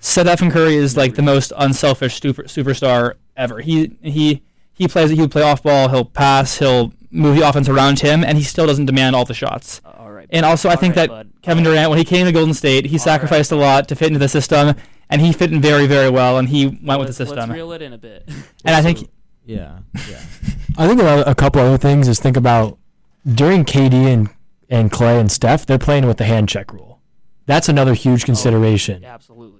Stephen 0.00 0.50
Curry 0.50 0.76
is 0.76 0.96
like 0.96 1.14
the 1.14 1.22
most 1.22 1.52
unselfish 1.56 2.20
super, 2.20 2.44
superstar 2.44 3.14
ever. 3.36 3.60
He 3.60 3.96
he 4.02 4.42
he 4.72 4.88
plays 4.88 5.10
he'll 5.10 5.28
play 5.28 5.42
off 5.42 5.62
ball, 5.62 5.88
he'll 5.90 6.06
pass, 6.06 6.58
he'll 6.58 6.92
move 7.10 7.36
the 7.36 7.46
offense 7.46 7.68
around 7.68 8.00
him, 8.00 8.24
and 8.24 8.38
he 8.38 8.44
still 8.44 8.66
doesn't 8.66 8.86
demand 8.86 9.14
all 9.14 9.24
the 9.24 9.34
shots. 9.34 9.80
Uh, 9.84 9.92
all 9.98 10.10
right. 10.10 10.26
And 10.30 10.46
also, 10.46 10.68
I 10.68 10.76
think 10.76 10.96
right, 10.96 11.08
that 11.08 11.08
bud. 11.08 11.30
Kevin 11.42 11.64
Durant, 11.64 11.90
when 11.90 11.98
he 11.98 12.04
came 12.04 12.26
to 12.26 12.32
Golden 12.32 12.54
State, 12.54 12.86
he 12.86 12.96
All 12.96 13.04
sacrificed 13.04 13.52
right. 13.52 13.58
a 13.58 13.60
lot 13.60 13.88
to 13.88 13.94
fit 13.94 14.08
into 14.08 14.18
the 14.18 14.28
system, 14.28 14.74
and 15.10 15.20
he 15.20 15.32
fit 15.32 15.52
in 15.52 15.60
very 15.60 15.86
very 15.86 16.08
well, 16.08 16.38
and 16.38 16.48
he 16.48 16.66
went 16.66 16.82
with 16.82 17.08
let's, 17.08 17.18
the 17.18 17.26
system. 17.26 17.38
Let's 17.38 17.52
reel 17.52 17.72
it 17.72 17.82
in 17.82 17.92
a 17.92 17.98
bit. 17.98 18.28
And 18.64 18.74
I 18.74 18.82
think 18.82 19.08
yeah, 19.44 19.80
yeah. 20.08 20.20
I 20.78 20.86
think 20.86 21.00
a, 21.00 21.22
a 21.26 21.34
couple 21.34 21.60
other 21.60 21.78
things 21.78 22.08
is 22.08 22.20
think 22.20 22.36
about 22.36 22.78
during 23.26 23.64
KD 23.64 23.92
and 23.92 24.30
and 24.68 24.90
Clay 24.90 25.18
and 25.18 25.30
Steph, 25.30 25.66
they're 25.66 25.78
playing 25.78 26.06
with 26.06 26.16
the 26.16 26.24
hand 26.24 26.48
check 26.48 26.72
rule. 26.72 27.00
That's 27.46 27.68
another 27.68 27.94
huge 27.94 28.24
consideration. 28.24 29.04
Absolutely. 29.04 29.59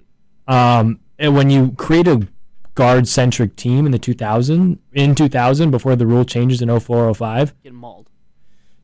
Um, 0.51 0.99
and 1.17 1.35
when 1.35 1.49
you 1.49 1.71
create 1.77 2.07
a 2.07 2.27
guard 2.75 3.07
centric 3.07 3.55
team 3.55 3.85
in 3.85 3.91
the 3.91 3.99
2000 3.99 4.79
in 4.93 5.15
2000 5.15 5.71
before 5.71 5.95
the 5.95 6.07
rule 6.07 6.25
changes 6.25 6.61
in 6.61 6.79
04 6.79 7.13
05, 7.13 7.53
Getting 7.63 7.77
mauled. 7.77 8.09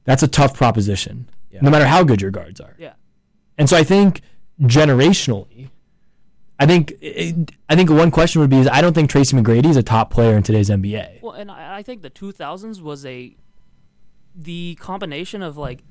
that's 0.03 0.23
a 0.23 0.27
tough 0.27 0.53
proposition. 0.55 1.29
Yeah. 1.51 1.59
No 1.61 1.69
matter 1.69 1.85
how 1.87 2.03
good 2.03 2.21
your 2.21 2.31
guards 2.31 2.59
are. 2.59 2.75
Yeah. 2.77 2.93
And 3.57 3.69
so 3.69 3.75
I 3.77 3.83
think 3.83 4.21
generationally, 4.61 5.69
I 6.59 6.65
think 6.65 6.93
it, 7.01 7.51
I 7.69 7.75
think 7.75 7.89
one 7.89 8.11
question 8.11 8.41
would 8.41 8.49
be 8.49 8.57
is 8.57 8.67
I 8.67 8.81
don't 8.81 8.93
think 8.93 9.09
Tracy 9.09 9.35
McGrady 9.35 9.65
is 9.67 9.77
a 9.77 9.83
top 9.83 10.11
player 10.11 10.35
in 10.37 10.43
today's 10.43 10.69
NBA. 10.69 11.21
Well, 11.21 11.33
and 11.33 11.49
I, 11.51 11.77
I 11.77 11.83
think 11.83 12.01
the 12.01 12.09
2000s 12.09 12.81
was 12.81 13.05
a 13.05 13.35
the 14.35 14.75
combination 14.75 15.41
of 15.41 15.57
like 15.57 15.83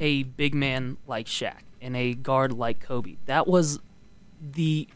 a 0.00 0.22
big 0.24 0.54
man 0.54 0.96
like 1.06 1.26
Shaq 1.26 1.60
and 1.82 1.96
a 1.96 2.14
guard 2.14 2.52
like 2.52 2.80
Kobe. 2.80 3.16
That 3.26 3.46
was 3.46 3.78
the 4.40 4.88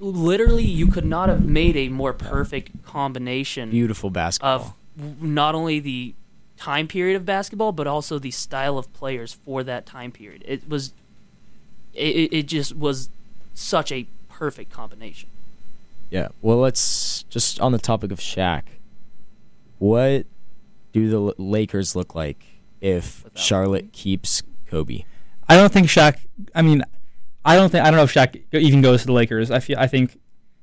literally 0.00 0.64
you 0.64 0.86
could 0.88 1.04
not 1.04 1.28
have 1.28 1.44
made 1.44 1.76
a 1.76 1.88
more 1.88 2.12
perfect 2.12 2.82
combination 2.84 3.70
Beautiful 3.70 4.10
basketball. 4.10 4.76
of 4.96 5.22
not 5.22 5.54
only 5.54 5.78
the 5.78 6.14
time 6.56 6.88
period 6.88 7.16
of 7.16 7.24
basketball 7.24 7.72
but 7.72 7.86
also 7.86 8.18
the 8.18 8.30
style 8.30 8.78
of 8.78 8.92
players 8.92 9.32
for 9.32 9.62
that 9.64 9.86
time 9.86 10.10
period. 10.12 10.42
It 10.46 10.68
was 10.68 10.92
it, 11.94 12.16
it- 12.16 12.32
it 12.38 12.46
just 12.46 12.74
was 12.76 13.10
such 13.54 13.92
a 13.92 14.06
perfect 14.28 14.72
combination. 14.72 15.28
Yeah. 16.10 16.28
Well, 16.40 16.58
let's 16.58 17.22
just 17.24 17.60
on 17.60 17.72
the 17.72 17.78
topic 17.78 18.10
of 18.12 18.18
Shaq. 18.18 18.62
What 19.78 20.26
do 20.92 21.08
the 21.08 21.34
Lakers 21.42 21.94
look 21.96 22.14
like 22.14 22.44
if 22.80 23.24
Without 23.24 23.38
Charlotte 23.38 23.92
keeps 23.92 24.42
Kobe? 24.66 25.04
I 25.48 25.56
don't 25.56 25.72
think 25.72 25.88
Shaq. 25.88 26.18
I 26.54 26.62
mean, 26.62 26.82
I 27.44 27.56
don't 27.56 27.70
think 27.70 27.84
I 27.84 27.90
don't 27.90 27.96
know 27.96 28.04
if 28.04 28.14
Shaq 28.14 28.42
even 28.52 28.82
goes 28.82 29.00
to 29.00 29.06
the 29.06 29.12
Lakers. 29.12 29.50
I 29.50 29.60
feel 29.60 29.78
I 29.78 29.86
think 29.86 30.18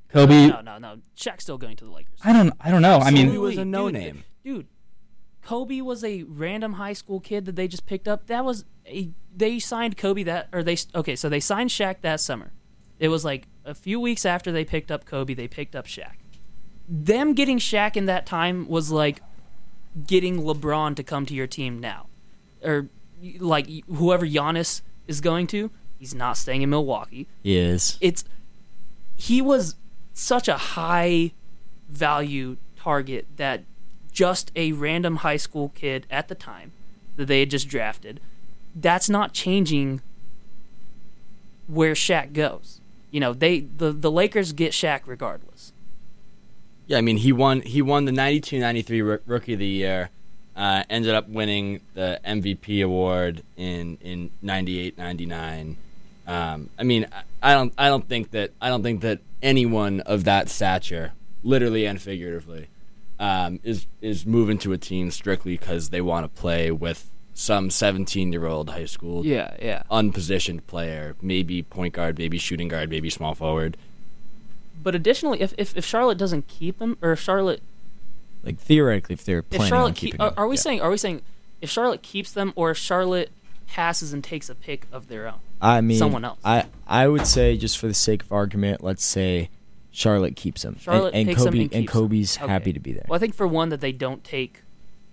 Kobe. 0.10 0.48
No, 0.48 0.62
no, 0.62 0.78
no. 0.78 1.00
Shaq's 1.16 1.44
still 1.44 1.58
going 1.58 1.76
to 1.78 1.86
the 1.86 1.92
Lakers. 1.92 2.20
I 2.24 2.34
don't. 2.34 2.54
I 2.60 2.72
don't 2.72 2.82
know. 2.82 3.00
I 3.00 3.12
mean, 3.12 3.28
Kobe 3.28 3.38
was 3.38 3.58
a 3.58 3.58
Dude, 3.58 3.68
no-name. 3.68 4.24
Dude, 4.44 4.68
Kobe 5.44 5.82
was 5.82 6.04
a 6.04 6.24
random 6.24 6.74
high 6.74 6.94
school 6.94 7.20
kid 7.20 7.46
that 7.46 7.56
they 7.56 7.68
just 7.68 7.86
picked 7.86 8.08
up. 8.08 8.28
That 8.28 8.46
was 8.46 8.66
a 8.88 9.10
they 9.36 9.60
signed 9.60 9.98
Kobe 9.98 10.24
that 10.24 10.48
or 10.54 10.64
they 10.64 10.78
okay, 10.96 11.16
so 11.16 11.30
they 11.30 11.40
signed 11.40 11.70
Shaq 11.70 12.02
that 12.02 12.20
summer. 12.20 12.52
It 12.98 13.10
was 13.10 13.24
like 13.24 13.48
a 13.66 13.74
few 13.74 14.00
weeks 14.00 14.26
after 14.26 14.52
they 14.52 14.66
picked 14.66 14.92
up 14.92 15.06
Kobe, 15.06 15.34
they 15.34 15.48
picked 15.48 15.76
up 15.76 15.86
Shaq. 15.86 16.14
them 16.90 17.34
getting 17.34 17.60
Shaq 17.60 17.96
in 17.96 18.06
that 18.08 18.26
time 18.26 18.68
was 18.68 18.92
like 18.92 19.22
getting 20.08 20.42
LeBron 20.42 20.96
to 20.96 21.04
come 21.04 21.26
to 21.28 21.34
your 21.34 21.48
team 21.48 21.80
now, 21.80 22.08
or 22.64 22.90
like 23.40 23.68
whoever 23.88 24.26
Giannis 24.26 24.82
is 25.08 25.22
going 25.22 25.48
to, 25.48 25.72
he's 26.00 26.16
not 26.16 26.38
staying 26.38 26.62
in 26.62 26.70
Milwaukee. 26.70 27.28
He 27.44 27.58
is. 27.58 27.98
It's 28.02 28.24
he 29.16 29.42
was 29.42 29.76
such 30.14 30.48
a 30.48 30.58
high 30.58 31.32
value 31.90 32.58
target 32.78 33.28
that 33.36 33.64
just 34.12 34.52
a 34.56 34.72
random 34.72 35.18
high 35.18 35.38
school 35.38 35.70
kid 35.76 36.08
at 36.10 36.28
the 36.28 36.36
time 36.36 36.72
that 37.16 37.26
they 37.26 37.42
had 37.42 37.50
just 37.50 37.68
drafted. 37.68 38.20
That's 38.76 39.10
not 39.10 39.34
changing 39.34 40.02
where 41.68 41.94
Shaq 41.94 42.34
goes. 42.34 42.82
You 43.12 43.20
know, 43.20 43.34
they 43.34 43.62
the, 43.62 43.92
the 43.92 44.12
Lakers 44.12 44.54
get 44.54 44.72
Shaq 44.72 45.02
regardless. 45.06 45.74
Yeah, 46.88 46.98
I 46.98 47.02
mean 47.02 47.18
he 47.18 47.32
won 47.32 47.62
he 47.62 47.82
won 47.82 48.06
the 48.06 48.12
92-93 48.12 49.06
Rook- 49.06 49.24
Rookie 49.26 49.54
of 49.54 49.60
the 49.60 49.66
Year. 49.68 50.10
Uh, 50.56 50.84
ended 50.90 51.14
up 51.14 51.30
winning 51.30 51.80
the 51.94 52.20
MVP 52.26 52.84
award 52.84 53.44
in 53.56 53.98
in 54.02 54.32
98-99. 54.44 55.76
Um, 56.30 56.70
I 56.78 56.84
mean, 56.84 57.08
I- 57.12 57.24
I 57.52 57.54
don't 57.54 57.74
I 57.78 57.88
don't 57.88 58.08
think 58.08 58.32
that 58.32 58.52
I 58.62 58.68
don't 58.70 58.84
think 58.84 59.02
that 59.02 59.20
anyone 59.42 60.02
of 60.02 60.26
that 60.26 60.50
stature, 60.50 61.14
literally 61.44 61.86
and 61.86 62.02
figuratively, 62.02 62.68
um, 63.20 63.60
is 63.64 63.86
is 64.02 64.26
moving 64.26 64.58
to 64.60 64.74
a 64.74 64.78
team 64.78 65.10
strictly 65.12 65.58
because 65.58 65.90
they 65.90 66.02
want 66.02 66.26
to 66.26 66.42
play 66.42 66.70
with 66.70 67.10
some 67.34 67.70
17 67.70 68.34
year 68.34 68.46
old 68.46 68.70
high 68.72 68.84
school 68.86 69.26
Yeah, 69.26 69.56
yeah. 69.62 69.84
unpositioned 69.90 70.68
player, 70.68 71.16
maybe 71.22 71.64
point 71.64 71.94
guard, 71.94 72.18
maybe 72.20 72.38
shooting 72.38 72.68
guard, 72.68 72.90
maybe 72.90 73.10
small 73.10 73.34
forward. 73.34 73.78
But 74.84 74.94
additionally, 74.96 75.40
if, 75.42 75.54
if, 75.58 75.76
if 75.78 75.86
Charlotte 75.86 76.18
doesn't 76.18 76.48
keep 76.50 76.82
him, 76.82 76.98
or 77.02 77.14
if 77.14 77.20
Charlotte 77.22 77.62
Like 78.44 78.60
theoretically, 78.60 79.14
if 79.14 79.24
they're 79.24 79.40
if 79.40 79.50
planning 79.50 79.74
on 79.74 79.94
keep, 79.94 80.12
keeping 80.12 80.22
are, 80.22 80.34
are 80.36 80.48
we 80.50 80.56
yeah. 80.58 80.62
saying 80.62 80.82
are 80.82 80.90
we 80.90 80.98
saying 80.98 81.22
if 81.62 81.70
Charlotte 81.70 82.02
keeps 82.02 82.34
them 82.34 82.52
or 82.58 82.72
if 82.72 82.78
Charlotte 82.78 83.32
passes 83.68 84.12
and 84.12 84.22
takes 84.22 84.50
a 84.50 84.56
pick 84.56 84.86
of 84.92 85.08
their 85.08 85.26
own? 85.26 85.40
I 85.62 85.82
mean, 85.82 85.98
someone 85.98 86.24
else? 86.26 86.40
I 86.44 86.66
I 86.88 87.08
would 87.08 87.28
say 87.28 87.58
just 87.58 87.78
for 87.78 87.88
the 87.88 87.94
sake 87.94 88.24
of 88.24 88.32
argument, 88.32 88.84
let's 88.84 89.04
say 89.04 89.50
Charlotte 89.92 90.36
keeps 90.36 90.64
him, 90.64 90.74
And- 90.74 90.82
Charlotte 90.82 91.14
and, 91.14 91.28
takes 91.28 91.42
him 91.42 91.46
Kobe 91.54 91.62
and 91.62 91.70
keeps 91.72 91.80
him. 91.82 91.88
Kobe's 91.88 92.38
Okay. 92.38 92.48
happy 92.48 92.74
to 92.74 92.80
be 92.80 92.94
there. 92.94 93.06
Well, 93.08 93.16
I 93.18 93.20
think 93.20 93.36
for 93.36 93.48
one 93.48 93.70
that 93.70 93.82
they 93.82 93.92
don't 93.92 94.24
take 94.24 94.62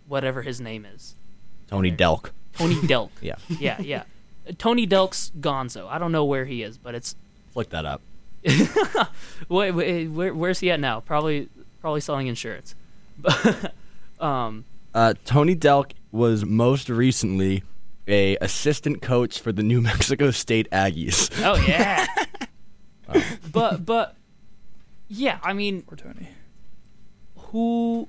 whatever 0.06 0.42
his 0.42 0.60
name 0.60 0.84
is, 0.86 1.14
Tony 1.68 1.90
Delk. 1.90 2.30
Tony 2.54 2.74
Delk. 2.82 3.10
Yeah. 3.20 3.34
yeah, 3.48 3.80
yeah. 3.80 4.04
Tony 4.58 4.86
Delk's 4.86 5.32
Gonzo. 5.40 5.88
I 5.88 5.98
don't 5.98 6.12
know 6.12 6.24
where 6.24 6.44
he 6.44 6.62
is, 6.62 6.78
but 6.78 6.94
it's 6.94 7.16
Flick 7.52 7.70
that 7.70 7.84
up. 7.84 8.00
wait, 9.48 9.72
wait, 9.72 10.06
where, 10.08 10.32
where's 10.32 10.60
he 10.60 10.70
at 10.70 10.78
now? 10.78 11.00
Probably 11.00 11.48
probably 11.80 12.00
selling 12.00 12.28
insurance. 12.28 12.74
um, 14.20 14.64
Uh, 14.94 15.14
Tony 15.24 15.56
Delk 15.56 15.92
was 16.12 16.44
most 16.44 16.88
recently 16.88 17.62
a 18.08 18.36
assistant 18.40 19.02
coach 19.02 19.40
for 19.40 19.52
the 19.52 19.62
New 19.62 19.80
Mexico 19.90 20.30
State 20.30 20.70
Aggies. 20.70 21.30
oh 21.44 21.56
yeah. 21.66 22.06
but 23.52 23.84
but 23.84 24.16
yeah, 25.08 25.38
I 25.42 25.52
mean, 25.52 25.82
Poor 25.82 25.96
Tony. 25.96 26.28
who 27.36 28.08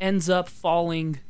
ends 0.00 0.28
up 0.28 0.48
falling 0.48 1.20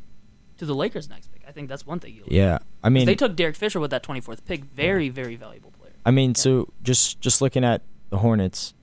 to 0.58 0.66
the 0.66 0.74
Lakers 0.74 1.08
next 1.08 1.28
pick? 1.32 1.42
I 1.46 1.52
think 1.52 1.68
that's 1.68 1.86
one 1.86 2.00
thing. 2.00 2.14
You 2.14 2.20
look. 2.22 2.32
Yeah, 2.32 2.58
I 2.82 2.88
mean, 2.88 3.06
they 3.06 3.14
took 3.14 3.36
Derek 3.36 3.56
Fisher 3.56 3.78
with 3.80 3.90
that 3.92 4.02
24th 4.02 4.44
pick. 4.44 4.64
Very 4.64 5.08
very 5.08 5.36
valuable 5.36 5.70
player. 5.70 5.92
I 6.04 6.10
mean, 6.10 6.34
so 6.34 6.72
just 6.82 7.20
just 7.20 7.40
looking 7.40 7.64
at 7.64 7.82
the 8.10 8.18
Hornets, 8.18 8.74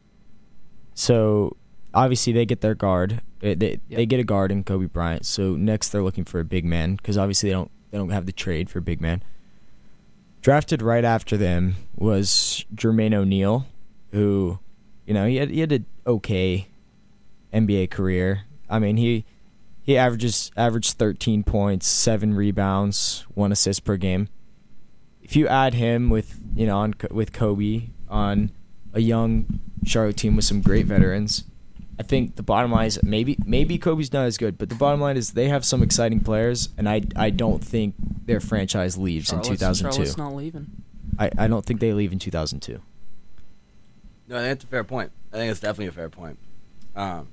so 0.94 1.56
obviously 1.94 2.34
they 2.34 2.46
get 2.46 2.62
their 2.62 2.76
guard. 2.76 3.22
They 3.40 3.56
they, 3.56 3.80
they 3.90 4.06
get 4.06 4.20
a 4.20 4.24
guard 4.24 4.52
in 4.52 4.64
Kobe 4.64 4.86
Bryant. 4.86 5.26
So 5.26 5.56
next 5.56 5.90
they're 5.90 6.04
looking 6.04 6.26
for 6.26 6.40
a 6.40 6.46
big 6.46 6.64
man 6.66 6.96
because 6.96 7.18
obviously 7.18 7.50
they 7.50 7.54
don't 7.54 7.72
they 7.94 8.00
don't 8.00 8.10
have 8.10 8.26
the 8.26 8.32
trade 8.32 8.70
for 8.70 8.82
big 8.82 9.00
man. 9.00 9.24
Drafted 10.42 10.82
right 10.82 11.06
after 11.06 11.38
them 11.38 11.76
was 11.96 12.66
Jermaine 12.76 13.14
O'Neal, 13.14 13.68
who, 14.12 14.58
you 15.06 15.14
know, 15.14 15.28
he 15.28 15.38
had 15.38 15.52
he 15.52 15.62
had 15.62 15.72
an 15.72 15.86
okay 16.06 16.68
NBA 17.54 17.92
career. 17.92 18.42
I 18.70 18.80
mean, 18.80 18.98
he 18.98 19.24
he 19.82 19.98
averages 19.98 20.52
averaged 20.58 20.98
13 20.98 21.44
points, 21.44 21.88
seven 21.88 22.34
rebounds, 22.34 23.26
one 23.34 23.52
assist 23.52 23.86
per 23.86 23.96
game 23.96 24.28
if 25.24 25.36
you 25.36 25.48
add 25.48 25.74
him 25.74 26.10
with 26.10 26.40
you 26.54 26.68
know 26.68 26.78
on 26.78 26.94
with 27.10 27.34
Kobe 27.34 27.88
on 28.10 28.52
a 28.94 29.00
young 29.00 29.60
Charlotte 29.86 30.18
team 30.18 30.36
with 30.36 30.46
some 30.46 30.62
great 30.62 30.86
veterans, 30.86 31.46
I 32.00 32.04
think 32.04 32.36
the 32.38 32.44
bottom 32.44 32.72
line 32.72 32.88
is 32.88 33.02
maybe 33.04 33.38
maybe 33.46 33.78
Kobe's 33.78 34.12
not 34.12 34.26
as 34.26 34.38
good, 34.38 34.58
but 34.58 34.70
the 34.70 34.76
bottom 34.76 35.00
line 35.00 35.16
is 35.18 35.32
they 35.34 35.48
have 35.50 35.64
some 35.64 35.84
exciting 35.84 36.20
players, 36.22 36.70
and 36.78 36.90
I 36.90 37.04
I 37.16 37.30
don't 37.30 37.64
think 37.64 37.96
their 38.26 38.40
franchise 38.40 38.98
leaves 38.98 39.28
Charlotte's, 39.28 39.50
in 39.50 39.56
2002. 39.56 39.96
Charlotte's 39.96 40.18
not 40.18 40.36
leaving. 40.36 40.68
I, 41.20 41.30
I 41.38 41.48
don't 41.48 41.64
think 41.66 41.80
they 41.80 41.94
leave 41.94 42.12
in 42.12 42.18
2002. 42.20 42.82
No, 44.28 44.38
I 44.38 44.40
think 44.40 44.50
that's 44.50 44.64
a 44.64 44.68
fair 44.68 44.84
point. 44.84 45.12
I 45.32 45.38
think 45.38 45.52
it's 45.52 45.60
definitely 45.60 45.88
a 45.88 45.92
fair 45.92 46.10
point. 46.10 46.40
Um, 46.96 47.28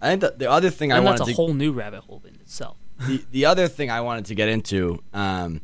I 0.00 0.08
think 0.10 0.20
that 0.20 0.38
the 0.38 0.50
other 0.50 0.70
thing 0.70 0.92
I 0.92 0.96
And 0.96 1.04
wanted 1.04 1.20
that's 1.20 1.30
a 1.30 1.32
to 1.32 1.36
whole 1.36 1.54
new 1.54 1.72
rabbit 1.72 2.02
hole 2.02 2.22
in 2.26 2.34
itself. 2.34 2.76
the, 3.06 3.24
the 3.32 3.44
other 3.46 3.66
thing 3.68 3.90
I 3.90 4.00
wanted 4.02 4.26
to 4.26 4.34
get 4.34 4.48
into, 4.48 5.02
um, 5.12 5.60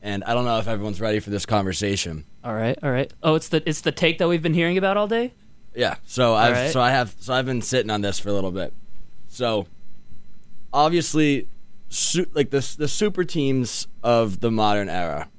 and 0.00 0.24
I 0.24 0.32
don't 0.34 0.44
know 0.44 0.58
if 0.58 0.68
everyone's 0.68 1.00
ready 1.00 1.20
for 1.20 1.30
this 1.30 1.44
conversation. 1.44 2.24
All 2.44 2.54
right, 2.54 2.78
all 2.82 2.90
right. 2.90 3.12
Oh, 3.22 3.34
it's 3.34 3.48
the 3.48 3.62
it's 3.68 3.82
the 3.82 3.92
take 3.92 4.18
that 4.18 4.28
we've 4.28 4.42
been 4.42 4.54
hearing 4.54 4.78
about 4.78 4.96
all 4.96 5.08
day. 5.08 5.32
Yeah, 5.74 5.96
so 6.04 6.34
I've 6.34 6.52
right. 6.52 6.72
so 6.72 6.80
I 6.80 6.90
have 6.90 7.14
so 7.18 7.32
I've 7.32 7.46
been 7.46 7.62
sitting 7.62 7.90
on 7.90 8.02
this 8.02 8.18
for 8.18 8.28
a 8.28 8.32
little 8.32 8.50
bit. 8.50 8.72
So 9.28 9.66
obviously, 10.72 11.48
su- 11.88 12.26
like 12.34 12.50
the 12.50 12.74
the 12.78 12.88
super 12.88 13.24
teams 13.24 13.86
of 14.02 14.40
the 14.40 14.50
modern 14.50 14.88
era, 14.88 15.30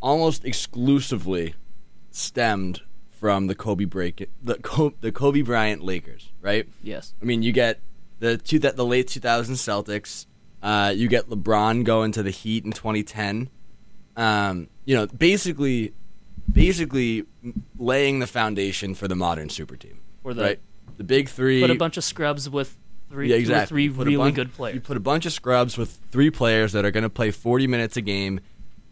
almost 0.00 0.44
exclusively 0.44 1.54
stemmed 2.10 2.80
from 3.10 3.46
the 3.46 3.54
Kobe 3.54 3.84
break 3.84 4.28
the 4.42 4.56
Co- 4.56 4.94
the 5.00 5.12
Kobe 5.12 5.42
Bryant 5.42 5.82
Lakers, 5.82 6.32
right? 6.40 6.68
Yes. 6.82 7.14
I 7.20 7.24
mean, 7.24 7.42
you 7.42 7.52
get 7.52 7.80
the 8.18 8.36
two 8.36 8.58
that 8.60 8.76
the 8.76 8.84
late 8.84 9.06
2000s 9.08 9.50
Celtics. 9.52 10.26
Uh, 10.62 10.92
you 10.94 11.06
get 11.06 11.28
LeBron 11.28 11.84
going 11.84 12.10
to 12.12 12.22
the 12.22 12.30
Heat 12.30 12.64
in 12.64 12.72
2010. 12.72 13.50
Um, 14.16 14.68
you 14.84 14.96
know, 14.96 15.06
basically, 15.06 15.92
basically 16.50 17.24
laying 17.78 18.18
the 18.18 18.26
foundation 18.26 18.94
for 18.94 19.08
the 19.08 19.14
modern 19.16 19.48
super 19.48 19.76
team. 19.76 20.00
Or 20.24 20.34
the 20.34 20.42
right, 20.42 20.60
the 20.96 21.04
big 21.04 21.28
three. 21.28 21.60
put 21.60 21.70
a 21.70 21.74
bunch 21.74 21.96
of 21.96 22.04
scrubs 22.04 22.48
with 22.50 22.76
three, 23.10 23.30
yeah, 23.30 23.36
exactly. 23.36 23.66
three 23.66 23.84
You 23.84 23.92
put 23.92 24.06
a 24.06 24.10
really 24.10 24.30
bun- 24.30 24.34
good 24.34 24.52
players. 24.54 24.74
You 24.74 24.80
put 24.80 24.96
a 24.96 25.00
bunch 25.00 25.26
of 25.26 25.32
scrubs 25.32 25.78
with 25.78 25.98
three 26.10 26.30
players 26.30 26.72
that 26.72 26.84
are 26.84 26.90
going 26.90 27.04
to 27.04 27.10
play 27.10 27.30
40 27.30 27.66
minutes 27.66 27.96
a 27.96 28.00
game, 28.00 28.40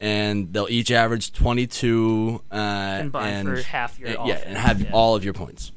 and 0.01 0.53
they'll 0.53 0.69
each 0.69 0.91
average 0.91 1.33
22 1.33 2.43
uh, 2.51 2.99
Combined 3.01 3.49
and 3.49 3.59
for 3.59 3.63
half 3.65 3.99
your 3.99 4.09
and- 4.11 4.19
offense, 4.19 4.41
yeah, 4.43 4.49
and 4.49 4.59
have 4.59 4.81
yeah. 4.83 4.91
all 4.93 5.17
of 5.17 5.25
your 5.25 5.35
points. 5.35 5.73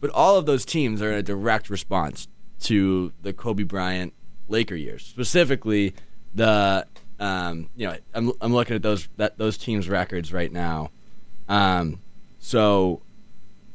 But 0.00 0.10
all 0.10 0.36
of 0.36 0.44
those 0.46 0.64
teams 0.64 1.00
are 1.00 1.10
in 1.10 1.18
a 1.18 1.22
direct 1.22 1.70
response 1.70 2.28
to 2.60 3.12
the 3.22 3.32
Kobe 3.32 3.62
Bryant 3.62 4.12
Laker 4.48 4.74
years, 4.74 5.02
specifically 5.02 5.94
the 6.34 6.86
um, 7.18 7.70
you 7.74 7.86
know 7.88 7.96
I'm 8.12 8.32
I'm 8.40 8.52
looking 8.52 8.76
at 8.76 8.82
those 8.82 9.08
that 9.16 9.38
those 9.38 9.56
teams' 9.56 9.88
records 9.88 10.32
right 10.32 10.52
now. 10.52 10.90
Um, 11.48 12.00
so 12.38 13.02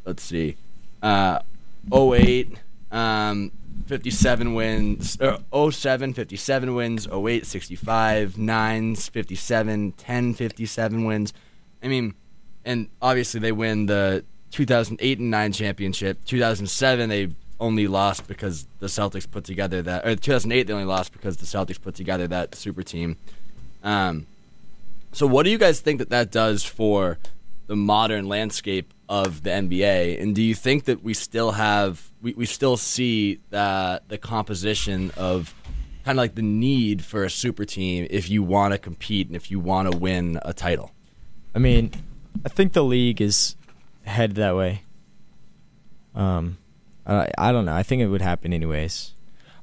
let's 0.05 0.23
see, 0.23 0.55
uh, 1.01 1.39
08, 1.93 2.57
um, 2.91 3.51
57 3.87 4.53
wins, 4.53 5.17
or 5.51 5.71
07, 5.71 6.13
57 6.13 6.75
wins, 6.75 7.07
08, 7.07 7.45
65, 7.45 8.33
9s, 8.33 9.09
57, 9.09 9.91
10, 9.93 10.33
57 10.33 11.05
wins. 11.05 11.33
I 11.81 11.87
mean, 11.87 12.13
and 12.65 12.89
obviously 13.01 13.39
they 13.39 13.51
win 13.51 13.87
the 13.87 14.23
2008 14.51 15.19
and 15.19 15.31
9 15.31 15.51
championship. 15.53 16.23
2007 16.25 17.09
they 17.09 17.29
only 17.59 17.87
lost 17.87 18.27
because 18.27 18.67
the 18.79 18.87
Celtics 18.87 19.29
put 19.29 19.43
together 19.43 19.81
that, 19.81 20.05
or 20.05 20.15
2008 20.15 20.67
they 20.67 20.73
only 20.73 20.85
lost 20.85 21.11
because 21.11 21.37
the 21.37 21.45
Celtics 21.45 21.81
put 21.81 21.95
together 21.95 22.27
that 22.27 22.55
super 22.55 22.83
team. 22.83 23.17
Um, 23.83 24.27
so 25.11 25.25
what 25.25 25.43
do 25.43 25.49
you 25.49 25.57
guys 25.57 25.79
think 25.79 25.99
that 25.99 26.09
that 26.09 26.31
does 26.31 26.63
for 26.63 27.17
the 27.69 27.75
modern 27.75 28.27
landscape 28.27 28.95
of 29.07 29.43
the 29.43 29.51
NBA? 29.51 30.19
And 30.19 30.33
do 30.33 30.41
you 30.41 30.55
think 30.55 30.85
that 30.85 31.03
we 31.03 31.13
still 31.13 31.51
have, 31.51 32.11
we, 32.19 32.33
we 32.33 32.47
still 32.47 32.77
see 32.77 33.39
the, 33.51 34.01
the 34.07 34.17
composition 34.17 35.11
of 35.15 35.53
kind 36.03 36.17
of 36.17 36.23
like 36.23 36.33
the 36.33 36.41
need 36.41 37.05
for 37.05 37.23
a 37.23 37.29
super 37.29 37.65
team 37.65 38.07
if 38.09 38.27
you 38.27 38.41
want 38.41 38.73
to 38.73 38.79
compete 38.79 39.27
and 39.27 39.35
if 39.35 39.51
you 39.51 39.59
want 39.59 39.91
to 39.91 39.95
win 39.95 40.39
a 40.41 40.51
title? 40.51 40.89
I 41.53 41.59
mean, 41.59 41.91
I 42.43 42.49
think 42.49 42.73
the 42.73 42.83
league 42.83 43.21
is 43.21 43.55
headed 44.03 44.35
that 44.37 44.55
way. 44.55 44.81
Um, 46.15 46.57
I 47.05 47.29
I 47.37 47.51
don't 47.51 47.65
know. 47.65 47.75
I 47.75 47.83
think 47.83 48.01
it 48.01 48.07
would 48.07 48.23
happen 48.23 48.51
anyways. 48.51 49.13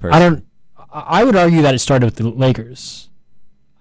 I 0.01 0.21
don't. 0.21 0.47
I 0.93 1.21
I 1.21 1.25
would 1.25 1.35
argue 1.35 1.63
that 1.63 1.75
it 1.75 1.81
started 1.81 2.07
with 2.07 2.17
the 2.17 2.29
Lakers. 2.29 3.11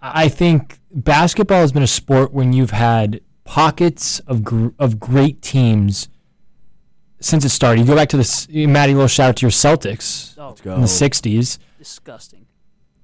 I 0.01 0.23
I 0.23 0.29
think 0.29 0.79
basketball 0.91 1.61
has 1.61 1.71
been 1.71 1.83
a 1.83 1.87
sport 1.87 2.33
when 2.33 2.53
you've 2.53 2.71
had 2.71 3.21
pockets 3.45 4.19
of 4.21 4.43
gr- 4.43 4.69
of 4.77 4.99
great 4.99 5.41
teams 5.41 6.09
since 7.21 7.45
it 7.45 7.49
started. 7.49 7.81
You 7.81 7.87
go 7.87 7.95
back 7.95 8.09
to 8.09 8.17
this, 8.17 8.47
Maddie. 8.49 8.93
Little 8.93 9.07
shout 9.07 9.29
out 9.29 9.35
to 9.37 9.45
your 9.45 9.51
Celtics 9.51 10.37
Oh, 10.37 10.55
in 10.75 10.81
the 10.81 10.87
'60s, 10.87 11.57
disgusting. 11.79 12.45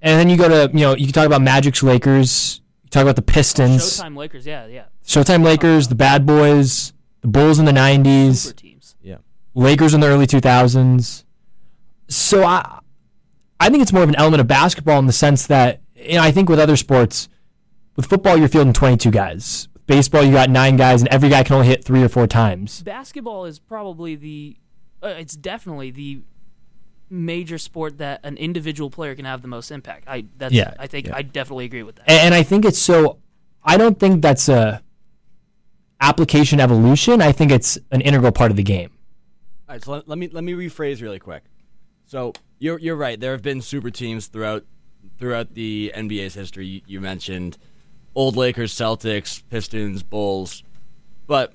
and 0.01 0.19
then 0.19 0.29
you 0.29 0.35
go 0.37 0.49
to 0.49 0.71
you 0.77 0.81
know 0.81 0.95
you 0.95 1.05
can 1.05 1.13
talk 1.13 1.25
about 1.25 1.41
Magic's 1.41 1.81
Lakers. 1.81 2.61
You 2.83 2.89
talk 2.89 3.03
about 3.03 3.15
the 3.15 3.21
Pistons, 3.21 3.99
Showtime 4.01 4.17
Lakers, 4.17 4.45
yeah, 4.45 4.65
yeah. 4.67 4.85
Showtime 5.05 5.43
Lakers, 5.43 5.87
the 5.87 5.95
Bad 5.95 6.25
Boys, 6.25 6.91
the 7.21 7.27
Bulls 7.27 7.57
in 7.59 7.65
the 7.65 7.71
'90s. 7.71 8.35
Super 8.35 8.55
teams. 8.57 8.95
Yeah. 9.01 9.17
Lakers 9.53 9.93
in 9.93 10.01
the 10.01 10.07
early 10.07 10.27
2000s. 10.27 11.23
So 12.09 12.43
I 12.43 12.79
I 13.59 13.69
think 13.69 13.81
it's 13.81 13.93
more 13.93 14.03
of 14.03 14.09
an 14.09 14.15
element 14.15 14.41
of 14.41 14.47
basketball 14.47 14.99
in 14.99 15.05
the 15.05 15.13
sense 15.13 15.47
that 15.47 15.81
you 15.95 16.15
know, 16.15 16.21
I 16.23 16.31
think 16.31 16.49
with 16.49 16.59
other 16.59 16.75
sports, 16.75 17.29
with 17.95 18.05
football 18.07 18.35
you're 18.37 18.47
fielding 18.47 18.73
22 18.73 19.11
guys. 19.11 19.67
With 19.91 19.97
baseball 19.97 20.23
you 20.23 20.31
got 20.31 20.49
9 20.49 20.77
guys 20.77 21.01
and 21.01 21.09
every 21.09 21.27
guy 21.27 21.43
can 21.43 21.55
only 21.55 21.67
hit 21.67 21.83
3 21.83 22.01
or 22.01 22.07
4 22.07 22.25
times. 22.25 22.81
Basketball 22.81 23.43
is 23.43 23.59
probably 23.59 24.15
the, 24.15 24.55
uh, 25.03 25.07
it's 25.07 25.35
definitely 25.35 25.91
the 25.91 26.21
major 27.09 27.57
sport 27.57 27.97
that 27.97 28.21
an 28.23 28.37
individual 28.37 28.89
player 28.89 29.15
can 29.15 29.25
have 29.25 29.41
the 29.41 29.49
most 29.49 29.69
impact. 29.69 30.05
I 30.07 30.27
that's 30.37 30.53
Yeah, 30.53 30.73
I 30.79 30.87
think 30.87 31.07
yeah. 31.07 31.17
I 31.17 31.23
definitely 31.23 31.65
agree 31.65 31.83
with 31.83 31.97
that. 31.97 32.09
And, 32.09 32.19
and 32.19 32.33
I 32.33 32.41
think 32.41 32.63
it's 32.63 32.79
so 32.79 33.17
I 33.65 33.75
don't 33.75 33.99
think 33.99 34.21
that's 34.21 34.47
a 34.47 34.81
application 35.99 36.61
evolution. 36.61 37.21
I 37.21 37.33
think 37.33 37.51
it's 37.51 37.77
an 37.91 37.99
integral 37.99 38.31
part 38.31 38.49
of 38.49 38.55
the 38.55 38.63
game. 38.63 38.91
All 39.67 39.75
right, 39.75 39.83
so 39.83 39.91
let, 39.91 40.07
let 40.07 40.17
me 40.17 40.29
let 40.29 40.45
me 40.45 40.53
rephrase 40.53 41.01
really 41.01 41.19
quick. 41.19 41.43
So 42.05 42.31
you're 42.59 42.79
you're 42.79 42.95
right. 42.95 43.19
There 43.19 43.33
have 43.33 43.41
been 43.41 43.61
super 43.61 43.91
teams 43.91 44.27
throughout 44.27 44.63
throughout 45.19 45.53
the 45.53 45.91
NBA's 45.93 46.35
history. 46.35 46.65
You, 46.65 46.81
you 46.87 47.01
mentioned 47.01 47.57
old 48.15 48.35
Lakers, 48.35 48.73
Celtics, 48.73 49.43
Pistons, 49.49 50.03
Bulls, 50.03 50.63
but 51.27 51.53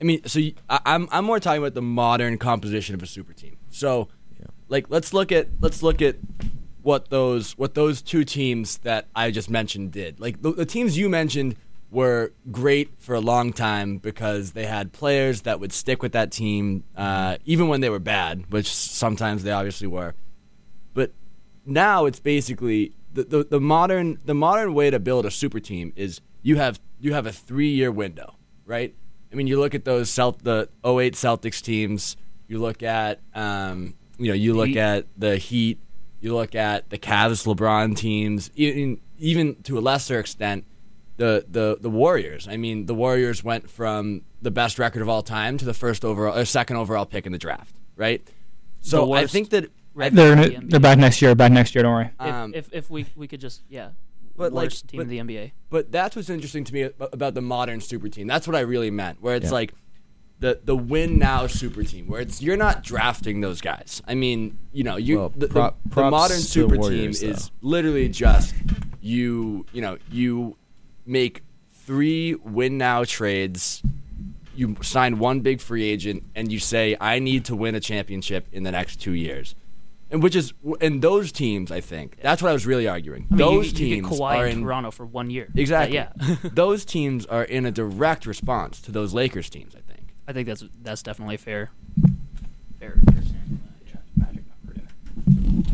I 0.00 0.04
mean, 0.04 0.24
so 0.26 0.38
you, 0.38 0.54
I, 0.68 0.80
I'm 0.84 1.08
I'm 1.10 1.24
more 1.24 1.40
talking 1.40 1.62
about 1.62 1.74
the 1.74 1.82
modern 1.82 2.38
composition 2.38 2.94
of 2.94 3.02
a 3.02 3.06
super 3.06 3.32
team. 3.32 3.56
So, 3.70 4.08
like, 4.68 4.90
let's 4.90 5.14
look 5.14 5.32
at 5.32 5.48
let's 5.60 5.82
look 5.82 6.02
at 6.02 6.16
what 6.82 7.08
those 7.10 7.56
what 7.56 7.74
those 7.74 8.02
two 8.02 8.24
teams 8.24 8.78
that 8.78 9.06
I 9.14 9.30
just 9.30 9.48
mentioned 9.48 9.92
did. 9.92 10.20
Like 10.20 10.42
the, 10.42 10.52
the 10.52 10.66
teams 10.66 10.98
you 10.98 11.08
mentioned 11.08 11.56
were 11.90 12.32
great 12.50 12.90
for 12.98 13.14
a 13.14 13.20
long 13.20 13.52
time 13.52 13.98
because 13.98 14.52
they 14.52 14.66
had 14.66 14.92
players 14.92 15.42
that 15.42 15.60
would 15.60 15.72
stick 15.72 16.02
with 16.02 16.12
that 16.12 16.32
team 16.32 16.84
uh, 16.96 17.36
even 17.44 17.68
when 17.68 17.80
they 17.80 17.90
were 17.90 17.98
bad, 17.98 18.50
which 18.50 18.74
sometimes 18.74 19.44
they 19.44 19.52
obviously 19.52 19.86
were. 19.86 20.14
But 20.94 21.12
now 21.66 22.06
it's 22.06 22.18
basically 22.18 22.92
the, 23.12 23.24
the, 23.24 23.44
the 23.44 23.60
modern 23.60 24.18
the 24.24 24.34
modern 24.34 24.74
way 24.74 24.90
to 24.90 24.98
build 24.98 25.26
a 25.26 25.30
super 25.30 25.60
team 25.60 25.92
is 25.96 26.20
you 26.42 26.56
have 26.56 26.80
you 27.00 27.12
have 27.14 27.26
a 27.26 27.32
three 27.32 27.70
year 27.70 27.90
window, 27.90 28.36
right? 28.64 28.94
I 29.32 29.34
mean, 29.34 29.46
you 29.46 29.58
look 29.58 29.74
at 29.74 29.84
those 29.84 30.10
Celt 30.10 30.42
the 30.42 30.68
08 30.84 31.14
Celtics 31.14 31.62
teams. 31.62 32.16
You 32.48 32.58
look 32.58 32.82
at 32.82 33.20
um, 33.34 33.94
you 34.18 34.28
know 34.28 34.34
you 34.34 34.54
look 34.54 34.68
Heat. 34.68 34.78
at 34.78 35.06
the 35.16 35.36
Heat. 35.36 35.78
You 36.20 36.34
look 36.34 36.54
at 36.54 36.90
the 36.90 36.98
Cavs 36.98 37.46
LeBron 37.46 37.96
teams. 37.96 38.50
Even 38.54 39.00
even 39.18 39.62
to 39.62 39.78
a 39.78 39.80
lesser 39.80 40.18
extent, 40.18 40.64
the 41.16 41.44
the 41.48 41.78
the 41.80 41.90
Warriors. 41.90 42.46
I 42.48 42.56
mean, 42.56 42.86
the 42.86 42.94
Warriors 42.94 43.42
went 43.42 43.70
from 43.70 44.22
the 44.40 44.50
best 44.50 44.78
record 44.78 45.02
of 45.02 45.08
all 45.08 45.22
time 45.22 45.56
to 45.58 45.64
the 45.64 45.74
first 45.74 46.04
overall 46.04 46.36
or 46.36 46.44
second 46.44 46.76
overall 46.76 47.06
pick 47.06 47.26
in 47.26 47.32
the 47.32 47.38
draft, 47.38 47.74
right? 47.96 48.26
So 48.80 49.12
I 49.12 49.26
think 49.26 49.50
that 49.50 49.70
record 49.94 50.16
They're 50.16 50.32
in 50.32 50.38
the 50.38 50.44
in 50.46 50.52
it- 50.52 50.60
NBA. 50.66 50.70
they're 50.70 50.80
back 50.80 50.98
next 50.98 51.20
year. 51.22 51.34
Back 51.34 51.52
next 51.52 51.74
year. 51.74 51.82
Don't 51.82 51.92
worry. 51.92 52.10
If, 52.20 52.26
um, 52.26 52.54
if 52.54 52.68
if 52.72 52.90
we 52.90 53.06
we 53.16 53.26
could 53.28 53.40
just 53.40 53.62
yeah, 53.68 53.90
But, 54.36 54.52
like, 54.52 54.66
worst 54.66 54.88
team 54.88 54.98
but- 54.98 55.02
in 55.02 55.08
the 55.26 55.34
NBA. 55.34 55.52
But 55.70 55.92
that's 55.92 56.16
what's 56.16 56.30
interesting 56.30 56.64
to 56.64 56.72
me 56.74 56.82
ab- 56.84 57.08
about 57.12 57.34
the 57.34 57.42
modern 57.42 57.80
super 57.80 58.08
team. 58.08 58.26
That's 58.26 58.46
what 58.46 58.56
I 58.56 58.60
really 58.60 58.90
meant. 58.90 59.22
Where 59.22 59.34
it's 59.36 59.46
Yeah. 59.46 59.50
like 59.52 59.74
the 60.40 60.60
the 60.64 60.74
win 60.76 61.18
now 61.18 61.46
super 61.46 61.84
team, 61.84 62.08
where 62.08 62.20
it's 62.20 62.42
you're 62.42 62.56
not 62.56 62.82
drafting 62.82 63.40
those 63.42 63.60
guys. 63.60 64.02
I 64.08 64.14
mean, 64.14 64.58
you 64.72 64.82
know, 64.84 64.96
you 64.96 65.18
Well, 65.18 65.28
the, 65.36 65.46
the- 65.46 65.52
prop- 65.52 65.78
the, 65.84 65.88
props 65.90 66.10
modern 66.10 66.36
to 66.38 66.42
super 66.42 66.76
Warriors, 66.76 67.20
team 67.20 67.30
though. 67.30 67.36
is 67.36 67.50
literally 67.60 68.08
just 68.08 68.54
you. 69.00 69.66
You 69.72 69.82
know, 69.82 69.98
you 70.10 70.56
make 71.06 71.42
three 71.70 72.34
win 72.34 72.78
now 72.78 73.04
trades. 73.04 73.82
You 74.54 74.76
sign 74.82 75.18
one 75.18 75.40
big 75.40 75.60
free 75.60 75.84
agent, 75.84 76.24
and 76.34 76.52
you 76.52 76.58
say, 76.58 76.96
"I 77.00 77.18
need 77.18 77.44
to 77.46 77.56
win 77.56 77.74
a 77.74 77.80
championship 77.80 78.46
in 78.52 78.64
the 78.64 78.70
next 78.72 78.96
two 79.00 79.12
years." 79.12 79.54
And 80.12 80.22
which 80.22 80.36
is, 80.36 80.52
and 80.80 81.00
those 81.02 81.32
teams, 81.32 81.72
I 81.72 81.80
think 81.80 82.18
that's 82.20 82.42
what 82.42 82.50
I 82.50 82.52
was 82.52 82.66
really 82.66 82.86
arguing. 82.86 83.26
I 83.30 83.34
mean, 83.34 83.38
those 83.38 83.72
you, 83.72 83.78
teams 83.78 84.08
get 84.10 84.18
Kawhi 84.18 84.36
are 84.36 84.46
in 84.46 84.58
in 84.58 84.62
Toronto 84.62 84.90
for 84.90 85.06
one 85.06 85.30
year. 85.30 85.48
Exactly. 85.56 85.94
yeah, 85.96 86.12
those 86.44 86.84
teams 86.84 87.24
are 87.26 87.44
in 87.44 87.64
a 87.64 87.70
direct 87.72 88.26
response 88.26 88.80
to 88.82 88.92
those 88.92 89.14
Lakers 89.14 89.48
teams, 89.48 89.74
I 89.74 89.80
think. 89.80 90.14
I 90.28 90.32
think 90.34 90.46
that's 90.46 90.64
that's 90.82 91.02
definitely 91.02 91.38
fair. 91.38 91.70
Fair. 92.78 93.00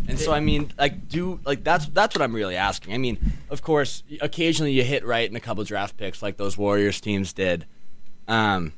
And 0.09 0.18
so 0.18 0.32
I 0.32 0.41
mean, 0.41 0.72
like 0.78 1.09
do 1.09 1.41
like 1.45 1.64
that's 1.64 1.86
that's 1.86 2.14
what 2.14 2.22
I'm 2.22 2.34
really 2.34 2.57
asking. 2.57 2.95
I 2.95 2.99
mean, 2.99 3.32
of 3.51 3.62
course, 3.62 4.03
occasionally 4.20 4.72
you 4.72 4.82
hit 4.82 5.05
right 5.05 5.28
in 5.28 5.36
a 5.36 5.41
couple 5.41 5.62
draft 5.64 5.97
picks 5.97 6.22
like 6.22 6.36
those 6.36 6.57
Warriors 6.57 7.01
teams 7.01 7.32
did. 7.32 7.66
Um, 8.26 8.72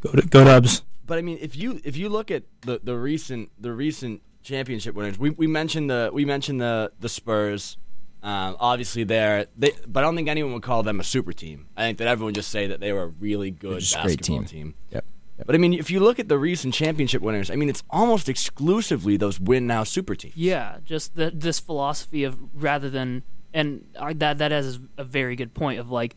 Go 0.00 0.12
to, 0.12 0.22
go 0.22 0.44
Dubs. 0.44 0.82
but 1.06 1.18
I 1.18 1.22
mean, 1.22 1.38
if 1.40 1.56
you 1.56 1.80
if 1.84 1.96
you 1.96 2.08
look 2.08 2.30
at 2.30 2.44
the, 2.62 2.80
the 2.82 2.96
recent 2.96 3.50
the 3.58 3.72
recent 3.72 4.22
championship 4.48 4.94
winners, 4.94 5.18
we, 5.18 5.30
we 5.30 5.46
mentioned 5.46 5.90
the 5.90 6.10
we 6.12 6.24
mentioned 6.24 6.60
the 6.60 6.92
the 7.00 7.08
Spurs. 7.08 7.76
Um, 8.20 8.56
obviously, 8.58 9.04
they're 9.04 9.46
they, 9.56 9.72
but 9.86 10.02
I 10.02 10.06
don't 10.06 10.16
think 10.16 10.28
anyone 10.28 10.52
would 10.54 10.62
call 10.62 10.82
them 10.82 10.98
a 10.98 11.04
super 11.04 11.32
team. 11.32 11.68
I 11.76 11.82
think 11.82 11.98
that 11.98 12.08
everyone 12.08 12.28
would 12.28 12.34
just 12.34 12.50
say 12.50 12.66
that 12.66 12.80
they 12.80 12.92
were 12.92 13.04
a 13.04 13.06
really 13.06 13.50
good 13.50 13.80
just 13.80 13.94
a 13.94 14.02
great 14.02 14.18
basketball 14.18 14.44
team. 14.44 14.44
team. 14.46 14.74
Yep. 14.90 15.04
Yep. 15.38 15.46
But 15.46 15.54
I 15.54 15.58
mean, 15.58 15.72
if 15.72 15.88
you 15.88 16.00
look 16.00 16.18
at 16.18 16.28
the 16.28 16.36
recent 16.36 16.74
championship 16.74 17.22
winners, 17.22 17.48
I 17.48 17.54
mean, 17.54 17.68
it's 17.68 17.84
almost 17.90 18.28
exclusively 18.28 19.16
those 19.16 19.38
win 19.38 19.68
now 19.68 19.84
super 19.84 20.16
teams. 20.16 20.36
Yeah, 20.36 20.78
just 20.84 21.14
the, 21.14 21.30
this 21.32 21.60
philosophy 21.60 22.24
of 22.24 22.38
rather 22.54 22.90
than 22.90 23.22
and 23.54 23.86
I, 23.98 24.12
that 24.14 24.50
has 24.50 24.80
a 24.96 25.04
very 25.04 25.36
good 25.36 25.54
point 25.54 25.78
of 25.78 25.90
like 25.90 26.16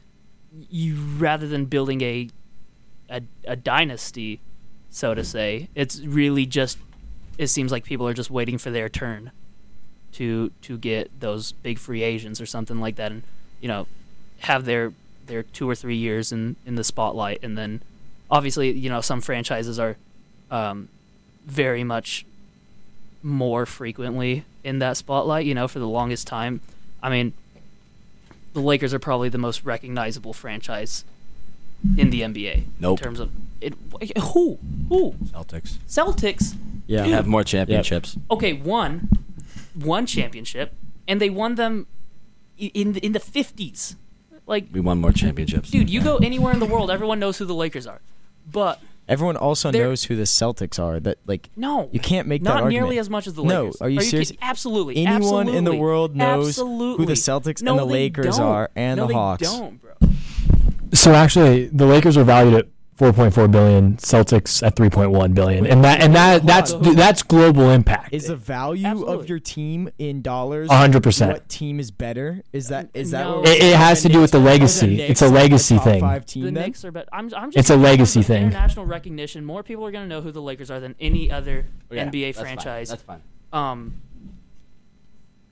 you 0.69 0.95
rather 0.95 1.47
than 1.47 1.65
building 1.65 2.01
a 2.01 2.29
a, 3.09 3.21
a 3.45 3.55
dynasty, 3.55 4.41
so 4.89 5.13
to 5.13 5.23
say, 5.23 5.69
it's 5.75 5.99
really 5.99 6.45
just 6.45 6.77
it 7.41 7.47
seems 7.47 7.71
like 7.71 7.83
people 7.83 8.07
are 8.07 8.13
just 8.13 8.29
waiting 8.29 8.59
for 8.59 8.69
their 8.69 8.87
turn 8.87 9.31
to 10.13 10.51
to 10.61 10.77
get 10.77 11.19
those 11.19 11.53
big 11.53 11.79
free 11.79 12.03
agents 12.03 12.39
or 12.39 12.45
something 12.45 12.79
like 12.79 12.97
that, 12.97 13.11
and 13.11 13.23
you 13.59 13.67
know 13.67 13.87
have 14.41 14.65
their 14.65 14.93
their 15.25 15.41
two 15.41 15.67
or 15.67 15.73
three 15.73 15.95
years 15.95 16.31
in 16.31 16.55
in 16.67 16.75
the 16.75 16.83
spotlight, 16.83 17.39
and 17.41 17.57
then 17.57 17.81
obviously 18.29 18.69
you 18.71 18.89
know 18.89 19.01
some 19.01 19.21
franchises 19.21 19.79
are 19.79 19.97
um, 20.51 20.87
very 21.47 21.83
much 21.83 22.27
more 23.23 23.65
frequently 23.65 24.45
in 24.63 24.77
that 24.77 24.95
spotlight. 24.95 25.47
You 25.47 25.55
know, 25.55 25.67
for 25.67 25.79
the 25.79 25.87
longest 25.87 26.27
time. 26.27 26.61
I 27.01 27.09
mean, 27.09 27.33
the 28.53 28.59
Lakers 28.59 28.93
are 28.93 28.99
probably 28.99 29.29
the 29.29 29.39
most 29.39 29.65
recognizable 29.65 30.33
franchise 30.33 31.03
in 31.97 32.11
the 32.11 32.21
NBA 32.21 32.65
Nope. 32.79 32.99
in 32.99 33.03
terms 33.03 33.19
of 33.19 33.31
it. 33.59 33.73
Who? 34.19 34.59
Who? 34.89 35.13
Celtics 35.33 35.77
Celtics. 35.87 36.55
Yeah. 36.91 37.15
have 37.15 37.27
more 37.27 37.43
championships. 37.43 38.17
Okay, 38.29 38.53
one, 38.53 39.09
one 39.73 40.05
championship, 40.05 40.73
and 41.07 41.19
they 41.21 41.29
won 41.29 41.55
them 41.55 41.87
in 42.57 42.93
the, 42.93 42.99
in 43.05 43.11
the 43.13 43.19
fifties. 43.19 43.95
Like, 44.47 44.65
We 44.73 44.79
won 44.81 44.99
more 44.99 45.11
championships. 45.13 45.69
dude, 45.71 45.89
you 45.89 46.01
go 46.01 46.17
anywhere 46.17 46.53
in 46.53 46.59
the 46.59 46.65
world, 46.65 46.91
everyone 46.91 47.19
knows 47.19 47.37
who 47.37 47.45
the 47.45 47.55
Lakers 47.55 47.87
are. 47.87 48.01
But 48.51 48.81
Everyone 49.07 49.35
also 49.35 49.71
They're- 49.71 49.87
knows 49.87 50.05
who 50.05 50.15
the 50.15 50.23
Celtics 50.23 50.79
are. 50.79 50.99
That 50.99 51.17
like 51.25 51.49
no, 51.57 51.89
you 51.91 51.99
can't 51.99 52.27
make 52.27 52.41
not 52.41 52.51
that 52.55 52.63
argument. 52.63 52.83
nearly 52.83 52.99
as 52.99 53.09
much 53.09 53.27
as 53.27 53.33
the 53.33 53.43
No, 53.43 53.63
Lakers. 53.63 53.81
are 53.81 53.89
you 53.89 53.99
serious? 54.01 54.29
kidding? 54.31 54.43
Absolutely. 54.47 55.05
Anyone 55.05 55.49
in 55.49 55.63
the 55.65 55.75
world 55.75 56.15
knows 56.15 56.49
absolutely. 56.49 57.03
who 57.03 57.07
the 57.07 57.13
Celtics 57.17 57.59
and 57.59 57.67
the 57.67 57.85
they 57.85 57.91
Lakers 57.91 58.37
don't. 58.37 58.45
are 58.47 58.69
and 58.75 58.97
no, 58.97 59.03
the 59.03 59.07
they 59.09 59.13
Hawks. 59.13 59.41
Don't, 59.43 59.81
bro. 59.81 59.91
So 60.93 61.13
actually, 61.13 61.67
the 61.67 61.85
Lakers 61.85 62.15
are 62.15 62.23
valued 62.23 62.53
at 62.53 62.67
4.4 63.01 63.49
billion, 63.51 63.97
Celtics 63.97 64.61
at 64.61 64.75
3.1 64.75 65.33
billion, 65.33 65.65
and 65.65 65.83
that 65.83 66.01
and 66.03 66.13
that 66.13 66.45
that's 66.45 66.71
that's 66.73 67.23
global 67.23 67.71
impact. 67.71 68.13
Is 68.13 68.27
the 68.27 68.35
value 68.35 68.85
Absolutely. 68.85 69.15
of 69.15 69.27
your 69.29 69.39
team 69.39 69.89
in 69.97 70.21
dollars? 70.21 70.69
Hundred 70.69 71.01
percent. 71.01 71.31
What 71.33 71.49
team 71.49 71.79
is 71.79 71.89
better? 71.89 72.43
Is 72.53 72.67
that 72.67 72.89
is 72.93 73.09
that? 73.09 73.23
No. 73.23 73.39
what 73.39 73.47
It- 73.49 73.63
it 73.63 73.75
has 73.75 74.03
to 74.03 74.09
do 74.09 74.21
with 74.21 74.29
the 74.29 74.39
legacy. 74.39 74.97
Knicks 74.97 75.09
It's 75.09 75.21
a 75.23 75.25
like 75.25 75.33
the 75.33 75.39
legacy 75.39 75.75
top 75.77 75.83
thing. 75.83 76.01
Five 76.01 76.25
team 76.27 76.43
The 76.43 76.51
then? 76.51 76.63
Knicks 76.65 76.85
are 76.85 76.91
better. 76.91 77.09
I'm, 77.11 77.31
I'm 77.35 77.49
just 77.49 77.57
It's 77.57 77.69
a 77.71 77.75
legacy 77.75 78.21
thing. 78.21 78.43
International 78.47 78.85
recognition. 78.85 79.43
More 79.45 79.63
people 79.63 79.83
are 79.87 79.91
going 79.91 80.03
to 80.03 80.09
know 80.09 80.21
who 80.21 80.31
the 80.31 80.41
Lakers 80.41 80.69
are 80.69 80.79
than 80.79 80.93
any 80.99 81.31
other 81.31 81.65
Okay, 81.91 82.01
NBA 82.05 82.27
that's 82.27 82.37
fine. 82.37 82.45
franchise. 82.45 82.89
That's 82.89 83.01
fine. 83.01 83.21
Um, 83.51 83.95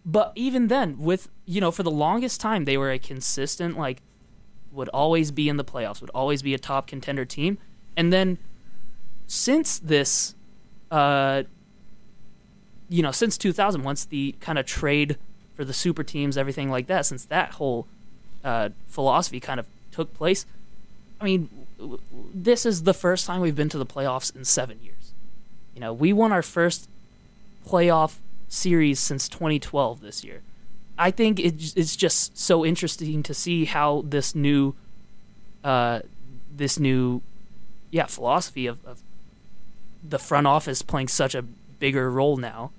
but 0.05 0.33
even 0.35 0.67
then, 0.67 0.99
with 0.99 1.29
you 1.45 1.61
know, 1.61 1.71
for 1.71 1.81
the 1.81 1.89
longest 1.91 2.39
time, 2.39 2.65
they 2.65 2.77
were 2.77 2.91
a 2.91 2.99
consistent 2.99 3.75
like 3.75 4.03
would 4.79 4.89
always 4.89 5.29
be 5.29 5.47
in 5.47 5.57
the 5.57 5.63
playoffs, 5.63 6.01
would 6.01 6.09
always 6.15 6.41
be 6.41 6.53
a 6.53 6.57
top 6.57 6.87
contender 6.87 7.25
team, 7.25 7.57
and 7.95 8.11
then 8.11 8.37
since 9.27 9.77
this, 9.77 10.33
uh, 10.89 11.43
you 12.89 13.03
know, 13.03 13.11
since 13.11 13.37
2000, 13.37 13.83
once 13.83 14.05
the 14.05 14.33
kind 14.39 14.57
of 14.57 14.65
trade 14.65 15.17
for 15.55 15.63
the 15.63 15.73
super 15.73 16.03
teams, 16.03 16.37
everything 16.37 16.71
like 16.71 16.87
that, 16.87 17.05
since 17.05 17.25
that 17.25 17.51
whole 17.51 17.85
uh, 18.43 18.69
philosophy 18.87 19.39
kind 19.39 19.59
of 19.59 19.67
took 19.91 20.13
place, 20.13 20.45
I 21.21 21.25
mean, 21.25 21.49
this 22.33 22.65
is 22.65 22.83
the 22.83 22.93
first 22.93 23.25
time 23.25 23.41
we've 23.41 23.55
been 23.55 23.69
to 23.69 23.77
the 23.77 23.85
playoffs 23.85 24.35
in 24.35 24.45
seven 24.45 24.79
years. 24.81 25.13
You 25.75 25.81
know, 25.81 25.93
we 25.93 26.13
won 26.13 26.31
our 26.31 26.41
first 26.41 26.89
playoff 27.67 28.15
series 28.47 28.99
since 28.99 29.29
2012 29.29 30.01
this 30.01 30.23
year. 30.23 30.41
I 30.99 31.11
think 31.11 31.39
it, 31.39 31.57
j- 31.57 31.73
it's 31.77 31.95
just 31.95 32.37
so 32.37 32.65
interesting 32.65 33.23
to 33.23 33.33
see 33.33 33.65
how 33.65 34.03
this 34.05 34.35
new, 34.35 34.75
uh, 35.63 36.01
this 36.55 36.77
new, 36.77 37.21
yeah, 37.89 38.05
philosophy 38.05 38.67
of, 38.67 38.85
of 38.85 38.99
the 40.07 40.19
front 40.19 40.45
office 40.45 40.81
playing 40.81 41.07
such 41.07 41.33
a 41.33 41.41
bigger 41.41 42.11
role 42.11 42.35
now 42.35 42.71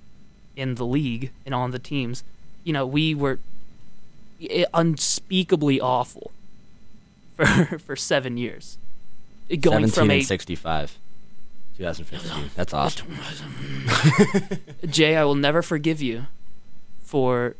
in 0.55 0.75
the 0.75 0.85
league 0.85 1.31
and 1.45 1.55
on 1.55 1.71
the 1.71 1.79
teams. 1.79 2.23
You 2.63 2.73
know, 2.73 2.85
we 2.85 3.15
were 3.15 3.39
unspeakably 4.73 5.81
awful 5.81 6.31
for 7.35 7.79
for 7.79 7.95
seven 7.95 8.37
years, 8.37 8.77
going 9.59 9.87
from 9.87 10.11
a 10.11 10.21
sixty-five. 10.21 10.97
2015. 11.77 12.51
That's 12.55 12.73
awesome. 12.75 13.07
Jay, 14.87 15.15
I 15.15 15.23
will 15.23 15.33
never 15.35 15.63
forgive 15.63 15.99
you 15.99 16.27
for 17.01 17.55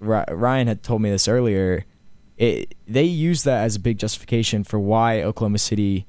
Ryan 0.01 0.67
had 0.67 0.83
told 0.83 1.03
me 1.03 1.11
this 1.11 1.29
earlier. 1.29 1.85
It 2.37 2.75
they 2.87 3.05
use 3.05 3.45
that 3.45 3.63
as 3.65 3.77
a 3.77 3.81
big 3.81 3.99
justification 3.99 4.65
for 4.65 4.79
why 4.79 5.23
Oklahoma 5.23 5.59
City 5.59 6.07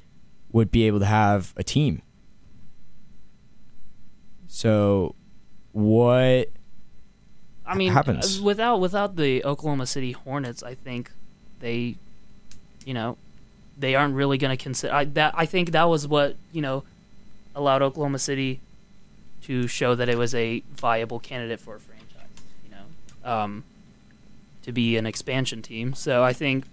would 0.51 0.71
be 0.71 0.87
able 0.87 0.99
to 0.99 1.05
have 1.05 1.53
a 1.55 1.63
team. 1.63 2.01
So, 4.53 5.15
what? 5.71 6.49
I 7.65 7.73
mean, 7.73 7.91
happens. 7.91 8.39
uh, 8.39 8.43
without 8.43 8.79
without 8.79 9.15
the 9.15 9.43
Oklahoma 9.43 9.87
City 9.87 10.11
Hornets, 10.11 10.61
I 10.61 10.75
think 10.75 11.09
they, 11.59 11.95
you 12.85 12.93
know, 12.93 13.17
they 13.79 13.95
aren't 13.95 14.13
really 14.13 14.37
going 14.37 14.55
to 14.55 14.63
consider 14.63 14.93
I, 14.93 15.05
that. 15.05 15.33
I 15.35 15.47
think 15.47 15.71
that 15.71 15.85
was 15.85 16.07
what 16.07 16.35
you 16.51 16.61
know 16.61 16.83
allowed 17.55 17.81
Oklahoma 17.81 18.19
City 18.19 18.59
to 19.41 19.67
show 19.67 19.95
that 19.95 20.07
it 20.07 20.19
was 20.19 20.35
a 20.35 20.61
viable 20.75 21.19
candidate 21.19 21.59
for 21.59 21.77
a 21.77 21.79
franchise. 21.79 22.29
You 22.63 22.75
know, 22.75 23.29
um, 23.29 23.63
to 24.61 24.71
be 24.71 24.97
an 24.97 25.07
expansion 25.07 25.63
team. 25.63 25.95
So 25.95 26.23
I 26.23 26.31
think 26.31 26.65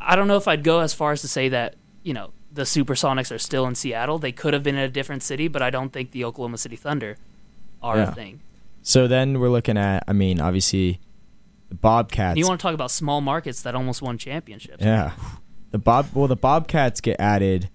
I 0.00 0.16
don't 0.16 0.28
know 0.28 0.38
if 0.38 0.48
I'd 0.48 0.64
go 0.64 0.80
as 0.80 0.94
far 0.94 1.12
as 1.12 1.20
to 1.20 1.28
say 1.28 1.50
that 1.50 1.74
you 2.02 2.14
know 2.14 2.30
the 2.54 2.62
Supersonics 2.62 3.34
are 3.34 3.38
still 3.38 3.66
in 3.66 3.74
Seattle. 3.74 4.18
They 4.18 4.32
could 4.32 4.54
have 4.54 4.62
been 4.62 4.76
in 4.76 4.82
a 4.82 4.88
different 4.88 5.22
city, 5.22 5.48
but 5.48 5.60
I 5.62 5.70
don't 5.70 5.92
think 5.92 6.12
the 6.12 6.24
Oklahoma 6.24 6.58
City 6.58 6.76
Thunder 6.76 7.16
are 7.82 7.96
Yeah. 7.96 8.10
a 8.10 8.14
thing. 8.14 8.40
So 8.82 9.06
then 9.08 9.40
we're 9.40 9.48
looking 9.50 9.76
at. 9.76 10.04
I 10.06 10.12
mean, 10.12 10.40
obviously, 10.40 11.00
the 11.68 11.74
Bobcats. 11.74 12.38
You 12.38 12.46
want 12.46 12.60
to 12.60 12.62
talk 12.62 12.74
about 12.74 12.90
small 12.90 13.20
markets 13.20 13.62
that 13.62 13.74
almost 13.74 14.02
won 14.02 14.18
championships? 14.18 14.84
Yeah. 14.84 15.12
The 15.72 15.78
Bob 15.78 16.06
well 16.14 16.28
the 16.28 16.36
Bobcats 16.36 17.00
get 17.00 17.16
added 17.18 17.68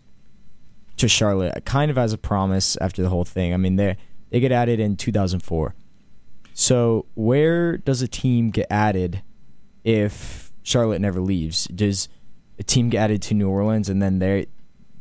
to 0.98 1.08
Charlotte 1.10 1.66
kind 1.66 1.90
of 1.92 1.98
as 1.98 2.14
a 2.14 2.18
promise 2.18 2.78
after 2.80 3.02
the 3.02 3.10
whole 3.10 3.26
thing. 3.26 3.54
I 3.54 3.58
mean 3.58 3.76
they 3.76 3.98
they 4.30 4.40
get 4.40 4.52
added 4.54 4.80
in 4.80 4.96
2004. 4.96 5.74
So 6.54 7.06
where 7.16 7.78
does 7.78 8.02
a 8.02 8.08
team 8.08 8.52
get 8.52 8.68
added 8.70 9.22
if 9.84 10.52
Charlotte 10.64 11.00
never 11.02 11.20
leaves? 11.20 11.66
Does 11.68 12.08
a 12.58 12.64
team 12.64 12.90
get 12.90 13.00
added 13.00 13.22
to 13.24 13.34
New 13.34 13.50
Orleans 13.50 13.90
and 13.90 14.02
then 14.02 14.20
they 14.20 14.48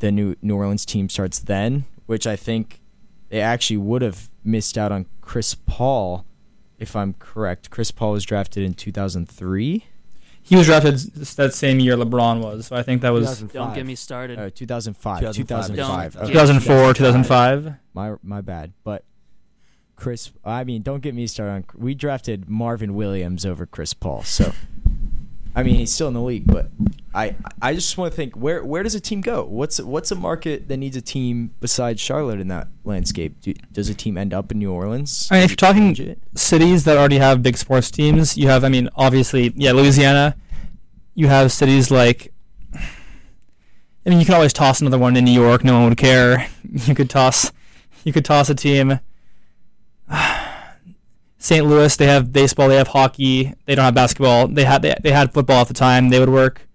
the 0.00 0.10
new 0.12 0.36
New 0.42 0.56
Orleans 0.56 0.84
team 0.86 1.08
starts 1.08 1.38
then, 1.38 1.84
which 2.06 2.26
I 2.26 2.36
think 2.36 2.80
they 3.28 3.40
actually 3.40 3.76
would 3.78 4.02
have 4.02 4.28
missed 4.44 4.78
out 4.78 4.92
on 4.92 5.06
Chris 5.20 5.54
Paul 5.54 6.24
if 6.78 6.94
I'm 6.96 7.14
correct. 7.18 7.70
Chris 7.70 7.90
Paul 7.90 8.12
was 8.12 8.24
drafted 8.24 8.62
in 8.62 8.74
2003. 8.74 9.84
He 10.42 10.56
was 10.56 10.66
drafted 10.66 10.96
that 11.36 11.52
same 11.52 11.78
year 11.78 11.94
LeBron 11.96 12.40
was, 12.42 12.68
so 12.68 12.76
I 12.76 12.82
think 12.82 13.02
that 13.02 13.10
was 13.10 13.40
Don't 13.42 13.74
get 13.74 13.84
me 13.84 13.94
started. 13.94 14.38
Uh, 14.38 14.48
2005. 14.54 15.20
2005. 15.34 15.36
2005. 15.36 16.12
Don't- 16.14 16.22
Okay. 16.22 16.32
2004, 16.32 16.94
2005. 16.94 17.74
My 17.92 18.14
my 18.22 18.40
bad. 18.40 18.72
But 18.82 19.04
Chris, 19.96 20.30
I 20.44 20.64
mean, 20.64 20.80
don't 20.82 21.02
get 21.02 21.14
me 21.14 21.26
started 21.26 21.52
on. 21.52 21.64
We 21.76 21.94
drafted 21.94 22.48
Marvin 22.48 22.94
Williams 22.94 23.44
over 23.44 23.66
Chris 23.66 23.92
Paul, 23.92 24.22
so 24.22 24.52
I 25.58 25.64
mean 25.64 25.74
he's 25.74 25.92
still 25.92 26.06
in 26.06 26.14
the 26.14 26.22
league. 26.22 26.46
But 26.46 26.70
I 27.12 27.34
I 27.60 27.74
just 27.74 27.98
want 27.98 28.12
to 28.12 28.16
think 28.16 28.36
where 28.36 28.64
where 28.64 28.84
does 28.84 28.94
a 28.94 29.00
team 29.00 29.20
go? 29.20 29.44
What's 29.44 29.80
what's 29.80 30.12
a 30.12 30.14
market 30.14 30.68
that 30.68 30.76
needs 30.76 30.96
a 30.96 31.02
team 31.02 31.52
besides 31.58 32.00
Charlotte 32.00 32.38
in 32.38 32.46
that 32.46 32.68
landscape? 32.84 33.40
Do, 33.40 33.52
does 33.72 33.88
a 33.88 33.94
team 33.94 34.16
end 34.16 34.32
up 34.32 34.52
in 34.52 34.60
New 34.60 34.70
Orleans? 34.70 35.26
I 35.32 35.34
mean, 35.34 35.42
if 35.42 35.50
you're 35.50 35.56
talking 35.56 35.96
it? 35.96 36.20
cities 36.36 36.84
that 36.84 36.96
already 36.96 37.18
have 37.18 37.42
big 37.42 37.56
sports 37.56 37.90
teams, 37.90 38.38
you 38.38 38.46
have, 38.46 38.62
I 38.62 38.68
mean, 38.68 38.88
obviously, 38.94 39.52
yeah, 39.56 39.72
Louisiana. 39.72 40.36
You 41.16 41.26
have 41.26 41.50
cities 41.50 41.90
like, 41.90 42.32
I 42.72 44.10
mean, 44.10 44.20
you 44.20 44.24
can 44.24 44.36
always 44.36 44.52
toss 44.52 44.80
another 44.80 44.98
one 44.98 45.16
in 45.16 45.24
New 45.24 45.32
York. 45.32 45.64
No 45.64 45.80
one 45.80 45.88
would 45.88 45.98
care. 45.98 46.48
You 46.70 46.94
could 46.94 47.08
toss, 47.08 47.50
you 48.04 48.12
could 48.12 48.26
toss 48.26 48.50
a 48.50 48.54
team. 48.54 49.00
St. 51.48 51.64
Louis, 51.64 51.96
they 51.96 52.06
have 52.06 52.30
baseball, 52.30 52.68
they 52.68 52.76
have 52.76 52.88
hockey, 52.88 53.54
they 53.64 53.74
don't 53.74 53.86
have 53.86 53.94
basketball. 53.94 54.48
They 54.48 54.64
had 54.64 54.82
they, 54.82 54.94
they 55.02 55.12
had 55.12 55.32
football 55.32 55.62
at 55.62 55.68
the 55.68 55.72
time. 55.72 56.10
They 56.10 56.20
would 56.20 56.28
work. 56.28 56.68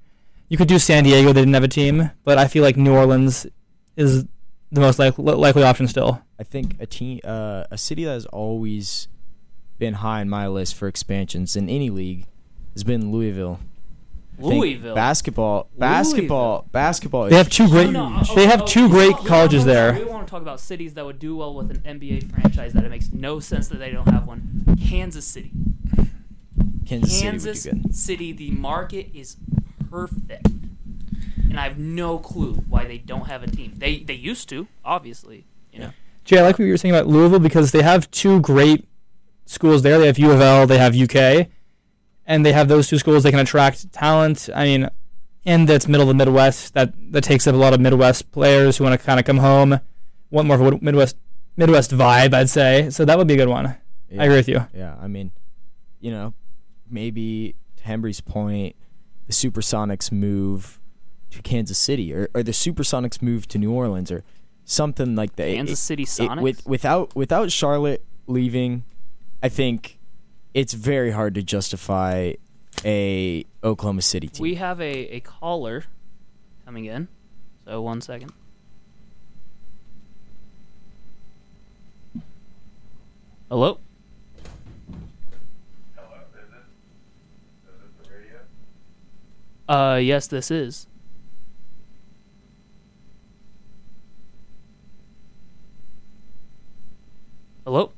You 0.49 0.57
could 0.57 0.67
do 0.67 0.79
San 0.79 1.03
Diego. 1.03 1.31
They 1.31 1.41
didn't 1.41 1.53
have 1.53 1.63
a 1.63 1.67
team, 1.67 2.09
but 2.23 2.39
I 2.39 2.47
feel 2.47 2.63
like 2.63 2.75
New 2.75 2.91
Orleans 2.91 3.45
is 3.95 4.25
the 4.71 4.81
most 4.81 4.97
like, 4.97 5.15
likely 5.19 5.61
option 5.61 5.87
still. 5.87 6.23
I 6.39 6.43
think 6.43 6.75
a 6.79 6.87
team, 6.87 7.19
uh, 7.23 7.65
a 7.69 7.77
city 7.77 8.03
that 8.05 8.13
has 8.13 8.25
always 8.25 9.07
been 9.77 9.93
high 9.93 10.21
on 10.21 10.29
my 10.29 10.47
list 10.47 10.73
for 10.73 10.87
expansions 10.87 11.55
in 11.55 11.69
any 11.69 11.91
league 11.91 12.25
has 12.73 12.83
been 12.83 13.11
Louisville. 13.11 13.59
I 14.37 14.41
think 14.41 14.53
Louisville. 14.61 14.95
Basketball, 14.95 15.69
basketball, 15.77 16.67
basketball. 16.71 17.29
They 17.29 17.35
have 17.37 17.49
two 17.49 17.67
great. 17.69 17.83
huge. 17.85 17.93
No, 17.93 18.09
no, 18.09 18.23
They 18.35 18.45
oh, 18.45 18.49
have 18.49 18.61
oh, 18.63 18.65
two 18.65 18.83
we 18.85 18.89
great 18.89 19.11
want- 19.11 19.23
we 19.23 19.29
colleges 19.29 19.59
want- 19.59 19.67
there. 19.67 19.93
We 19.93 20.03
want 20.05 20.27
to 20.27 20.31
talk 20.31 20.41
about 20.41 20.59
cities 20.59 20.93
that 20.95 21.05
would 21.05 21.19
do 21.19 21.35
well 21.35 21.53
with 21.53 21.69
an 21.71 21.99
NBA 21.99 22.29
franchise 22.31 22.73
that 22.73 22.83
it 22.83 22.89
makes 22.89 23.11
no 23.13 23.39
sense 23.39 23.67
that 23.69 23.77
they 23.77 23.91
don't 23.91 24.07
have 24.09 24.27
one. 24.27 24.65
Kansas 24.83 25.25
City. 25.25 25.51
Kansas, 26.85 27.21
Kansas 27.21 27.61
City 27.63 27.75
would 27.75 27.81
do 27.83 27.87
good. 27.89 27.95
City, 27.95 28.31
the 28.33 28.51
market 28.51 29.09
is 29.13 29.37
perfect, 29.89 30.47
and 31.49 31.59
I 31.59 31.63
have 31.63 31.77
no 31.77 32.17
clue 32.17 32.55
why 32.67 32.85
they 32.85 32.97
don't 32.97 33.27
have 33.27 33.43
a 33.43 33.47
team. 33.47 33.73
They 33.77 33.99
they 33.99 34.13
used 34.13 34.49
to, 34.49 34.67
obviously. 34.83 35.45
You 35.71 35.79
know, 35.79 35.89
Jay, 36.25 36.39
I 36.39 36.41
like 36.41 36.59
what 36.59 36.65
you 36.65 36.71
were 36.71 36.77
saying 36.77 36.93
about 36.93 37.07
Louisville 37.07 37.39
because 37.39 37.71
they 37.71 37.81
have 37.83 38.09
two 38.11 38.39
great 38.41 38.85
schools 39.45 39.81
there. 39.81 39.97
They 39.97 40.07
have 40.07 40.19
U 40.19 40.31
of 40.31 40.41
L, 40.41 40.67
they 40.67 40.77
have 40.77 40.95
UK, 40.95 41.47
and 42.25 42.45
they 42.45 42.53
have 42.53 42.67
those 42.67 42.87
two 42.87 42.97
schools. 42.99 43.23
They 43.23 43.31
can 43.31 43.39
attract 43.39 43.91
talent. 43.93 44.49
I 44.55 44.63
mean, 44.65 44.89
and 45.45 45.67
that's 45.67 45.87
middle 45.87 46.09
of 46.09 46.17
the 46.17 46.25
Midwest. 46.25 46.73
That 46.73 46.93
that 47.11 47.23
takes 47.23 47.47
up 47.47 47.53
a 47.55 47.57
lot 47.57 47.73
of 47.73 47.79
Midwest 47.79 48.31
players 48.31 48.77
who 48.77 48.83
want 48.85 48.99
to 48.99 49.05
kind 49.05 49.19
of 49.19 49.25
come 49.25 49.37
home, 49.37 49.79
want 50.31 50.47
more 50.47 50.55
of 50.59 50.61
a 50.73 50.77
Midwest 50.81 51.17
Midwest 51.57 51.91
vibe. 51.91 52.33
I'd 52.33 52.49
say 52.49 52.89
so. 52.89 53.05
That 53.05 53.17
would 53.17 53.27
be 53.27 53.33
a 53.33 53.37
good 53.37 53.49
one. 53.49 53.65
I 53.67 54.25
agree 54.25 54.35
with 54.35 54.47
you. 54.47 54.67
Yeah, 54.75 54.95
I 55.01 55.07
mean, 55.07 55.31
you 55.99 56.11
know, 56.11 56.33
maybe 56.89 57.55
to 57.77 57.83
Hembry's 57.83 58.21
point, 58.21 58.75
the 59.27 59.33
Supersonics 59.33 60.11
move 60.11 60.79
to 61.31 61.41
Kansas 61.41 61.79
City, 61.79 62.13
or, 62.13 62.29
or 62.35 62.43
the 62.43 62.51
Supersonics 62.51 63.21
move 63.23 63.47
to 63.47 63.57
New 63.57 63.71
Orleans, 63.71 64.11
or 64.11 64.23
something 64.65 65.15
like 65.15 65.35
that. 65.37 65.47
Kansas 65.47 65.79
it- 65.79 65.81
City 65.81 66.03
it- 66.03 66.09
Sonics. 66.09 66.41
with, 66.41 66.65
without 66.67 67.15
without 67.15 67.51
Charlotte 67.51 68.05
leaving, 68.27 68.83
I 69.41 69.49
think 69.49 69.97
it's 70.53 70.73
very 70.73 71.11
hard 71.11 71.35
to 71.35 71.43
justify 71.43 72.33
a 72.85 73.45
Oklahoma 73.63 74.01
City 74.01 74.27
team. 74.27 74.41
we 74.41 74.55
have 74.55 74.79
a 74.81 75.15
a 75.15 75.19
caller 75.21 75.85
coming 76.65 76.85
in. 76.85 77.07
So 77.65 77.81
one 77.81 78.01
second. 78.01 78.31
Hello. 83.49 83.79
Hello, 85.95 86.07
is 86.15 86.49
this, 86.49 86.59
is 87.67 87.81
this 87.81 88.07
the 88.07 88.11
radio? 88.11 88.39
Uh, 89.69 89.97
yes, 89.97 90.27
this 90.27 90.49
is. 90.49 90.87
Hello. 97.65 97.91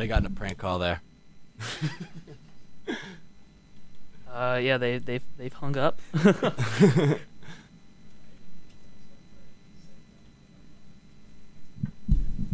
Might 0.00 0.08
have 0.08 0.22
gotten 0.22 0.32
a 0.32 0.34
prank 0.34 0.56
call 0.56 0.78
there. 0.78 1.02
Uh, 4.32 4.60
yeah, 4.62 4.78
they 4.78 4.96
they've 4.96 5.24
they've 5.36 5.52
hung 5.52 5.76
up. 5.76 6.00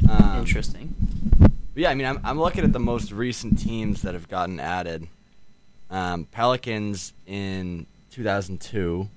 Um, 0.09 0.39
Interesting. 0.39 0.95
Yeah, 1.75 1.91
I 1.91 1.95
mean, 1.95 2.07
I'm, 2.07 2.21
I'm 2.25 2.39
looking 2.39 2.63
at 2.65 2.73
the 2.73 2.79
most 2.79 3.11
recent 3.11 3.59
teams 3.59 4.03
that 4.03 4.15
have 4.15 4.29
gotten 4.29 4.61
added. 4.61 5.09
Um, 5.91 6.27
Pelicans 6.31 7.13
in 7.27 7.87
2002. 8.11 9.09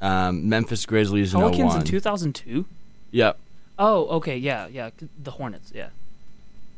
Um, 0.00 0.48
Memphis 0.48 0.86
Grizzlies 0.86 1.34
in 1.34 1.40
Pelicans 1.40 1.72
01. 1.72 1.80
in 1.80 1.84
2002. 1.84 2.64
Yep. 3.10 3.38
Oh, 3.78 4.06
okay, 4.16 4.36
yeah, 4.36 4.68
yeah, 4.68 4.90
the 5.20 5.32
Hornets, 5.32 5.72
yeah. 5.74 5.88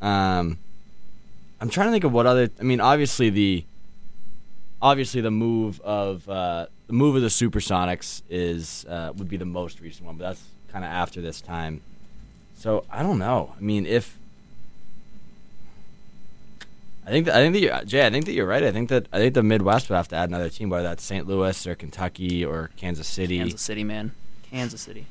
Um, 0.01 0.59
I'm 1.61 1.68
trying 1.68 1.88
to 1.88 1.92
think 1.92 2.05
of 2.05 2.12
what 2.12 2.26
other. 2.26 2.48
I 2.59 2.62
mean, 2.62 2.80
obviously 2.80 3.30
the 3.30 3.64
obviously 4.80 5.20
the 5.20 5.30
move 5.30 5.80
of 5.80 6.28
uh, 6.28 6.66
the 6.86 6.92
move 6.92 7.16
of 7.16 7.22
the 7.22 7.28
Supersonics 7.28 8.22
is 8.28 8.84
uh, 8.88 9.12
would 9.16 9.28
be 9.28 9.36
the 9.36 9.44
most 9.44 9.80
recent 9.80 10.07
one, 10.07 10.16
but 10.16 10.24
that's 10.24 10.42
kind 10.72 10.84
of 10.84 10.90
after 10.90 11.20
this 11.20 11.40
time. 11.40 11.82
So 12.57 12.84
I 12.90 13.03
don't 13.03 13.18
know. 13.18 13.55
I 13.57 13.61
mean, 13.61 13.86
if 13.86 14.18
I 17.07 17.11
think 17.11 17.26
that, 17.26 17.36
I 17.36 17.40
think 17.40 17.55
that 17.55 17.61
you're, 17.61 17.84
Jay, 17.84 18.07
I 18.07 18.11
think 18.11 18.26
that 18.26 18.32
you're 18.32 18.46
right. 18.46 18.62
I 18.62 18.70
think 18.70 18.88
that 18.88 19.07
I 19.12 19.18
think 19.18 19.34
the 19.34 19.42
Midwest 19.42 19.88
would 19.88 19.96
have 19.96 20.09
to 20.09 20.16
add 20.16 20.28
another 20.28 20.48
team, 20.48 20.70
whether 20.70 20.84
that's 20.84 21.03
St. 21.03 21.26
Louis 21.26 21.66
or 21.66 21.74
Kentucky 21.74 22.44
or 22.44 22.70
Kansas 22.76 23.09
City. 23.09 23.38
Kansas 23.38 23.61
City, 23.61 23.84
man. 23.84 24.12
Kansas 24.51 24.80
City. 24.80 25.07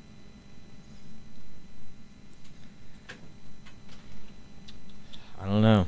I 5.41 5.45
don't 5.45 5.61
know. 5.61 5.87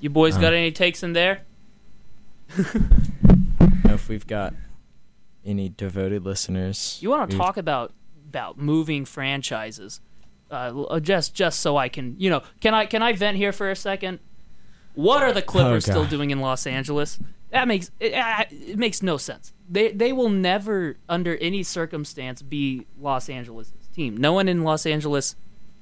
You 0.00 0.10
boys 0.10 0.36
Uh. 0.36 0.40
got 0.40 0.52
any 0.52 0.72
takes 0.72 1.02
in 1.02 1.12
there? 1.12 1.42
if 3.84 4.08
we've 4.08 4.26
got 4.26 4.54
any 5.44 5.68
devoted 5.68 6.24
listeners. 6.24 6.98
You 7.00 7.10
want 7.10 7.30
to 7.30 7.36
talk 7.36 7.56
about 7.56 7.92
about 8.28 8.58
moving 8.58 9.04
franchises? 9.04 10.00
Uh, 10.50 10.82
uh, 10.84 11.00
just 11.00 11.34
just 11.34 11.60
so 11.60 11.76
I 11.76 11.88
can, 11.88 12.14
you 12.18 12.28
know, 12.30 12.42
can 12.60 12.74
I 12.74 12.86
can 12.86 13.02
I 13.02 13.12
vent 13.12 13.36
here 13.36 13.52
for 13.52 13.70
a 13.70 13.76
second? 13.76 14.18
What 14.94 15.22
are 15.22 15.32
the 15.32 15.40
Clippers 15.42 15.84
still 15.84 16.04
doing 16.04 16.30
in 16.30 16.40
Los 16.40 16.66
Angeles? 16.66 17.18
That 17.50 17.66
makes 17.68 17.90
it, 18.00 18.12
it 18.50 18.78
makes 18.78 19.02
no 19.02 19.16
sense. 19.16 19.52
They 19.68 19.92
they 19.92 20.12
will 20.12 20.28
never, 20.28 20.96
under 21.08 21.36
any 21.38 21.62
circumstance, 21.62 22.42
be 22.42 22.86
Los 23.00 23.28
Angeles' 23.30 23.72
team. 23.94 24.16
No 24.16 24.32
one 24.34 24.48
in 24.48 24.62
Los 24.62 24.84
Angeles 24.84 25.36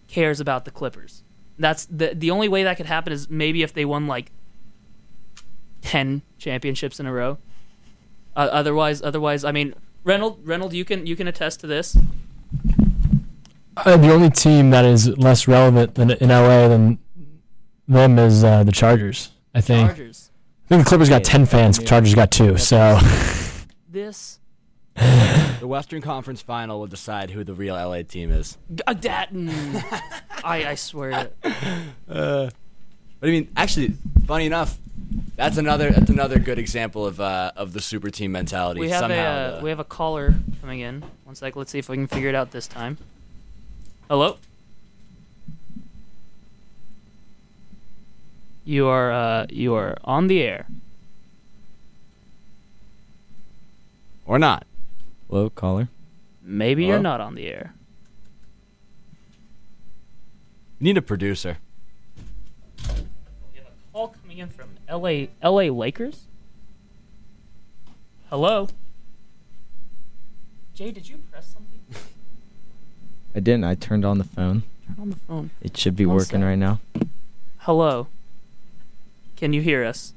cares 0.06 0.38
about 0.40 0.64
the 0.64 0.70
Clippers. 0.70 1.24
That's 1.60 1.84
the 1.86 2.14
the 2.14 2.30
only 2.30 2.48
way 2.48 2.64
that 2.64 2.76
could 2.78 2.86
happen 2.86 3.12
is 3.12 3.28
maybe 3.28 3.62
if 3.62 3.72
they 3.72 3.84
won 3.84 4.06
like 4.06 4.32
ten 5.82 6.22
championships 6.38 6.98
in 6.98 7.06
a 7.06 7.12
row. 7.12 7.38
Uh, 8.34 8.48
otherwise, 8.50 9.02
otherwise, 9.02 9.44
I 9.44 9.52
mean, 9.52 9.74
Reynold, 10.02 10.40
Reynold, 10.44 10.72
you 10.72 10.84
can 10.84 11.06
you 11.06 11.14
can 11.16 11.28
attest 11.28 11.60
to 11.60 11.66
this. 11.66 11.96
Uh, 13.76 13.96
the 13.96 14.10
only 14.12 14.30
team 14.30 14.70
that 14.70 14.84
is 14.84 15.08
less 15.18 15.46
relevant 15.46 15.94
than 15.94 16.10
in 16.10 16.28
LA 16.30 16.68
than 16.68 16.98
them 17.86 18.18
is 18.18 18.42
uh, 18.42 18.64
the 18.64 18.72
Chargers. 18.72 19.30
I 19.54 19.60
think. 19.60 19.88
Chargers. 19.88 20.30
I 20.64 20.68
think 20.68 20.84
the 20.84 20.88
Clippers 20.88 21.08
got 21.08 21.24
ten 21.24 21.46
fans. 21.46 21.78
yeah. 21.78 21.84
Chargers 21.86 22.14
got 22.14 22.30
two. 22.30 22.56
So 22.56 22.98
This 23.88 24.39
The 25.00 25.66
Western 25.66 26.00
Conference 26.02 26.42
Final 26.42 26.80
will 26.80 26.86
decide 26.86 27.30
who 27.30 27.44
the 27.44 27.54
real 27.54 27.74
LA 27.74 28.02
team 28.02 28.30
is. 28.30 28.58
uh, 28.86 28.94
that 28.94 29.32
mm, 29.32 29.82
I 30.44 30.70
I 30.70 30.74
swear 30.74 31.10
to 31.10 31.30
But 32.06 32.52
I 33.22 33.26
mean, 33.32 33.48
actually, 33.56 33.94
funny 34.26 34.46
enough, 34.46 34.78
that's 35.36 35.56
another 35.58 35.90
that's 35.90 36.10
another 36.10 36.38
good 36.38 36.58
example 36.58 37.06
of 37.06 37.20
uh, 37.20 37.52
of 37.56 37.72
the 37.72 37.80
super 37.80 38.10
team 38.10 38.32
mentality. 38.32 38.80
we 38.80 38.90
have 38.90 39.00
Somehow, 39.00 39.16
a 39.16 39.58
uh, 39.58 39.60
we 39.62 39.70
have 39.70 39.80
a 39.80 39.84
caller 39.84 40.34
coming 40.60 40.80
in. 40.80 41.02
One 41.24 41.34
sec, 41.34 41.56
let's 41.56 41.70
see 41.70 41.78
if 41.78 41.88
we 41.88 41.96
can 41.96 42.06
figure 42.06 42.28
it 42.28 42.34
out 42.34 42.50
this 42.50 42.66
time. 42.66 42.98
Hello. 44.08 44.36
You 48.64 48.86
are 48.86 49.10
uh 49.12 49.46
you 49.50 49.74
are 49.74 49.96
on 50.04 50.26
the 50.26 50.42
air. 50.42 50.66
or 54.26 54.38
not. 54.38 54.64
Hello, 55.30 55.48
caller. 55.48 55.88
Maybe 56.42 56.86
you're 56.86 56.98
not 56.98 57.20
on 57.20 57.36
the 57.36 57.46
air. 57.46 57.72
Need 60.80 60.96
a 60.96 61.02
producer. 61.02 61.58
We 62.88 63.58
have 63.58 63.66
a 63.68 63.92
call 63.92 64.08
coming 64.08 64.38
in 64.38 64.48
from 64.48 64.70
LA 64.90 65.26
LA 65.40 65.72
Lakers. 65.72 66.24
Hello. 68.28 68.66
Jay, 70.74 70.90
did 70.90 71.08
you 71.08 71.18
press 71.30 71.46
something? 71.54 71.78
I 73.36 73.38
didn't. 73.38 73.62
I 73.64 73.76
turned 73.76 74.04
on 74.04 74.18
the 74.18 74.24
phone. 74.24 74.64
Turn 74.86 74.96
on 75.00 75.10
the 75.10 75.16
phone. 75.16 75.50
It 75.62 75.76
should 75.76 75.94
be 75.94 76.06
One 76.06 76.16
working 76.16 76.40
sec. 76.40 76.42
right 76.42 76.58
now. 76.58 76.80
Hello. 77.58 78.08
Can 79.36 79.52
you 79.52 79.62
hear 79.62 79.84
us? 79.84 80.12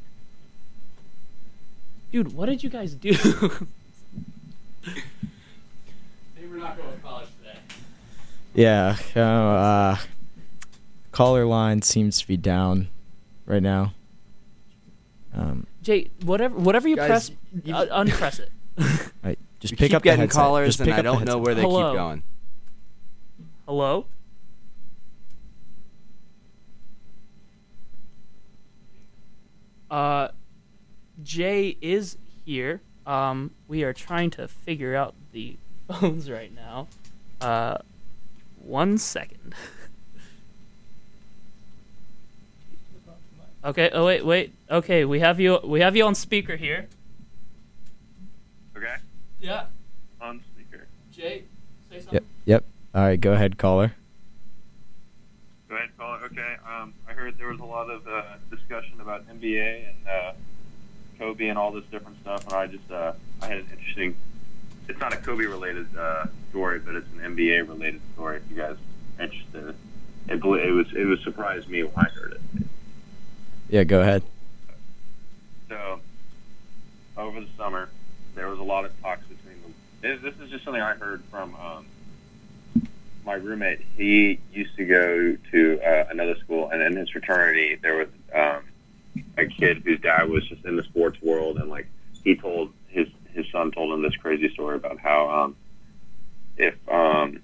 Dude, 2.12 2.34
what 2.34 2.48
did 2.48 2.64
you 2.64 2.70
guys 2.72 2.96
do? 2.96 3.14
Maybe 4.86 6.48
we're 6.50 6.58
not 6.58 6.78
going 6.78 6.92
to 6.94 6.98
college 7.00 7.28
today. 7.42 7.58
Yeah. 8.54 8.98
Uh, 9.16 9.20
uh, 9.20 9.98
caller 11.12 11.46
line 11.46 11.82
seems 11.82 12.20
to 12.22 12.28
be 12.28 12.38
down 12.38 12.90
right 13.46 13.64
now. 13.64 13.94
Um, 15.34 15.66
Jay, 15.82 16.10
whatever 16.24 16.56
whatever 16.56 16.88
you 16.88 16.96
Guys, 16.96 17.08
press, 17.08 17.32
you- 17.64 17.76
uh, 17.76 17.88
unpress 17.92 18.40
it. 18.40 18.52
right. 19.24 19.40
Just 19.60 19.74
We 19.74 19.78
pick 19.78 19.90
keep 19.92 19.96
up 19.96 20.02
the 20.02 20.06
getting 20.06 20.20
headset. 20.22 20.42
callers, 20.42 20.68
Just 20.68 20.80
and 20.82 20.88
pick 20.88 20.94
I 20.96 20.98
up 20.98 21.04
the 21.04 21.04
don't 21.04 21.26
know 21.26 21.32
headset. 21.40 21.42
where 21.46 21.56
they 21.56 21.62
Hello. 21.62 21.92
keep 21.92 21.98
going. 21.98 22.24
Hello? 23.68 24.06
Uh 29.90 30.30
Jay 31.22 31.78
is 31.82 32.18
here. 32.46 32.82
Um 33.06 33.52
we 33.68 33.84
are 33.84 33.94
trying 33.94 34.30
to 34.32 34.48
figure 34.48 34.96
out 34.96 35.14
the 35.32 35.58
phones 35.92 36.30
right 36.30 36.54
now. 36.56 36.88
Uh 37.42 37.78
one 38.62 38.98
second. 38.98 39.54
okay, 43.66 43.90
oh 43.94 44.06
wait, 44.06 44.26
wait. 44.26 44.54
Okay, 44.70 45.06
we 45.06 45.20
have 45.20 45.40
you 45.40 45.60
we 45.64 45.80
have 45.82 45.96
you 45.96 46.06
on 46.06 46.16
speaker 46.16 46.56
here. 46.56 46.88
Okay, 48.76 48.96
Yeah. 49.40 49.66
on 50.22 50.42
speaker. 50.54 50.88
Jay, 51.12 51.44
say 51.90 52.00
something. 52.00 52.14
Yep. 52.14 52.24
Yep. 52.46 52.64
All 52.96 53.02
right, 53.04 53.20
go 53.20 53.34
ahead, 53.34 53.58
caller. 53.58 53.94
Go 55.70 55.76
ahead, 55.76 55.90
caller. 55.98 56.20
Okay. 56.26 56.56
Um, 56.70 56.94
I 57.08 57.14
heard 57.14 57.38
there 57.38 57.48
was 57.48 57.60
a 57.60 57.66
lot 57.66 57.90
of 57.90 58.08
uh, 58.08 58.24
discussion 58.52 59.00
about 59.02 59.28
NBA 59.28 59.88
and 59.90 60.08
uh, 60.08 60.34
Kobe 61.20 61.48
and 61.48 61.58
all 61.58 61.72
this 61.72 61.86
different 61.92 62.20
stuff, 62.22 62.46
and 62.46 62.54
I 62.54 62.68
just 62.68 62.92
uh, 62.92 63.14
I 63.42 63.48
had 63.48 63.58
an 63.60 63.68
interesting. 63.72 64.16
It's 64.88 65.00
not 65.00 65.14
a 65.14 65.18
Kobe 65.18 65.46
related 65.46 65.88
uh, 65.98 66.26
story, 66.50 66.80
but 66.80 66.96
it's 66.96 67.08
an 67.14 67.36
NBA 67.36 67.68
related 67.68 68.02
story. 68.14 68.38
If 68.38 68.44
you 68.50 68.58
guys 68.58 68.76
are 69.18 69.24
interested, 69.24 69.76
it, 70.28 70.36
it 70.44 70.44
was 70.44 70.88
it 70.94 71.06
was 71.06 71.22
surprised 71.22 71.70
me 71.70 71.84
when 71.84 71.94
I 72.06 72.10
heard 72.10 72.34
it. 72.34 72.66
Yeah, 73.70 73.84
go 73.84 74.02
ahead. 74.02 74.24
So 75.70 76.00
over 77.18 77.40
the 77.40 77.48
summer, 77.58 77.90
there 78.36 78.48
was 78.48 78.60
a 78.60 78.64
lot 78.64 78.86
of 78.86 79.02
talks 79.02 79.26
between 79.28 79.56
the. 79.62 80.08
This, 80.08 80.22
this 80.22 80.46
is 80.46 80.50
just 80.52 80.66
something 80.66 80.82
I 80.82 80.96
heard 80.96 81.24
from 81.32 81.56
um, 81.56 81.86
my 83.26 83.36
roommate. 83.36 83.82
He 83.96 84.40
used 84.52 84.76
to 84.76 84.86
go 84.86 85.38
to 85.52 85.82
uh, 85.82 86.08
another 86.12 86.36
school, 86.38 86.70
and 86.70 86.82
in 86.82 86.96
his 86.96 87.10
fraternity, 87.10 87.76
there 87.76 87.96
was 87.96 88.10
um, 88.36 88.64
a 89.38 89.46
kid 89.46 89.84
whose 89.84 90.00
dad 90.00 90.30
was 90.30 90.48
just 90.48 90.66
in 90.66 90.76
the 90.76 90.84
sports 90.84 91.22
world, 91.22 91.58
and 91.58 91.70
like 91.70 91.88
he 92.24 92.36
told 92.36 92.74
his 92.88 93.08
his 93.34 93.46
son 93.52 93.72
told 93.72 93.94
him 93.94 94.02
this 94.02 94.16
crazy 94.16 94.52
story 94.54 94.76
about 94.76 95.00
how 95.00 95.30
um, 95.30 95.56
if 96.58 96.76
um, 96.90 97.42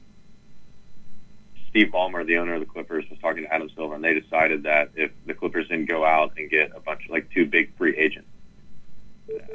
Steve 1.70 1.88
Ballmer, 1.88 2.26
the 2.26 2.38
owner 2.38 2.56
of 2.56 2.60
the 2.60 2.66
Clippers, 2.66 3.06
was 3.10 3.20
talking 3.20 3.44
to 3.44 3.54
Adam 3.54 3.70
Silver, 3.76 3.96
and 3.96 4.04
they 4.04 4.20
decided 4.20 4.64
that 4.64 4.90
if 4.96 5.12
the 5.26 5.34
Clippers 5.34 5.68
didn't 5.68 5.88
go 5.88 6.06
out 6.06 6.34
and 6.38 6.50
get 6.50 6.72
a 6.76 6.80
bunch 6.80 7.06
of 7.06 7.12
like 7.12 7.30
two 7.32 7.46
big 7.46 7.76
free 7.78 7.96
agents, 7.98 8.30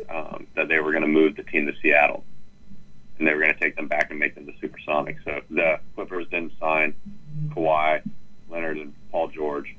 um, 0.09 0.47
that 0.55 0.69
they 0.69 0.79
were 0.81 0.93
going 0.93 1.03
to 1.03 1.09
move 1.09 1.37
the 1.37 1.43
team 1.43 1.67
to 1.67 1.73
Seattle, 1.81 2.25
and 3.19 3.27
they 3.27 3.35
were 3.35 3.41
going 3.41 3.55
to 3.55 3.61
take 3.61 3.77
them 3.77 3.89
back 3.89 4.11
and 4.11 4.19
make 4.19 4.35
them 4.35 4.47
the 4.47 4.53
Supersonics. 4.53 5.25
So 5.25 5.41
the 5.51 5.81
Clippers 5.95 6.29
didn't 6.29 6.53
sign 6.61 6.95
Kawhi, 7.49 8.03
Leonard, 8.49 8.79
and 8.79 8.95
Paul 9.11 9.29
George, 9.29 9.77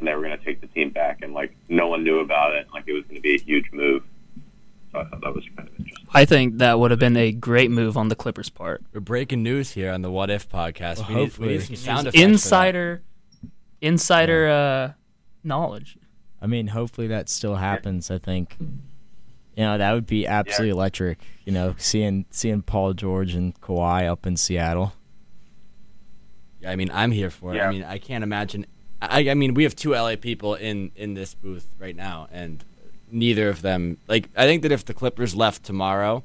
and 0.00 0.08
they 0.08 0.14
were 0.14 0.22
going 0.22 0.36
to 0.36 0.44
take 0.44 0.60
the 0.60 0.66
team 0.66 0.90
back, 0.90 1.20
and 1.22 1.32
like 1.32 1.54
no 1.68 1.86
one 1.86 2.02
knew 2.02 2.18
about 2.18 2.54
it, 2.54 2.66
like 2.74 2.84
it 2.88 2.92
was 2.92 3.04
going 3.04 3.16
to 3.16 3.20
be 3.20 3.36
a 3.36 3.38
huge 3.38 3.70
move. 3.72 4.02
So 4.90 4.98
I 4.98 5.04
thought 5.04 5.20
that 5.20 5.32
was 5.32 5.44
kind 5.56 5.68
of 5.68 5.78
interesting. 5.78 6.08
I 6.12 6.24
think 6.24 6.58
that 6.58 6.80
would 6.80 6.90
have 6.90 6.98
been 6.98 7.16
a 7.16 7.30
great 7.30 7.70
move 7.70 7.96
on 7.96 8.08
the 8.08 8.16
Clippers' 8.16 8.50
part. 8.50 8.82
We're 8.92 9.00
breaking 9.00 9.44
news 9.44 9.70
here 9.72 9.92
on 9.92 10.02
the 10.02 10.10
What 10.10 10.30
If 10.30 10.48
podcast. 10.48 10.98
Well, 10.98 11.08
we, 11.08 11.14
need, 11.14 11.20
we 11.20 11.24
hopefully. 11.26 11.48
need 11.48 11.62
some 11.62 11.76
sound 11.76 12.06
effects. 12.08 12.16
for 12.16 12.26
that. 12.26 12.32
Insider, 12.32 13.02
insider 13.80 14.48
uh, 14.48 14.92
knowledge. 15.44 15.96
I 16.42 16.46
mean, 16.46 16.68
hopefully 16.68 17.06
that 17.06 17.28
still 17.28 17.56
happens. 17.56 18.10
I 18.10 18.18
think, 18.18 18.56
you 18.58 19.62
know, 19.62 19.78
that 19.78 19.92
would 19.92 20.06
be 20.06 20.26
absolutely 20.26 20.70
electric. 20.70 21.20
You 21.44 21.52
know, 21.52 21.74
seeing 21.78 22.24
seeing 22.30 22.62
Paul 22.62 22.94
George 22.94 23.34
and 23.34 23.58
Kawhi 23.60 24.06
up 24.10 24.26
in 24.26 24.36
Seattle. 24.36 24.94
Yeah, 26.60 26.72
I 26.72 26.76
mean, 26.76 26.90
I'm 26.92 27.12
here 27.12 27.30
for 27.30 27.52
it. 27.52 27.58
Yeah. 27.58 27.68
I 27.68 27.70
mean, 27.70 27.84
I 27.84 27.98
can't 27.98 28.24
imagine. 28.24 28.66
I, 29.02 29.30
I 29.30 29.34
mean, 29.34 29.54
we 29.54 29.62
have 29.64 29.74
two 29.74 29.92
LA 29.92 30.16
people 30.16 30.54
in 30.54 30.90
in 30.96 31.14
this 31.14 31.34
booth 31.34 31.66
right 31.78 31.96
now, 31.96 32.28
and 32.30 32.62
neither 33.10 33.48
of 33.48 33.62
them. 33.62 33.96
Like, 34.08 34.28
I 34.36 34.44
think 34.44 34.62
that 34.62 34.72
if 34.72 34.84
the 34.84 34.94
Clippers 34.94 35.34
left 35.34 35.64
tomorrow 35.64 36.22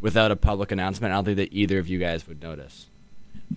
without 0.00 0.30
a 0.30 0.36
public 0.36 0.70
announcement, 0.72 1.12
I 1.12 1.16
don't 1.16 1.24
think 1.24 1.36
that 1.38 1.52
either 1.52 1.78
of 1.78 1.88
you 1.88 1.98
guys 1.98 2.26
would 2.28 2.42
notice. 2.42 2.86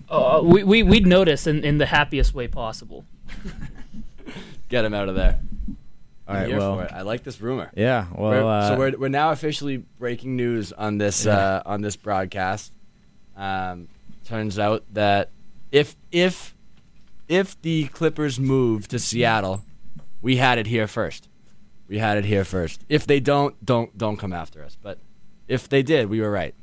Uh, 0.08 0.40
we, 0.44 0.62
we, 0.64 0.82
we'd 0.82 1.06
notice 1.06 1.46
in, 1.46 1.64
in 1.64 1.78
the 1.78 1.86
happiest 1.86 2.34
way 2.34 2.46
possible. 2.46 3.04
Get 4.68 4.84
him 4.84 4.92
out 4.94 5.08
of 5.08 5.14
there. 5.14 5.40
All 6.26 6.34
I'm 6.34 6.40
right, 6.42 6.48
here 6.48 6.58
well. 6.58 6.86
I 6.92 7.02
like 7.02 7.22
this 7.24 7.40
rumor. 7.40 7.70
yeah, 7.74 8.06
well, 8.14 8.30
We're- 8.30 8.44
uh, 8.46 8.68
so 8.68 8.76
we're 8.78 8.98
we're 8.98 9.08
now 9.08 9.30
officially 9.32 9.78
breaking 9.98 10.36
news 10.36 10.72
on 10.72 10.98
this 10.98 11.26
uh, 11.26 11.62
on 11.64 11.80
this 11.80 11.96
broadcast. 11.96 12.72
Um, 13.36 13.88
turns 14.26 14.58
out 14.58 14.84
that 14.92 15.30
if 15.72 15.96
if 16.12 16.54
if 17.28 17.60
the 17.62 17.88
Clippers 17.88 18.40
move 18.40 18.88
to 18.88 18.98
Seattle, 18.98 19.62
we 20.20 20.36
had 20.36 20.58
it 20.58 20.66
here 20.66 20.86
first. 20.86 21.28
We 21.86 21.98
had 21.98 22.18
it 22.18 22.24
here 22.24 22.44
first. 22.44 22.84
If 22.88 23.06
they 23.06 23.20
don't, 23.20 23.64
don't 23.64 23.96
don't 23.96 24.16
come 24.16 24.32
after 24.32 24.62
us. 24.62 24.76
But 24.80 24.98
if 25.46 25.68
they 25.68 25.82
did, 25.82 26.10
we 26.10 26.20
were 26.20 26.30
right. 26.30 26.54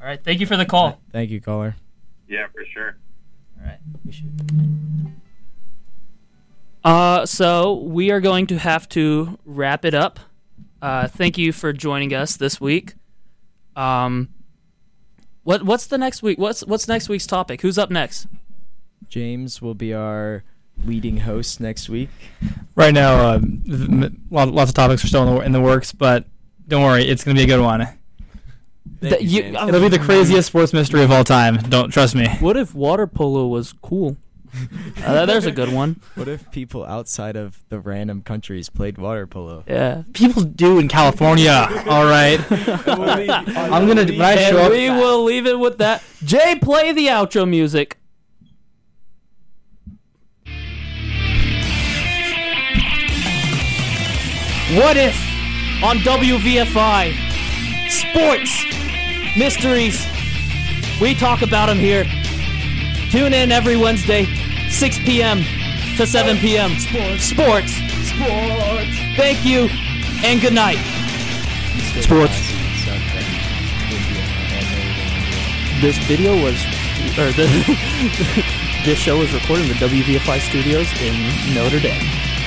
All 0.00 0.06
right, 0.06 0.22
thank 0.22 0.40
you 0.40 0.46
for 0.46 0.56
the 0.56 0.66
call. 0.66 1.00
thank 1.10 1.30
you, 1.30 1.40
caller. 1.40 1.74
Yeah, 2.28 2.46
for 2.52 2.64
sure. 2.72 2.96
All 3.58 3.66
right, 3.66 3.78
we 4.04 4.12
should. 4.12 5.12
Uh, 6.84 7.26
so 7.26 7.74
we 7.74 8.10
are 8.10 8.20
going 8.20 8.46
to 8.46 8.58
have 8.58 8.88
to 8.90 9.38
wrap 9.44 9.84
it 9.84 9.94
up. 9.94 10.20
Uh, 10.80 11.08
thank 11.08 11.36
you 11.36 11.52
for 11.52 11.72
joining 11.72 12.14
us 12.14 12.36
this 12.36 12.60
week. 12.60 12.94
Um, 13.74 14.28
what 15.42 15.64
what's 15.64 15.86
the 15.86 15.98
next 15.98 16.22
week? 16.22 16.38
What's 16.38 16.64
what's 16.64 16.86
next 16.86 17.08
week's 17.08 17.26
topic? 17.26 17.62
Who's 17.62 17.78
up 17.78 17.90
next? 17.90 18.28
James 19.08 19.60
will 19.62 19.74
be 19.74 19.92
our 19.94 20.44
leading 20.84 21.18
host 21.18 21.60
next 21.60 21.88
week. 21.88 22.10
Right 22.74 22.94
now, 22.94 23.38
th- 23.38 23.44
m- 23.88 24.20
lots 24.30 24.70
of 24.70 24.74
topics 24.74 25.04
are 25.04 25.08
still 25.08 25.26
in 25.28 25.34
the, 25.34 25.40
in 25.40 25.52
the 25.52 25.60
works, 25.60 25.92
but 25.92 26.24
don't 26.68 26.82
worry, 26.82 27.04
it's 27.04 27.24
going 27.24 27.36
to 27.36 27.40
be 27.40 27.44
a 27.50 27.56
good 27.56 27.62
one. 27.62 27.80
Thank 29.00 29.12
That 29.12 29.22
you, 29.22 29.28
you- 29.28 29.42
James. 29.42 29.56
uh, 29.56 29.66
It'll 29.68 29.80
be 29.80 29.88
the 29.88 29.98
craziest 29.98 30.48
sports 30.48 30.72
mystery 30.72 31.02
of 31.02 31.10
all 31.10 31.24
time. 31.24 31.56
Don't 31.56 31.90
trust 31.90 32.14
me. 32.14 32.28
What 32.40 32.56
if 32.56 32.74
water 32.74 33.06
polo 33.06 33.46
was 33.46 33.72
cool? 33.72 34.16
uh, 35.04 35.26
there's 35.26 35.44
a 35.44 35.52
good 35.52 35.70
one. 35.72 36.00
What 36.14 36.26
if 36.26 36.50
people 36.50 36.82
outside 36.84 37.36
of 37.36 37.62
the 37.68 37.78
random 37.80 38.22
countries 38.22 38.70
played 38.70 38.96
water 38.96 39.26
polo? 39.26 39.62
Yeah. 39.68 40.04
People 40.14 40.42
do 40.42 40.78
in 40.78 40.88
California. 40.88 41.50
all 41.86 42.06
right. 42.06 42.40
I'm 42.50 43.86
gonna 43.86 44.04
when 44.04 44.20
I 44.22 44.36
show 44.36 44.56
And 44.56 44.66
up. 44.66 44.72
we 44.72 44.88
will 44.88 45.22
leave 45.24 45.46
it 45.46 45.58
with 45.58 45.78
that. 45.78 46.02
Jay, 46.24 46.58
play 46.60 46.92
the 46.92 47.08
outro 47.08 47.46
music. 47.48 47.98
What 54.76 54.98
if 54.98 55.16
on 55.82 55.96
WVFI 56.00 57.14
sports 57.88 58.66
mysteries? 59.34 60.06
We 61.00 61.14
talk 61.14 61.40
about 61.40 61.66
them 61.68 61.78
here. 61.78 62.04
Tune 63.10 63.32
in 63.32 63.50
every 63.50 63.78
Wednesday, 63.78 64.26
6 64.68 64.98
p.m. 65.06 65.38
to 65.96 66.06
7 66.06 66.36
p.m. 66.36 66.78
Sports. 66.78 67.24
Sports. 67.24 67.72
Sports. 68.10 68.98
Thank 69.16 69.42
you 69.46 69.70
and 70.22 70.38
good 70.38 70.52
night. 70.52 70.76
Sports. 72.02 72.36
This 75.80 75.96
video 76.04 76.34
was, 76.34 76.62
or 77.16 77.32
the, 77.32 77.48
this 78.84 78.98
show 78.98 79.16
was 79.18 79.32
recorded 79.32 79.70
in 79.70 79.78
the 79.78 79.86
WVFI 79.86 80.40
studios 80.40 80.92
in 81.00 81.54
Notre 81.54 81.80
Dame. 81.80 82.27